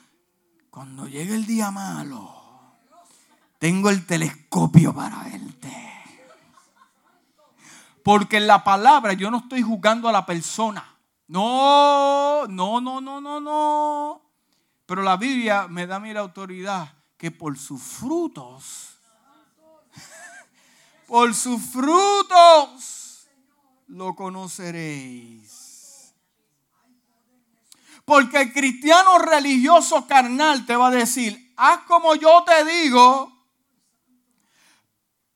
cuando 0.70 1.08
llegue 1.08 1.36
el 1.36 1.46
día 1.46 1.72
malo, 1.72 2.25
tengo 3.66 3.90
el 3.90 4.06
telescopio 4.06 4.94
para 4.94 5.24
verte. 5.24 5.76
Porque 8.04 8.38
en 8.38 8.46
la 8.46 8.64
palabra 8.64 9.14
yo 9.14 9.32
no 9.32 9.38
estoy 9.38 9.64
jugando 9.64 10.08
a 10.08 10.12
la 10.12 10.24
persona. 10.24 10.86
No, 11.30 12.46
no, 12.46 12.80
no, 12.80 13.02
no, 13.02 13.20
no, 13.20 13.42
no. 13.42 14.22
Pero 14.86 15.02
la 15.02 15.18
Biblia 15.18 15.68
me 15.68 15.88
da 15.88 16.00
mi 16.00 16.14
la 16.14 16.20
autoridad 16.20 16.94
que 17.18 17.32
por 17.32 17.58
sus 17.58 17.82
frutos, 17.82 19.00
por 21.08 21.34
sus 21.34 21.60
frutos 21.60 23.28
lo 23.88 24.16
conoceréis. 24.16 26.14
Porque 28.06 28.42
el 28.42 28.54
cristiano 28.54 29.18
religioso 29.18 30.06
carnal 30.06 30.68
te 30.68 30.76
va 30.76 30.90
a 30.90 30.92
decir, 30.92 31.52
haz 31.58 31.80
como 31.88 32.14
yo 32.14 32.44
te 32.46 32.64
digo 32.64 33.35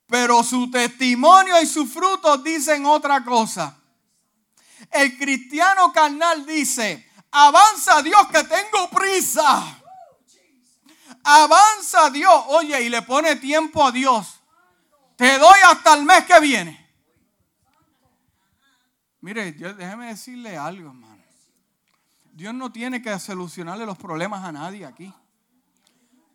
pero 0.09 0.43
su 0.43 0.71
testimonio 0.71 1.61
y 1.61 1.67
sus 1.67 1.93
frutos 1.93 2.43
dicen 2.43 2.85
otra 2.85 3.23
cosa. 3.23 3.77
El 4.89 5.15
cristiano 5.17 5.93
carnal 5.93 6.45
dice, 6.47 7.11
avanza 7.29 8.01
Dios 8.01 8.27
que 8.31 8.43
tengo 8.43 8.89
prisa. 8.89 9.79
Avanza 11.23 12.09
Dios. 12.09 12.43
Oye, 12.47 12.81
y 12.81 12.89
le 12.89 13.03
pone 13.03 13.35
tiempo 13.35 13.85
a 13.85 13.91
Dios. 13.91 14.41
Te 15.15 15.37
doy 15.37 15.59
hasta 15.65 15.93
el 15.93 16.03
mes 16.03 16.25
que 16.25 16.39
viene. 16.39 16.89
Mire, 19.21 19.51
déjeme 19.51 20.07
decirle 20.07 20.57
algo, 20.57 20.89
hermano. 20.89 21.23
Dios 22.31 22.53
no 22.53 22.71
tiene 22.71 23.01
que 23.01 23.19
solucionarle 23.19 23.85
los 23.85 23.97
problemas 23.97 24.43
a 24.43 24.51
nadie 24.51 24.85
aquí. 24.85 25.13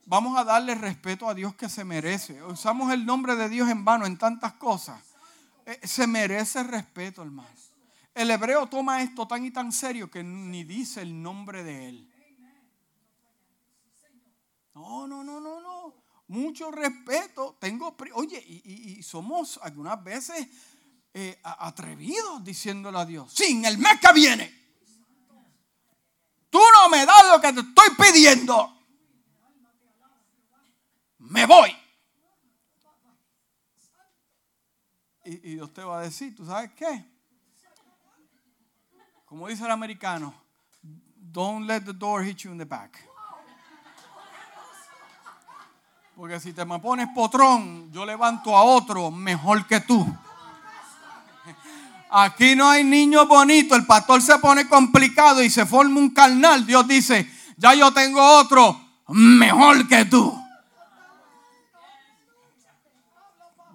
Vamos 0.06 0.36
a 0.38 0.44
darle 0.44 0.74
respeto 0.74 1.28
a 1.28 1.34
Dios 1.34 1.54
que 1.54 1.68
se 1.68 1.84
merece. 1.84 2.42
Usamos 2.42 2.92
el 2.92 3.06
nombre 3.06 3.36
de 3.36 3.48
Dios 3.48 3.68
en 3.70 3.84
vano 3.84 4.04
en 4.04 4.18
tantas 4.18 4.54
cosas. 4.54 5.00
Eh, 5.64 5.80
se 5.82 6.06
merece 6.06 6.62
respeto, 6.62 7.22
hermano. 7.22 7.48
El 8.14 8.30
hebreo 8.30 8.66
toma 8.68 9.02
esto 9.02 9.26
tan 9.26 9.44
y 9.44 9.50
tan 9.50 9.72
serio 9.72 10.10
que 10.10 10.22
ni 10.22 10.62
dice 10.62 11.02
el 11.02 11.20
nombre 11.20 11.64
de 11.64 11.88
él. 11.88 12.10
No, 14.74 15.08
no, 15.08 15.24
no, 15.24 15.40
no, 15.40 15.60
no. 15.60 15.94
Mucho 16.28 16.70
respeto. 16.70 17.56
Tengo, 17.58 17.96
oye, 18.14 18.38
y, 18.46 19.02
somos 19.02 19.58
algunas 19.62 20.02
veces 20.04 20.46
eh, 21.12 21.40
atrevidos 21.42 22.44
diciéndole 22.44 22.98
a 22.98 23.04
Dios, 23.04 23.32
sin 23.32 23.64
el 23.64 23.78
mes 23.78 23.98
que 24.00 24.12
viene. 24.12 24.64
Tú 26.50 26.60
no 26.72 26.88
me 26.88 27.04
das 27.04 27.24
lo 27.32 27.40
que 27.40 27.52
te 27.52 27.60
estoy 27.60 27.88
pidiendo. 27.98 28.73
Me 31.34 31.46
voy. 31.46 31.76
Y, 35.24 35.36
Dios 35.56 35.74
te 35.74 35.82
va 35.82 35.98
a 35.98 36.02
decir, 36.02 36.32
¿tú 36.36 36.46
sabes 36.46 36.70
qué? 36.76 37.04
Como 39.24 39.48
dice 39.48 39.64
el 39.64 39.72
americano, 39.72 40.32
don't 40.80 41.66
let 41.66 41.80
the 41.80 41.92
door 41.92 42.22
hit 42.22 42.36
you 42.36 42.52
in 42.52 42.58
the 42.58 42.64
back. 42.64 43.04
Porque 46.14 46.38
si 46.38 46.52
te 46.52 46.64
me 46.64 46.78
pones 46.78 47.08
potrón, 47.12 47.90
yo 47.90 48.06
levanto 48.06 48.56
a 48.56 48.62
otro 48.62 49.10
mejor 49.10 49.66
que 49.66 49.80
tú. 49.80 50.06
Aquí 52.10 52.54
no 52.54 52.68
hay 52.68 52.84
niño 52.84 53.26
bonito. 53.26 53.74
El 53.74 53.86
pastor 53.86 54.22
se 54.22 54.38
pone 54.38 54.68
complicado 54.68 55.42
y 55.42 55.50
se 55.50 55.66
forma 55.66 55.98
un 55.98 56.10
carnal. 56.10 56.64
Dios 56.64 56.86
dice, 56.86 57.28
ya 57.56 57.74
yo 57.74 57.92
tengo 57.92 58.22
otro 58.38 58.80
mejor 59.08 59.88
que 59.88 60.04
tú. 60.04 60.43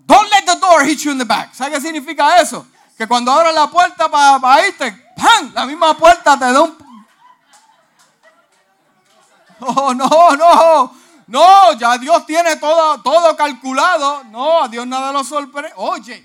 Don't 0.10 0.28
let 0.32 0.44
the 0.44 0.60
door 0.60 0.84
hit 0.84 1.06
you 1.06 1.12
in 1.12 1.20
the 1.20 1.24
back. 1.24 1.54
¿Sabes 1.54 1.76
qué 1.76 1.82
significa 1.82 2.38
eso? 2.38 2.66
Que 2.98 3.08
cuando 3.08 3.32
abras 3.32 3.54
la 3.54 3.68
puerta 3.68 4.10
para 4.10 4.68
irte, 4.68 4.92
¡pam! 5.16 5.54
La 5.54 5.68
misma 5.68 5.96
puerta 5.96 6.38
te 6.38 6.52
da 6.52 6.62
un... 6.62 6.76
Oh, 9.60 9.94
no, 9.94 10.10
no. 10.36 10.96
No, 11.28 11.74
ya 11.74 11.96
Dios 12.00 12.26
tiene 12.26 12.56
todo, 12.56 13.00
todo 13.04 13.36
calculado. 13.36 14.24
No, 14.24 14.64
a 14.64 14.68
Dios 14.68 14.88
nada 14.88 15.12
lo 15.12 15.24
sorprende. 15.24 15.74
Oye, 15.76 16.24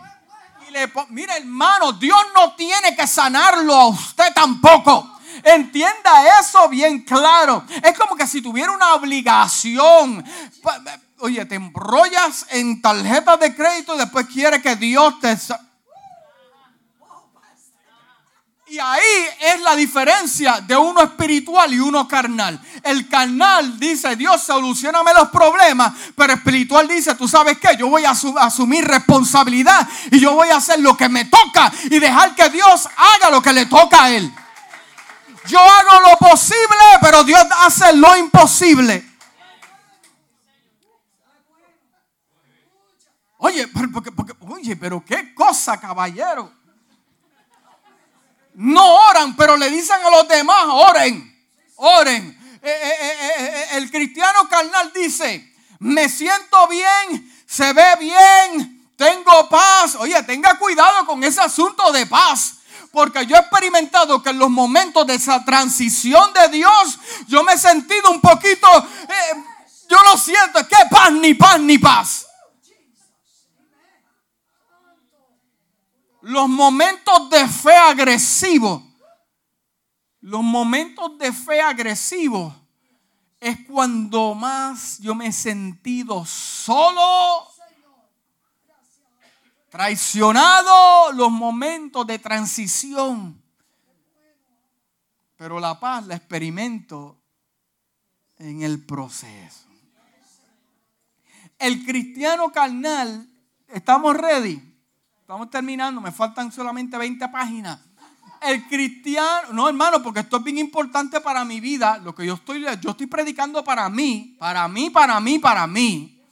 y 0.66 0.70
le, 0.70 0.90
mira 1.10 1.36
hermano, 1.36 1.92
Dios 1.92 2.18
no 2.34 2.54
tiene 2.54 2.96
que 2.96 3.06
sanarlo 3.06 3.74
a 3.74 3.88
usted 3.88 4.32
tampoco. 4.32 5.10
Entienda 5.42 6.40
eso 6.40 6.68
bien 6.70 7.02
claro. 7.02 7.64
Es 7.82 7.98
como 7.98 8.16
que 8.16 8.26
si 8.26 8.40
tuviera 8.40 8.72
una 8.72 8.94
obligación. 8.94 10.24
Oye, 11.18 11.44
te 11.46 11.54
enrollas 11.54 12.46
en 12.50 12.82
tarjetas 12.82 13.38
de 13.40 13.54
crédito 13.54 13.94
y 13.94 13.98
después 13.98 14.26
quiere 14.26 14.60
que 14.60 14.76
Dios 14.76 15.20
te... 15.20 15.36
Y 18.66 18.78
ahí 18.78 19.26
es 19.40 19.60
la 19.60 19.76
diferencia 19.76 20.60
de 20.60 20.76
uno 20.76 21.02
espiritual 21.02 21.72
y 21.72 21.78
uno 21.78 22.08
carnal. 22.08 22.58
El 22.82 23.08
carnal 23.08 23.78
dice, 23.78 24.16
Dios, 24.16 24.42
solucioname 24.42 25.12
los 25.14 25.28
problemas, 25.28 25.92
pero 26.16 26.32
espiritual 26.32 26.88
dice, 26.88 27.14
tú 27.14 27.28
sabes 27.28 27.58
qué, 27.58 27.76
yo 27.78 27.88
voy 27.88 28.04
a 28.04 28.10
asumir 28.10 28.84
responsabilidad 28.84 29.86
y 30.10 30.18
yo 30.18 30.32
voy 30.32 30.48
a 30.48 30.56
hacer 30.56 30.80
lo 30.80 30.96
que 30.96 31.08
me 31.08 31.26
toca 31.26 31.72
y 31.84 32.00
dejar 32.00 32.34
que 32.34 32.48
Dios 32.48 32.88
haga 32.96 33.30
lo 33.30 33.40
que 33.40 33.52
le 33.52 33.66
toca 33.66 34.04
a 34.04 34.10
él. 34.10 34.32
Yo 35.46 35.60
hago 35.60 36.10
lo 36.10 36.16
posible, 36.16 36.84
pero 37.00 37.22
Dios 37.22 37.44
hace 37.64 37.94
lo 37.94 38.16
imposible. 38.16 39.13
Oye, 43.44 43.68
oye, 44.40 44.76
pero 44.76 45.04
qué 45.04 45.34
cosa, 45.34 45.78
caballero 45.78 46.64
no 48.54 49.08
oran, 49.08 49.34
pero 49.36 49.56
le 49.56 49.70
dicen 49.70 49.96
a 50.04 50.10
los 50.10 50.28
demás, 50.28 50.64
oren, 50.68 51.48
oren. 51.76 52.58
Eh, 52.62 52.70
eh, 52.70 53.34
eh, 53.38 53.66
el 53.72 53.90
cristiano 53.90 54.48
carnal 54.48 54.92
dice, 54.94 55.52
me 55.80 56.08
siento 56.08 56.66
bien, 56.68 57.30
se 57.46 57.72
ve 57.72 57.96
bien, 57.98 58.90
tengo 58.96 59.48
paz. 59.48 59.96
Oye, 59.96 60.22
tenga 60.22 60.56
cuidado 60.58 61.04
con 61.04 61.22
ese 61.24 61.40
asunto 61.40 61.92
de 61.92 62.06
paz. 62.06 62.54
Porque 62.90 63.26
yo 63.26 63.34
he 63.34 63.40
experimentado 63.40 64.22
que 64.22 64.30
en 64.30 64.38
los 64.38 64.50
momentos 64.50 65.04
de 65.04 65.16
esa 65.16 65.44
transición 65.44 66.32
de 66.32 66.48
Dios, 66.48 66.98
yo 67.26 67.42
me 67.42 67.54
he 67.54 67.58
sentido 67.58 68.12
un 68.12 68.20
poquito, 68.20 68.68
yo 69.90 69.96
lo 70.04 70.16
siento, 70.16 70.60
es 70.60 70.68
que 70.68 70.76
paz, 70.88 71.10
ni 71.10 71.34
paz, 71.34 71.58
ni 71.58 71.76
paz. 71.76 72.26
Los 76.24 76.48
momentos 76.48 77.28
de 77.28 77.46
fe 77.46 77.76
agresivo, 77.76 78.82
los 80.20 80.42
momentos 80.42 81.18
de 81.18 81.32
fe 81.32 81.60
agresivo 81.60 82.54
es 83.38 83.58
cuando 83.66 84.34
más 84.34 84.98
yo 85.00 85.14
me 85.14 85.26
he 85.26 85.32
sentido 85.32 86.24
solo, 86.24 87.46
traicionado, 89.68 91.12
los 91.12 91.30
momentos 91.30 92.06
de 92.06 92.18
transición. 92.18 93.42
Pero 95.36 95.60
la 95.60 95.78
paz 95.78 96.06
la 96.06 96.14
experimento 96.14 97.20
en 98.38 98.62
el 98.62 98.82
proceso. 98.82 99.66
El 101.58 101.84
cristiano 101.84 102.50
carnal, 102.50 103.28
¿estamos 103.68 104.16
ready? 104.16 104.73
Estamos 105.24 105.48
terminando, 105.48 106.02
me 106.02 106.12
faltan 106.12 106.52
solamente 106.52 106.98
20 106.98 107.26
páginas. 107.30 107.80
El 108.42 108.68
cristiano, 108.68 109.54
no 109.54 109.66
hermano, 109.70 110.02
porque 110.02 110.20
esto 110.20 110.36
es 110.36 110.44
bien 110.44 110.58
importante 110.58 111.18
para 111.22 111.46
mi 111.46 111.60
vida, 111.60 111.96
lo 111.96 112.14
que 112.14 112.26
yo 112.26 112.34
estoy, 112.34 112.62
yo 112.82 112.90
estoy 112.90 113.06
predicando 113.06 113.64
para 113.64 113.88
mí, 113.88 114.36
para 114.38 114.68
mí, 114.68 114.90
para 114.90 115.18
mí, 115.20 115.38
para 115.38 115.66
mí. 115.66 116.22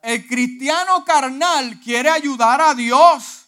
El 0.00 0.28
cristiano 0.28 1.04
carnal 1.04 1.80
quiere 1.80 2.08
ayudar 2.08 2.60
a 2.60 2.72
Dios. 2.72 3.46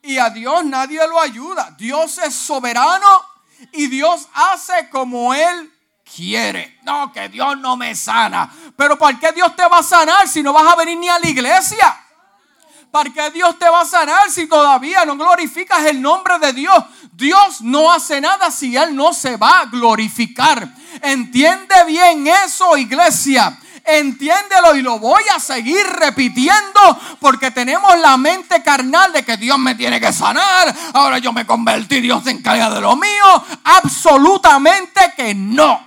Y 0.00 0.16
a 0.16 0.30
Dios 0.30 0.64
nadie 0.64 1.06
lo 1.06 1.20
ayuda. 1.20 1.74
Dios 1.76 2.16
es 2.16 2.34
soberano 2.34 3.22
y 3.72 3.88
Dios 3.88 4.26
hace 4.32 4.88
como 4.88 5.34
Él 5.34 5.70
quiere. 6.02 6.78
No, 6.82 7.12
que 7.12 7.28
Dios 7.28 7.58
no 7.58 7.76
me 7.76 7.94
sana. 7.94 8.50
Pero 8.74 8.96
¿por 8.96 9.18
qué 9.18 9.32
Dios 9.32 9.54
te 9.54 9.68
va 9.68 9.80
a 9.80 9.82
sanar 9.82 10.26
si 10.26 10.42
no 10.42 10.54
vas 10.54 10.72
a 10.72 10.76
venir 10.76 10.96
ni 10.96 11.10
a 11.10 11.18
la 11.18 11.28
iglesia? 11.28 12.04
¿Para 12.90 13.10
qué 13.10 13.30
Dios 13.30 13.58
te 13.58 13.68
va 13.68 13.82
a 13.82 13.84
sanar 13.84 14.30
si 14.30 14.46
todavía 14.46 15.04
no 15.04 15.16
glorificas 15.16 15.84
el 15.86 16.00
nombre 16.00 16.38
de 16.38 16.52
Dios? 16.52 16.84
Dios 17.12 17.60
no 17.60 17.92
hace 17.92 18.20
nada 18.20 18.50
si 18.50 18.76
Él 18.76 18.94
no 18.94 19.12
se 19.12 19.36
va 19.36 19.60
a 19.60 19.64
glorificar. 19.66 20.68
Entiende 21.02 21.74
bien 21.86 22.26
eso, 22.26 22.76
iglesia. 22.76 23.58
Entiéndelo 23.84 24.74
y 24.74 24.82
lo 24.82 24.98
voy 24.98 25.22
a 25.34 25.38
seguir 25.38 25.86
repitiendo 25.86 26.80
porque 27.20 27.52
tenemos 27.52 27.96
la 28.00 28.16
mente 28.16 28.62
carnal 28.62 29.12
de 29.12 29.24
que 29.24 29.36
Dios 29.36 29.58
me 29.58 29.74
tiene 29.76 30.00
que 30.00 30.12
sanar. 30.12 30.74
Ahora 30.92 31.18
yo 31.18 31.32
me 31.32 31.46
convertí, 31.46 32.00
Dios 32.00 32.24
se 32.24 32.30
encarga 32.30 32.68
de 32.70 32.80
lo 32.80 32.96
mío. 32.96 33.44
Absolutamente 33.62 35.12
que 35.16 35.34
no. 35.34 35.86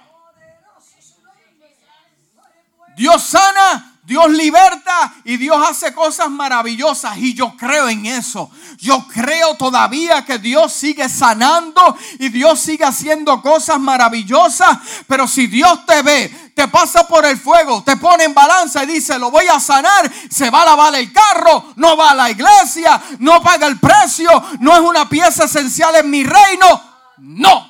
Dios 2.95 3.22
sana 3.24 3.88
Dios 4.10 4.32
liberta 4.32 5.14
y 5.24 5.38
Dios 5.38 5.64
hace 5.70 5.93
cosas 5.93 6.32
maravillosas 6.32 7.16
y 7.20 7.36
yo 7.36 7.55
creo 7.55 7.88
en 7.89 8.07
eso. 8.07 8.49
Yo 8.80 9.05
creo 9.07 9.53
todavía 9.53 10.26
que 10.26 10.39
Dios 10.39 10.74
sigue 10.74 11.07
sanando 11.07 11.95
y 12.18 12.30
Dios 12.30 12.60
sigue 12.60 12.86
haciendo 12.86 13.39
cosas 13.39 13.80
maravillosas. 13.80 14.80
Pero 15.05 15.28
si 15.28 15.45
Dios 15.45 15.86
te 15.86 16.01
ve, 16.01 16.51
te 16.55 16.68
pasa 16.68 17.07
por 17.07 17.24
el 17.24 17.38
fuego, 17.38 17.84
te 17.84 17.97
pone 17.97 18.24
en 18.24 18.34
balanza 18.34 18.84
y 18.84 18.88
dice, 18.88 19.20
lo 19.20 19.30
voy 19.30 19.45
a 19.45 19.60
sanar, 19.60 20.12
se 20.32 20.49
va 20.49 20.64
a 20.64 20.66
lavar 20.66 20.95
el 20.95 21.14
carro, 21.14 21.74
no 21.76 21.95
va 21.95 22.10
a 22.10 22.16
la 22.16 22.32
iglesia, 22.32 22.99
no 23.20 23.43
paga 23.43 23.68
el 23.68 23.80
precio, 23.80 24.32
no 24.60 24.74
es 24.74 24.82
una 24.82 25.07
pieza 25.07 25.43
esencial 25.43 25.95
en 25.97 26.10
mi 26.10 26.24
reino. 26.24 26.82
No. 27.20 27.68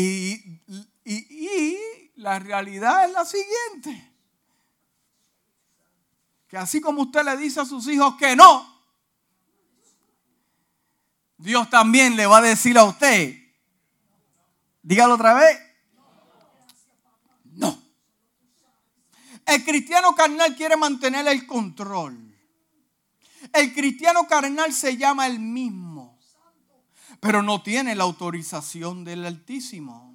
Y, 0.00 1.78
la 2.16 2.38
realidad 2.38 3.06
es 3.06 3.12
la 3.12 3.24
siguiente. 3.24 4.12
que 6.48 6.56
así 6.56 6.80
como 6.80 7.02
usted 7.02 7.24
le 7.24 7.36
dice 7.36 7.60
a 7.60 7.64
sus 7.64 7.86
hijos 7.88 8.16
que 8.16 8.36
no, 8.36 8.70
Dios 11.38 11.70
también 11.70 12.16
le 12.16 12.26
va 12.26 12.38
a 12.38 12.42
decir 12.42 12.76
a 12.76 12.84
usted, 12.84 13.34
dígalo 14.82 15.14
otra 15.14 15.34
vez, 15.34 15.58
no. 17.44 17.82
El 19.46 19.64
cristiano 19.64 20.14
carnal 20.14 20.54
quiere 20.54 20.76
mantener 20.76 21.26
el 21.28 21.46
control. 21.46 22.30
El 23.52 23.72
cristiano 23.72 24.26
carnal 24.26 24.72
se 24.72 24.96
llama 24.96 25.26
el 25.26 25.40
mismo, 25.40 25.89
pero 27.20 27.42
no 27.42 27.62
tiene 27.62 27.94
la 27.94 28.04
autorización 28.04 29.04
del 29.04 29.26
Altísimo. 29.26 30.10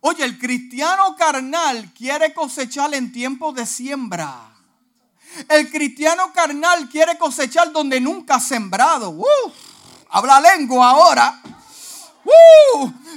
Oye, 0.00 0.24
el 0.24 0.38
cristiano 0.38 1.16
carnal 1.16 1.92
quiere 1.96 2.34
cosechar 2.34 2.92
en 2.94 3.12
tiempos 3.12 3.54
de 3.54 3.64
siembra. 3.64 4.52
El 5.48 5.70
cristiano 5.70 6.32
carnal 6.32 6.88
quiere 6.88 7.16
cosechar 7.16 7.72
donde 7.72 8.00
nunca 8.00 8.34
ha 8.34 8.40
sembrado. 8.40 9.16
habla 10.10 10.40
lengua 10.40 10.90
ahora. 10.90 11.40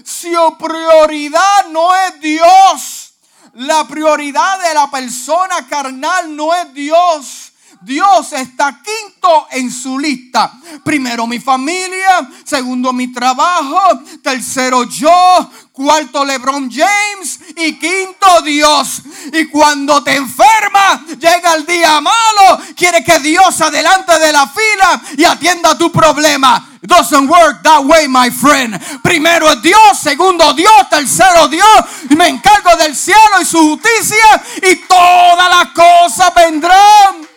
si 0.03 0.33
su 0.33 0.57
prioridad 0.57 1.67
no 1.71 1.93
es 1.95 2.19
Dios, 2.21 3.13
la 3.53 3.87
prioridad 3.87 4.61
de 4.67 4.73
la 4.73 4.89
persona 4.89 5.67
carnal 5.67 6.35
no 6.35 6.53
es 6.53 6.73
Dios. 6.73 7.44
Dios 7.86 8.33
está 8.33 8.81
quinto 8.81 9.47
en 9.51 9.71
su 9.71 9.99
lista. 9.99 10.51
Primero 10.83 11.27
mi 11.27 11.39
familia, 11.39 12.27
segundo 12.43 12.91
mi 12.91 13.13
trabajo, 13.13 13.79
tercero 14.23 14.86
yo, 14.86 15.51
cuarto 15.71 16.25
LeBron 16.25 16.69
James 16.71 17.39
y 17.55 17.77
quinto 17.77 18.41
Dios. 18.43 19.03
Y 19.31 19.45
cuando 19.45 20.03
te 20.03 20.15
enfermas, 20.15 21.01
llega 21.19 21.53
el 21.53 21.65
día 21.67 22.01
malo, 22.01 22.59
quiere 22.75 23.03
que 23.03 23.19
Dios 23.19 23.61
adelante 23.61 24.17
de 24.17 24.33
la 24.33 24.47
fila 24.47 25.01
y 25.17 25.23
atienda 25.23 25.77
tu 25.77 25.91
problema. 25.91 26.71
Doesn't 26.81 27.29
work 27.29 27.61
that 27.63 27.83
way, 27.83 28.07
my 28.07 28.31
friend. 28.31 28.79
Primero 29.03 29.51
es 29.51 29.61
Dios, 29.61 29.99
segundo 30.01 30.53
Dios, 30.53 30.89
tercero 30.89 31.47
Dios. 31.47 31.67
Y 32.09 32.15
me 32.15 32.29
encargo 32.29 32.75
del 32.77 32.95
cielo 32.95 33.41
y 33.41 33.45
su 33.45 33.59
justicia 33.59 34.43
y 34.57 34.75
todas 34.88 35.49
las 35.49 35.67
cosas 35.69 36.33
vendrán. 36.33 37.34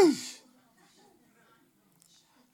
Whee! 0.00 0.31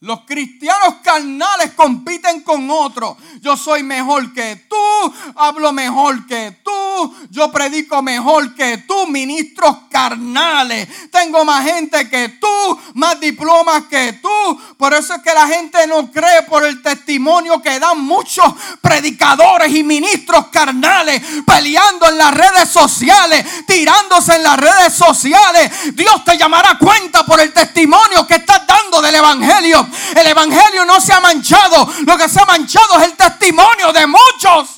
Los 0.01 0.21
cristianos 0.21 0.95
carnales 1.03 1.73
compiten 1.75 2.43
con 2.43 2.71
otros. 2.71 3.17
Yo 3.41 3.57
soy 3.57 3.83
mejor 3.83 4.33
que 4.33 4.55
tú, 4.69 5.15
hablo 5.35 5.73
mejor 5.73 6.25
que 6.29 6.61
tú, 6.63 7.17
yo 7.31 7.51
predico 7.51 8.01
mejor 8.01 8.55
que 8.55 8.79
tú, 8.87 9.09
ministros 9.09 9.77
carnales. 9.91 10.89
Tengo 11.11 11.45
más 11.45 11.65
gente 11.65 12.09
que 12.09 12.29
tú, 12.29 12.81
más 12.95 13.19
diplomas 13.19 13.87
que 13.87 14.13
tú. 14.23 14.61
Por 14.77 14.95
eso 14.95 15.15
es 15.15 15.23
que 15.23 15.35
la 15.35 15.49
gente 15.49 15.85
no 15.89 16.13
cree 16.13 16.43
por 16.43 16.65
el 16.65 16.81
testimonio 16.81 17.61
que 17.61 17.81
dan 17.81 18.01
muchos 18.01 18.47
predicadores 18.81 19.75
y 19.75 19.83
ministros 19.83 20.47
carnales 20.53 21.21
peleando 21.45 22.09
en 22.09 22.19
las 22.19 22.35
redes 22.35 22.69
sociales, 22.69 23.45
tirándose 23.67 24.37
en 24.37 24.45
las 24.45 24.59
redes 24.59 24.95
sociales. 24.95 25.97
Dios 25.97 26.23
te 26.25 26.39
llamará 26.39 26.79
cuenta 26.79 27.27
por 27.27 27.41
el 27.41 27.53
testimonio 27.53 28.25
que 28.29 28.37
estás 28.37 28.65
dando 28.65 29.03
del 29.03 29.17
Evangelio. 29.17 29.88
El 30.17 30.27
Evangelio 30.27 30.85
no 30.85 31.01
se 31.01 31.13
ha 31.13 31.21
manchado. 31.21 31.89
Lo 32.07 32.17
que 32.17 32.29
se 32.29 32.41
ha 32.41 32.45
manchado 32.45 32.99
es 32.99 33.05
el 33.05 33.15
testimonio 33.15 33.93
de 33.93 34.07
muchos. 34.07 34.78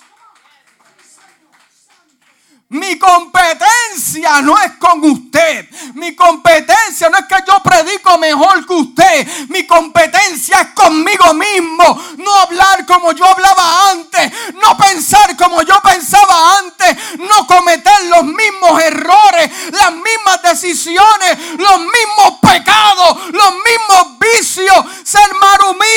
Mi 2.70 2.96
competencia 3.00 4.40
no 4.42 4.56
es 4.56 4.76
con 4.78 5.02
usted. 5.02 5.68
Mi 5.94 6.14
competencia 6.14 7.10
no 7.10 7.18
es 7.18 7.24
que 7.24 7.34
yo 7.44 7.60
predico 7.64 8.16
mejor 8.16 8.64
que 8.64 8.74
usted. 8.74 9.26
Mi 9.48 9.66
competencia 9.66 10.60
es 10.60 10.68
conmigo 10.68 11.34
mismo. 11.34 12.00
No 12.18 12.32
hablar 12.36 12.86
como 12.86 13.10
yo 13.10 13.24
hablaba 13.26 13.90
antes. 13.90 14.32
No 14.62 14.76
pensar 14.76 15.36
como 15.36 15.62
yo 15.62 15.80
pensaba 15.80 16.58
antes. 16.58 16.96
No 17.18 17.44
cometer 17.48 18.04
los 18.04 18.22
mismos 18.22 18.80
errores, 18.80 19.50
las 19.72 19.90
mismas 19.90 20.40
decisiones, 20.42 21.38
los 21.58 21.80
mismos 21.80 22.38
pecados, 22.40 23.32
los 23.32 23.52
mismos 23.52 24.18
vicios. 24.20 24.84
Ser 25.02 25.34
más 25.40 25.58
humilde 25.68 25.90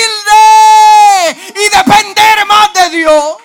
y 1.49 1.77
depender 1.77 2.47
más 2.47 2.73
de 2.73 2.89
Dios. 2.97 3.42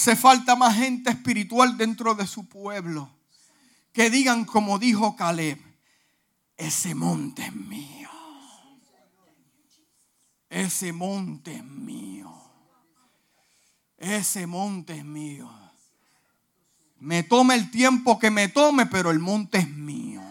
Hace 0.00 0.16
falta 0.16 0.56
más 0.56 0.76
gente 0.76 1.10
espiritual 1.10 1.76
dentro 1.76 2.14
de 2.14 2.26
su 2.26 2.48
pueblo. 2.48 3.10
Que 3.92 4.08
digan 4.08 4.46
como 4.46 4.78
dijo 4.78 5.14
Caleb, 5.14 5.58
ese 6.56 6.94
monte 6.94 7.44
es 7.44 7.54
mío. 7.54 8.08
Ese 10.48 10.94
monte 10.94 11.56
es 11.56 11.64
mío. 11.64 12.32
Ese 13.98 14.46
monte 14.46 14.96
es 14.96 15.04
mío. 15.04 15.50
Me 16.98 17.22
tome 17.22 17.54
el 17.54 17.70
tiempo 17.70 18.18
que 18.18 18.30
me 18.30 18.48
tome, 18.48 18.86
pero 18.86 19.10
el 19.10 19.18
monte 19.18 19.58
es 19.58 19.68
mío. 19.68 20.22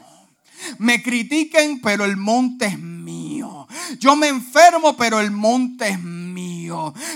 Me 0.80 1.04
critiquen, 1.04 1.80
pero 1.80 2.06
el 2.06 2.18
monte 2.18 2.66
es 2.66 2.80
mío. 2.80 3.68
Yo 4.00 4.16
me 4.16 4.30
enfermo, 4.30 4.98
pero 4.98 5.20
el 5.20 5.30
monte 5.30 5.90
es 5.90 6.00
mío. 6.00 6.19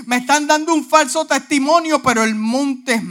Me 0.05 0.17
están 0.17 0.47
dando 0.47 0.73
un 0.73 0.85
falso 0.85 1.25
testimonio, 1.25 2.01
pero 2.01 2.23
el 2.23 2.35
monte 2.35 2.95
es 2.95 3.03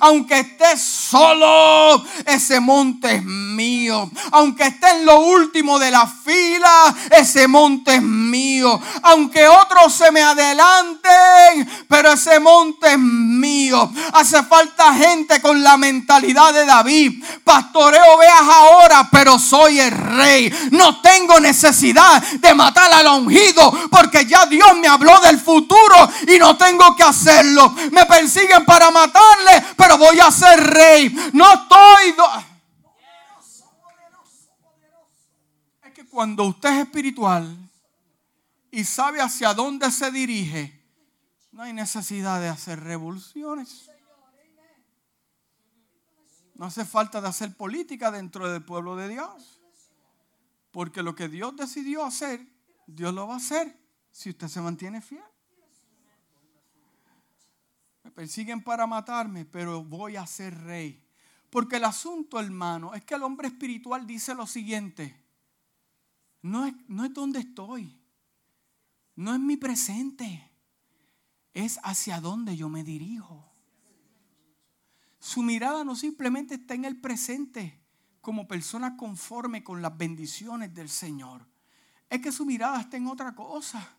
Aunque 0.00 0.40
esté 0.40 0.76
solo, 0.76 2.04
ese 2.26 2.60
monte 2.60 3.16
es 3.16 3.24
mío. 3.24 4.10
Aunque 4.32 4.64
esté 4.64 4.90
en 4.90 5.06
lo 5.06 5.20
último 5.20 5.78
de 5.78 5.90
la 5.90 6.06
fila, 6.06 6.94
ese 7.10 7.46
monte 7.46 7.96
es 7.96 8.02
mío. 8.02 8.80
Aunque 9.02 9.46
otros 9.46 9.92
se 9.94 10.10
me 10.10 10.22
adelanten, 10.22 11.86
pero 11.88 12.12
ese 12.12 12.40
monte 12.40 12.92
es 12.92 12.98
mío. 12.98 13.90
Hace 14.12 14.42
falta 14.42 14.94
gente 14.94 15.40
con 15.40 15.62
la 15.62 15.76
mentalidad 15.76 16.52
de 16.52 16.64
David. 16.64 17.24
Pastoreo 17.44 18.18
veas 18.18 18.40
ahora, 18.40 19.08
pero 19.10 19.38
soy 19.38 19.80
el 19.80 19.90
rey. 19.90 20.52
No 20.70 21.00
tengo 21.00 21.40
necesidad 21.40 22.22
de 22.22 22.54
matar 22.54 22.92
al 22.92 23.06
ungido, 23.06 23.72
porque 23.90 24.26
ya 24.26 24.46
Dios 24.46 24.76
me 24.76 24.88
habló 24.88 25.20
del 25.20 25.38
futuro 25.40 26.10
y 26.26 26.38
no 26.38 26.56
tengo 26.56 26.94
que 26.96 27.02
hacerlo. 27.02 27.74
Me 27.90 28.06
persiguen 28.06 28.64
para 28.64 28.90
pero 29.76 29.98
voy 29.98 30.18
a 30.20 30.30
ser 30.30 30.60
rey. 30.60 31.14
No 31.32 31.52
estoy 31.52 32.14
cuando 36.14 36.44
usted 36.44 36.68
es 36.70 36.86
espiritual 36.86 37.58
y 38.70 38.84
sabe 38.84 39.20
hacia 39.20 39.52
dónde 39.52 39.90
se 39.90 40.12
dirige, 40.12 40.80
no 41.50 41.64
hay 41.64 41.72
necesidad 41.72 42.40
de 42.40 42.48
hacer 42.48 42.80
revoluciones. 42.80 43.90
No 46.54 46.66
hace 46.66 46.84
falta 46.84 47.20
de 47.20 47.26
hacer 47.26 47.56
política 47.56 48.12
dentro 48.12 48.48
del 48.50 48.64
pueblo 48.64 48.94
de 48.94 49.08
Dios. 49.08 49.60
Porque 50.70 51.02
lo 51.02 51.16
que 51.16 51.28
Dios 51.28 51.56
decidió 51.56 52.04
hacer, 52.04 52.46
Dios 52.86 53.12
lo 53.12 53.26
va 53.26 53.34
a 53.34 53.38
hacer 53.38 53.76
si 54.12 54.30
usted 54.30 54.46
se 54.46 54.60
mantiene 54.60 55.02
fiel. 55.02 55.24
Persiguen 58.14 58.62
para 58.62 58.86
matarme, 58.86 59.44
pero 59.44 59.82
voy 59.82 60.16
a 60.16 60.26
ser 60.26 60.58
rey. 60.62 61.04
Porque 61.50 61.76
el 61.76 61.84
asunto, 61.84 62.40
hermano, 62.40 62.94
es 62.94 63.04
que 63.04 63.14
el 63.14 63.22
hombre 63.22 63.48
espiritual 63.48 64.06
dice 64.06 64.34
lo 64.34 64.46
siguiente 64.46 65.24
no 66.44 66.66
es, 66.66 66.74
no 66.88 67.06
es 67.06 67.14
donde 67.14 67.38
estoy, 67.38 67.98
no 69.16 69.32
es 69.32 69.40
mi 69.40 69.56
presente, 69.56 70.50
es 71.54 71.80
hacia 71.82 72.20
dónde 72.20 72.54
yo 72.54 72.68
me 72.68 72.84
dirijo. 72.84 73.50
Su 75.18 75.42
mirada 75.42 75.84
no 75.84 75.96
simplemente 75.96 76.56
está 76.56 76.74
en 76.74 76.84
el 76.84 77.00
presente 77.00 77.80
como 78.20 78.46
persona 78.46 78.94
conforme 78.94 79.64
con 79.64 79.80
las 79.80 79.96
bendiciones 79.96 80.74
del 80.74 80.90
Señor, 80.90 81.46
es 82.10 82.20
que 82.20 82.30
su 82.30 82.44
mirada 82.44 82.78
está 82.78 82.98
en 82.98 83.06
otra 83.06 83.34
cosa. 83.34 83.96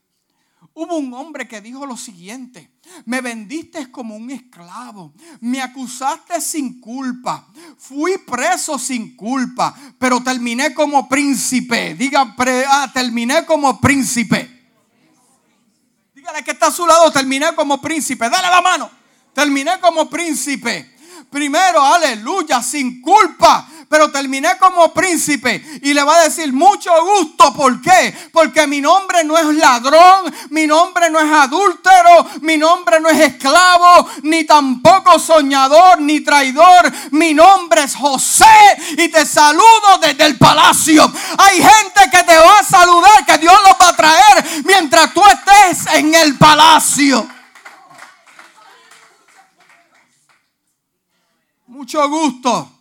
Hubo 0.74 0.98
un 0.98 1.14
hombre 1.14 1.48
que 1.48 1.62
dijo 1.62 1.86
lo 1.86 1.98
siguiente, 1.98 2.72
me 3.06 3.22
vendiste 3.22 3.92
como 3.92 4.16
un 4.16 4.32
esclavo, 4.32 5.14
me 5.42 5.62
acusaste 5.62 6.40
sin 6.42 6.80
culpa, 6.80 7.48
fui 7.78 8.18
preso 8.20 8.78
sin 8.80 9.16
culpa, 9.16 9.76
pero 9.98 10.22
terminé 10.22 10.74
como 10.74 11.08
príncipe. 11.08 11.96
Diga, 11.96 12.36
ah, 12.70 12.92
terminé 12.94 13.46
como 13.46 13.80
príncipe. 13.80 14.52
Dígale 16.14 16.44
que 16.44 16.52
está 16.52 16.68
a 16.68 16.72
su 16.72 16.86
lado, 16.86 17.12
terminé 17.12 17.54
como 17.56 17.82
príncipe. 17.82 18.30
Dale 18.30 18.50
la 18.50 18.62
mano. 18.62 18.90
Terminé 19.34 19.80
como 19.80 20.10
príncipe. 20.10 20.96
Primero, 21.30 21.82
aleluya, 21.82 22.64
sin 22.64 23.02
culpa 23.02 23.68
pero 23.96 24.12
terminé 24.12 24.58
como 24.58 24.94
príncipe. 24.94 25.80
Y 25.82 25.94
le 25.94 26.04
va 26.04 26.18
a 26.18 26.24
decir 26.24 26.52
mucho 26.52 26.92
gusto. 27.06 27.54
¿Por 27.54 27.82
qué? 27.82 28.14
Porque 28.34 28.68
mi 28.68 28.82
nombre 28.82 29.24
no 29.24 29.38
es 29.38 29.46
ladrón, 29.56 30.36
mi 30.50 30.68
nombre 30.68 31.10
no 31.10 31.18
es 31.18 31.32
adúltero, 31.32 32.28
mi 32.42 32.58
nombre 32.58 33.00
no 33.00 33.08
es 33.08 33.22
esclavo, 33.22 34.06
ni 34.24 34.44
tampoco 34.44 35.18
soñador, 35.18 36.02
ni 36.02 36.20
traidor. 36.20 36.92
Mi 37.12 37.34
nombre 37.34 37.84
es 37.84 37.96
José 37.96 38.46
y 38.98 39.08
te 39.08 39.26
saludo 39.26 39.98
desde 40.02 40.26
el 40.26 40.38
palacio. 40.38 41.10
Hay 41.38 41.56
gente 41.56 42.10
que 42.12 42.24
te 42.24 42.36
va 42.36 42.60
a 42.60 42.64
saludar, 42.66 43.26
que 43.26 43.38
Dios 43.38 43.56
los 43.66 43.78
va 43.82 43.92
a 43.92 43.96
traer 43.96 44.64
mientras 44.66 45.14
tú 45.14 45.22
estés 45.26 45.88
en 45.94 46.14
el 46.16 46.38
palacio. 46.38 47.26
Mucho 51.68 52.10
gusto. 52.10 52.75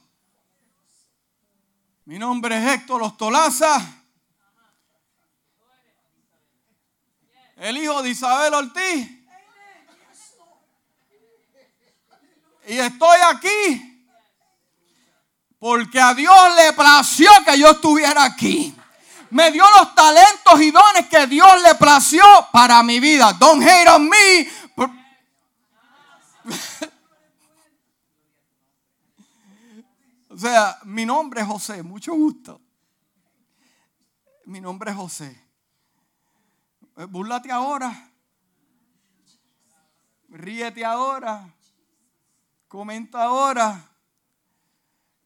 Mi 2.07 2.19
nombre 2.19 2.59
es 2.59 2.75
Héctor 2.75 3.03
Ostolaza. 3.03 3.81
El 7.57 7.79
hijo 7.79 8.03
de 8.03 8.11
Isabel 8.11 8.53
Ortiz. 8.53 9.11
Y 12.67 12.79
estoy 12.79 13.19
aquí 13.31 14.07
porque 15.59 15.99
a 15.99 16.13
Dios 16.13 16.37
le 16.57 16.75
plació 16.75 17.31
que 17.47 17.59
yo 17.59 17.71
estuviera 17.71 18.25
aquí. 18.25 18.75
Me 19.31 19.51
dio 19.51 19.65
los 19.79 19.95
talentos 19.95 20.61
y 20.61 20.71
dones 20.71 21.09
que 21.09 21.27
Dios 21.27 21.63
le 21.63 21.75
plació 21.77 22.23
para 22.53 22.83
mi 22.83 23.01
vida. 23.01 23.33
Don't 23.33 23.63
hate 23.67 23.89
on 23.89 24.11
me. 24.11 24.51
O 30.35 30.37
sea, 30.37 30.80
mi 30.82 31.07
nombre 31.07 31.43
es 31.43 31.47
José, 31.47 31.80
mucho 31.85 32.12
gusto. 32.12 32.61
Mi 34.47 34.61
nombre 34.61 34.91
es 34.91 34.97
José. 34.97 35.41
Eh, 36.97 37.05
búrlate 37.05 37.53
ahora. 37.53 38.11
Ríete 40.30 40.85
ahora. 40.85 41.55
Comenta 42.66 43.22
ahora. 43.22 43.89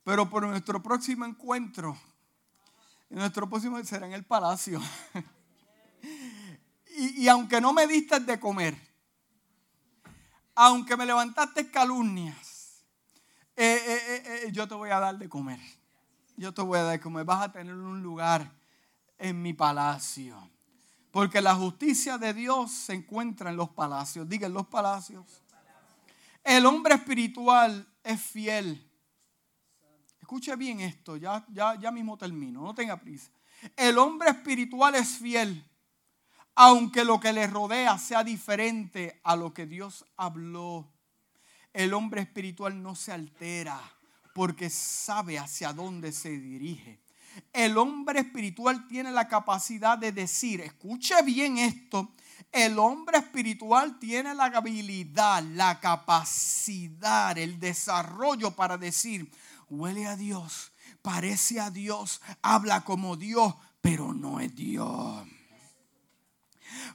Pero 0.04 0.28
por 0.28 0.46
nuestro 0.46 0.82
próximo 0.82 1.24
encuentro, 1.24 1.96
nuestro 3.08 3.48
próximo 3.48 3.82
será 3.84 4.06
en 4.06 4.12
el 4.12 4.26
palacio. 4.26 4.78
y, 6.98 7.22
y 7.22 7.28
aunque 7.28 7.62
no 7.62 7.72
me 7.72 7.86
diste 7.86 8.20
de 8.20 8.38
comer, 8.38 8.76
aunque 10.54 10.98
me 10.98 11.06
levantaste 11.06 11.70
calumnias, 11.70 12.57
eh, 13.60 13.82
eh, 13.84 14.22
eh, 14.44 14.52
yo 14.52 14.68
te 14.68 14.74
voy 14.76 14.90
a 14.90 15.00
dar 15.00 15.18
de 15.18 15.28
comer. 15.28 15.58
Yo 16.36 16.54
te 16.54 16.62
voy 16.62 16.78
a 16.78 16.84
dar 16.84 16.92
de 16.92 17.00
comer. 17.00 17.24
Vas 17.24 17.42
a 17.42 17.52
tener 17.52 17.74
un 17.74 18.00
lugar 18.00 18.52
en 19.18 19.42
mi 19.42 19.52
palacio. 19.52 20.48
Porque 21.10 21.40
la 21.40 21.56
justicia 21.56 22.18
de 22.18 22.32
Dios 22.32 22.70
se 22.70 22.94
encuentra 22.94 23.50
en 23.50 23.56
los 23.56 23.70
palacios. 23.70 24.28
Diga, 24.28 24.46
en 24.46 24.52
los 24.52 24.68
palacios. 24.68 25.42
El 26.44 26.66
hombre 26.66 26.94
espiritual 26.94 27.84
es 28.04 28.22
fiel. 28.22 28.88
Escuche 30.20 30.54
bien 30.54 30.80
esto, 30.80 31.16
ya, 31.16 31.44
ya, 31.48 31.74
ya 31.80 31.90
mismo 31.90 32.16
termino, 32.16 32.62
no 32.62 32.74
tenga 32.74 33.00
prisa. 33.00 33.30
El 33.74 33.98
hombre 33.98 34.30
espiritual 34.30 34.94
es 34.94 35.18
fiel, 35.18 35.68
aunque 36.54 37.04
lo 37.04 37.18
que 37.18 37.32
le 37.32 37.46
rodea 37.46 37.98
sea 37.98 38.22
diferente 38.22 39.20
a 39.24 39.34
lo 39.34 39.52
que 39.52 39.66
Dios 39.66 40.04
habló 40.16 40.92
el 41.78 41.94
hombre 41.94 42.22
espiritual 42.22 42.82
no 42.82 42.96
se 42.96 43.12
altera 43.12 43.80
porque 44.34 44.68
sabe 44.68 45.38
hacia 45.38 45.72
dónde 45.72 46.10
se 46.10 46.30
dirige. 46.30 47.00
El 47.52 47.78
hombre 47.78 48.18
espiritual 48.18 48.88
tiene 48.88 49.12
la 49.12 49.28
capacidad 49.28 49.96
de 49.96 50.10
decir, 50.10 50.60
escuche 50.60 51.14
bien 51.22 51.56
esto, 51.56 52.10
el 52.50 52.80
hombre 52.80 53.18
espiritual 53.18 53.96
tiene 54.00 54.34
la 54.34 54.46
habilidad, 54.46 55.44
la 55.44 55.78
capacidad, 55.78 57.38
el 57.38 57.60
desarrollo 57.60 58.56
para 58.56 58.76
decir, 58.76 59.30
huele 59.70 60.08
a 60.08 60.16
Dios, 60.16 60.72
parece 61.00 61.60
a 61.60 61.70
Dios, 61.70 62.20
habla 62.42 62.80
como 62.80 63.16
Dios, 63.16 63.54
pero 63.80 64.12
no 64.12 64.40
es 64.40 64.52
Dios. 64.56 65.28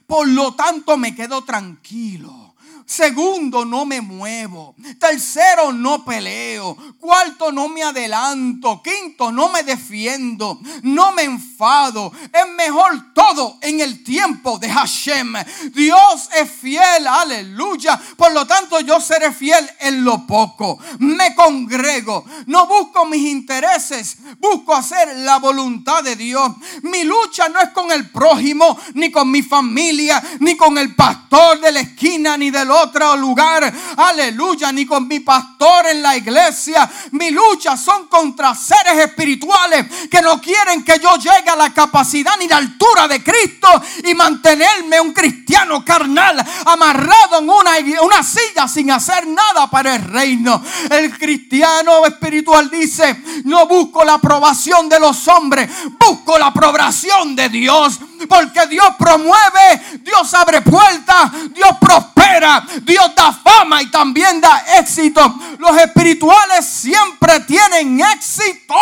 Por 0.06 0.28
lo 0.28 0.54
tanto 0.54 0.98
me 0.98 1.14
quedo 1.14 1.42
tranquilo 1.42 2.53
Segundo, 2.86 3.64
no 3.64 3.86
me 3.86 4.00
muevo. 4.00 4.74
Tercero, 4.98 5.72
no 5.72 6.04
peleo. 6.04 6.76
Cuarto, 7.00 7.50
no 7.50 7.68
me 7.68 7.82
adelanto. 7.82 8.82
Quinto, 8.82 9.32
no 9.32 9.48
me 9.48 9.62
defiendo. 9.62 10.60
No 10.82 11.12
me 11.12 11.22
enfado. 11.22 12.12
Es 12.32 12.52
mejor 12.56 13.14
todo 13.14 13.58
en 13.62 13.80
el 13.80 14.04
tiempo 14.04 14.58
de 14.58 14.68
Hashem. 14.68 15.34
Dios 15.72 16.28
es 16.36 16.50
fiel, 16.50 17.06
aleluya. 17.06 18.00
Por 18.16 18.32
lo 18.32 18.46
tanto, 18.46 18.80
yo 18.80 19.00
seré 19.00 19.32
fiel 19.32 19.68
en 19.80 20.04
lo 20.04 20.26
poco. 20.26 20.78
Me 20.98 21.34
congrego. 21.34 22.24
No 22.46 22.66
busco 22.66 23.06
mis 23.06 23.26
intereses. 23.26 24.18
Busco 24.38 24.74
hacer 24.74 25.16
la 25.18 25.38
voluntad 25.38 26.02
de 26.04 26.16
Dios. 26.16 26.52
Mi 26.82 27.04
lucha 27.04 27.48
no 27.48 27.60
es 27.60 27.70
con 27.70 27.90
el 27.90 28.10
prójimo, 28.10 28.78
ni 28.92 29.10
con 29.10 29.30
mi 29.30 29.42
familia, 29.42 30.22
ni 30.40 30.56
con 30.56 30.76
el 30.76 30.94
pastor 30.94 31.60
de 31.60 31.72
la 31.72 31.80
esquina, 31.80 32.36
ni 32.36 32.50
del 32.50 32.73
otro 32.74 33.16
lugar. 33.16 33.72
Aleluya, 33.96 34.72
ni 34.72 34.84
con 34.84 35.08
mi 35.08 35.20
pastor 35.20 35.86
en 35.86 36.02
la 36.02 36.16
iglesia. 36.16 36.90
Mi 37.12 37.30
lucha 37.30 37.76
son 37.76 38.08
contra 38.08 38.54
seres 38.54 38.98
espirituales 38.98 39.86
que 40.10 40.20
no 40.20 40.40
quieren 40.40 40.84
que 40.84 40.98
yo 40.98 41.16
llegue 41.16 41.50
a 41.50 41.56
la 41.56 41.72
capacidad 41.72 42.32
ni 42.38 42.48
la 42.48 42.58
altura 42.58 43.08
de 43.08 43.22
Cristo 43.22 43.68
y 44.04 44.14
mantenerme 44.14 45.00
un 45.00 45.12
cristiano 45.12 45.84
carnal 45.84 46.44
amarrado 46.66 47.38
en 47.38 47.48
una, 47.48 47.72
una 48.02 48.22
silla 48.22 48.68
sin 48.68 48.90
hacer 48.90 49.26
nada 49.26 49.70
para 49.70 49.96
el 49.96 50.04
reino. 50.04 50.62
El 50.90 51.16
cristiano 51.16 52.04
espiritual 52.06 52.70
dice, 52.70 53.22
no 53.44 53.66
busco 53.66 54.04
la 54.04 54.14
aprobación 54.14 54.88
de 54.88 55.00
los 55.00 55.26
hombres, 55.28 55.70
busco 55.98 56.38
la 56.38 56.46
aprobación 56.46 57.36
de 57.36 57.48
Dios. 57.48 58.00
Porque 58.28 58.66
Dios 58.66 58.88
promueve, 58.98 60.00
Dios 60.00 60.32
abre 60.34 60.60
puertas, 60.62 61.30
Dios 61.52 61.76
prospera, 61.80 62.64
Dios 62.82 63.14
da 63.14 63.32
fama 63.32 63.82
y 63.82 63.90
también 63.90 64.40
da 64.40 64.64
éxito. 64.78 65.20
Los 65.58 65.76
espirituales 65.78 66.66
siempre 66.66 67.40
tienen 67.40 68.00
éxito. 68.00 68.74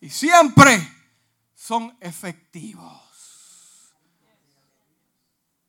Y 0.00 0.10
siempre 0.10 0.86
son 1.54 1.96
efectivos. 2.00 2.93